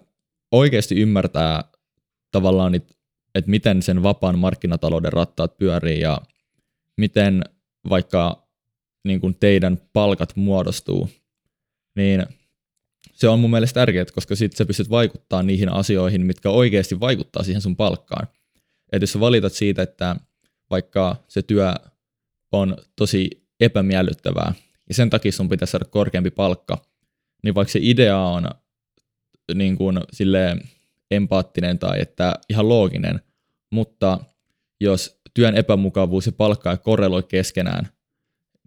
oikeasti 0.51 0.95
ymmärtää 0.95 1.63
tavallaan, 2.31 2.75
että 2.75 2.91
miten 3.51 3.81
sen 3.81 4.03
vapaan 4.03 4.39
markkinatalouden 4.39 5.13
rattaat 5.13 5.57
pyörii 5.57 5.99
ja 5.99 6.21
miten 6.97 7.43
vaikka 7.89 8.47
niin 9.03 9.21
kuin 9.21 9.35
teidän 9.39 9.81
palkat 9.93 10.35
muodostuu, 10.35 11.09
niin 11.95 12.25
se 13.13 13.29
on 13.29 13.39
mun 13.39 13.51
mielestä 13.51 13.79
tärkeää, 13.79 14.05
koska 14.13 14.35
sitten 14.35 14.57
sä 14.57 14.65
pystyt 14.65 14.89
vaikuttaa 14.89 15.43
niihin 15.43 15.69
asioihin, 15.69 16.25
mitkä 16.25 16.49
oikeasti 16.49 16.99
vaikuttaa 16.99 17.43
siihen 17.43 17.61
sun 17.61 17.75
palkkaan. 17.75 18.27
Että 18.91 19.03
jos 19.03 19.11
sä 19.11 19.19
valitat 19.19 19.53
siitä, 19.53 19.81
että 19.81 20.15
vaikka 20.69 21.15
se 21.27 21.41
työ 21.41 21.73
on 22.51 22.77
tosi 22.95 23.29
epämiellyttävää 23.59 24.53
ja 24.89 24.95
sen 24.95 25.09
takia 25.09 25.31
sun 25.31 25.49
pitäisi 25.49 25.71
saada 25.71 25.85
korkeampi 25.85 26.31
palkka, 26.31 26.85
niin 27.43 27.55
vaikka 27.55 27.71
se 27.71 27.79
idea 27.81 28.17
on 28.17 28.49
niin 29.53 29.77
kuin 29.77 29.99
silleen 30.13 30.61
empaattinen 31.11 31.79
tai 31.79 32.01
että 32.01 32.33
ihan 32.49 32.69
looginen, 32.69 33.21
mutta 33.71 34.19
jos 34.79 35.19
työn 35.33 35.55
epämukavuus 35.55 36.25
ja 36.25 36.31
palkka 36.31 36.71
ei 36.71 36.77
korreloi 36.77 37.23
keskenään, 37.23 37.87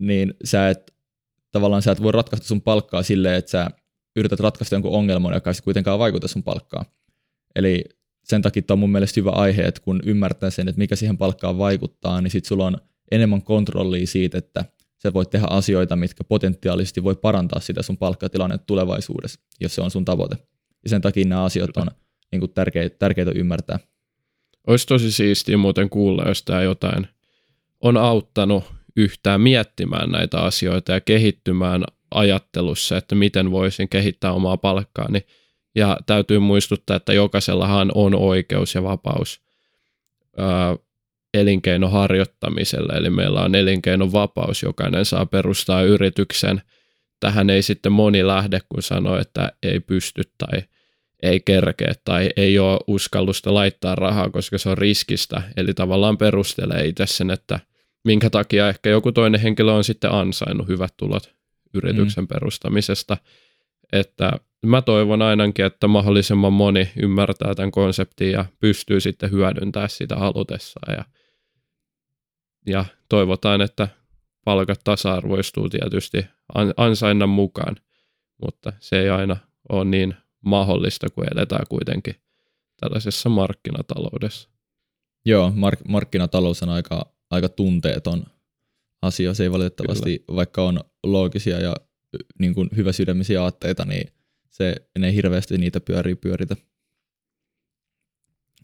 niin 0.01 0.35
sä 0.45 0.69
et, 0.69 0.95
tavallaan 1.51 1.83
sä 1.83 1.93
et 1.93 2.03
voi 2.03 2.13
ratkaista 2.13 2.47
sun 2.47 2.63
palkkaa 2.63 3.03
silleen, 3.03 3.35
että 3.35 3.51
sä 3.51 3.71
yrität 4.17 4.41
ratkaista 4.41 4.75
jonkun 4.75 4.93
ongelman, 4.93 5.35
joka 5.35 5.51
ei 5.51 5.55
kuitenkaan 5.65 5.99
vaikuta 5.99 6.29
sun 6.29 6.43
palkkaan. 6.43 6.87
Eli 7.55 7.85
sen 8.25 8.43
takia 8.43 8.63
tämä 8.63 8.75
on 8.75 8.79
mun 8.79 8.93
mielestä 8.93 9.21
hyvä 9.21 9.31
aihe, 9.31 9.63
että 9.63 9.81
kun 9.81 10.01
ymmärtää 10.07 10.51
sen, 10.51 10.69
että 10.69 10.79
mikä 10.79 10.97
siihen 10.97 11.19
palkkaan 11.19 11.59
vaikuttaa, 11.59 12.21
niin 12.21 12.31
sitten 12.31 12.49
sulla 12.49 12.67
on 12.67 12.79
enemmän 13.11 13.43
kontrollia 13.43 14.07
siitä, 14.07 14.39
että 14.39 14.65
sä 15.03 15.13
voit 15.13 15.31
tehdä 15.31 15.47
asioita, 15.51 15.97
mitkä 15.97 16.25
potentiaalisesti 16.25 17.05
voi 17.05 17.15
parantaa 17.15 17.61
sitä 17.61 17.83
sun 17.83 17.99
palkkatilannetta 17.99 18.67
tulevaisuudessa, 18.67 19.41
jos 19.61 19.75
se 19.75 19.81
on 19.81 19.91
sun 19.91 20.05
tavoite. 20.05 20.37
Ja 20.85 20.91
sen 20.91 21.01
takia 21.01 21.25
nämä 21.25 21.45
asiat 21.45 21.77
on 21.77 21.87
niin 22.33 22.41
kuin 22.41 22.53
tärkeitä, 22.53 22.97
tärkeitä 22.99 23.31
ymmärtää. 23.35 23.79
Olisi 24.67 24.87
tosi 24.87 25.13
siistiä 25.13 25.57
muuten 25.57 25.91
kuulla, 25.91 26.29
jos 26.29 26.43
tämä 26.43 26.63
jotain 26.63 27.09
on 27.81 27.97
auttanut 27.97 28.65
yhtään 28.97 29.41
miettimään 29.41 30.11
näitä 30.11 30.41
asioita 30.41 30.93
ja 30.93 31.01
kehittymään 31.01 31.85
ajattelussa, 32.11 32.97
että 32.97 33.15
miten 33.15 33.51
voisin 33.51 33.89
kehittää 33.89 34.33
omaa 34.33 34.57
palkkaani. 34.57 35.27
Ja 35.75 35.99
täytyy 36.07 36.39
muistuttaa, 36.39 36.97
että 36.97 37.13
jokaisellahan 37.13 37.93
on 37.95 38.15
oikeus 38.15 38.75
ja 38.75 38.83
vapaus 38.83 39.41
ää, 40.37 40.77
elinkeinon 41.35 41.91
harjoittamiselle, 41.91 42.93
eli 42.93 43.11
meillä 43.11 43.41
on 43.41 43.55
elinkeinon 43.55 44.13
vapaus, 44.13 44.63
jokainen 44.63 45.05
saa 45.05 45.27
perustaa 45.27 45.83
yrityksen. 45.83 46.63
Tähän 47.21 47.51
ei 47.51 47.63
sitten 47.63 47.93
moni 47.93 48.27
lähde, 48.27 48.61
kun 48.69 48.83
sanoo, 48.83 49.19
että 49.19 49.53
ei 49.63 49.81
pysty 49.81 50.23
tai 50.39 50.63
ei 51.23 51.41
kerkeä 51.41 51.95
tai 52.05 52.31
ei 52.37 52.59
ole 52.59 52.81
uskallusta 52.87 53.55
laittaa 53.55 53.95
rahaa, 53.95 54.31
koska 54.31 54.59
se 54.59 54.69
on 54.69 54.79
riskistä. 54.79 55.43
Eli 55.57 55.75
tavallaan 55.75 56.19
perustelee 56.19 56.87
itse 56.87 57.07
sen, 57.07 57.31
että 57.31 57.61
minkä 58.05 58.31
takia 58.31 58.69
ehkä 58.69 58.91
joku 58.91 59.13
toinen 59.13 59.41
henkilö 59.41 59.73
on 59.73 59.85
sitten 59.85 60.13
ansainnut 60.13 60.69
hyvät 60.69 60.95
tulot 60.97 61.35
yrityksen 61.75 62.25
mm. 62.25 62.29
perustamisesta. 62.29 63.17
Että 63.93 64.33
mä 64.67 64.83
toivon 64.83 65.23
ainakin, 65.23 65.65
että 65.65 65.89
mahdollisimman 65.89 66.53
moni 66.53 66.91
ymmärtää 67.03 67.55
tämän 67.55 67.71
konseptin 67.71 68.31
ja 68.31 68.45
pystyy 68.61 69.01
sitten 69.01 69.31
hyödyntämään 69.31 69.91
sitä 69.91 70.17
halutessaan. 70.17 70.95
Ja, 70.95 71.05
ja 72.67 72.85
toivotaan, 73.09 73.61
että 73.61 73.89
palkat 74.45 74.81
tasa-arvoistuu 74.85 75.69
tietysti 75.69 76.27
ansainnan 76.77 77.29
mukaan, 77.29 77.77
mutta 78.43 78.73
se 78.81 79.01
ei 79.01 79.11
aina 79.11 79.37
ole 79.69 79.85
niin 79.85 80.15
mahdollista, 80.45 81.11
kun 81.11 81.27
eletään 81.33 81.67
kuitenkin 81.69 82.15
tällaisessa 82.81 83.29
markkinataloudessa. 83.29 84.49
Joo, 85.25 85.53
mark- 85.55 85.89
markkinatalous 85.89 86.63
on 86.63 86.69
aika, 86.69 87.13
aika 87.31 87.49
tunteeton 87.49 88.25
asia. 89.03 89.35
Se 89.35 89.43
ei 89.43 89.53
valitettavasti, 89.53 90.19
Kyllä. 90.19 90.37
vaikka 90.37 90.63
on 90.63 90.81
loogisia 91.03 91.61
ja 91.61 91.75
niin 92.39 92.55
kuin 92.55 92.69
hyvä 92.77 92.93
sydämisiä 92.93 93.43
aatteita, 93.43 93.85
niin 93.85 94.13
se 94.51 94.77
ei 95.03 95.15
hirveästi 95.15 95.59
niitä 95.59 95.81
pyörii 95.81 96.15
pyöritä. 96.15 96.57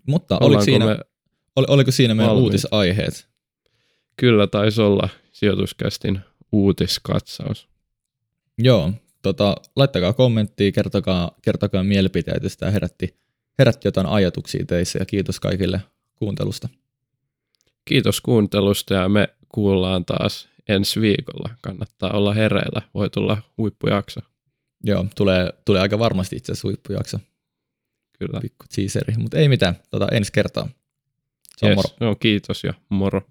Mutta 0.07 0.39
oliko 0.41 0.63
siinä, 0.63 0.87
me 0.87 0.99
ol, 1.57 1.65
oliko 1.69 1.91
siinä 1.91 2.15
meidän 2.15 2.31
valmiit? 2.31 2.45
uutisaiheet? 2.45 3.29
Kyllä 4.17 4.47
taisi 4.47 4.81
olla 4.83 5.09
sijoituskästin 5.33 6.21
uutiskatsaus. 6.53 7.69
Joo, 8.59 8.93
tota, 9.23 9.57
laittakaa 9.77 10.13
kommenttia, 10.13 10.73
kertokaa, 10.73 11.31
kertokaa 11.43 11.85
mielipiteitä, 11.85 12.49
sitä 12.49 12.71
herätti, 12.71 13.17
herätti 13.59 13.89
jotain 13.89 14.07
ajatuksia 14.07 14.65
teissä 14.65 14.99
ja 14.99 15.07
kiitos 15.07 15.41
kaikille 15.41 15.81
kuuntelusta. 16.15 16.69
Kiitos 17.85 18.21
kuuntelusta 18.21 18.95
ja 18.95 19.09
me 19.09 19.29
kuullaan 19.49 20.05
taas 20.05 20.49
ensi 20.69 21.01
viikolla. 21.01 21.55
Kannattaa 21.61 22.11
olla 22.11 22.35
hereillä. 22.35 22.83
Voi 22.95 23.11
tulla 23.11 23.43
huippujakso. 23.59 24.21
Joo, 24.85 25.07
tulee, 25.17 25.53
tulee 25.65 25.81
aika 25.83 25.99
varmasti 25.99 26.37
itse 26.37 26.53
asiassa 26.53 26.69
huippujakso. 26.69 27.19
Kyllä. 28.19 28.41
Pikku 28.41 28.65
teaseri, 28.75 29.15
mutta 29.19 29.39
ei 29.39 29.49
mitään. 29.49 29.77
Tota, 29.91 30.09
ensi 30.13 30.33
kertaa. 30.33 30.69
Se 31.57 31.67
on 31.67 31.71
yes, 31.71 31.77
moro. 31.77 31.89
No, 32.01 32.15
kiitos 32.15 32.65
ja 32.65 32.75
moro. 32.89 33.23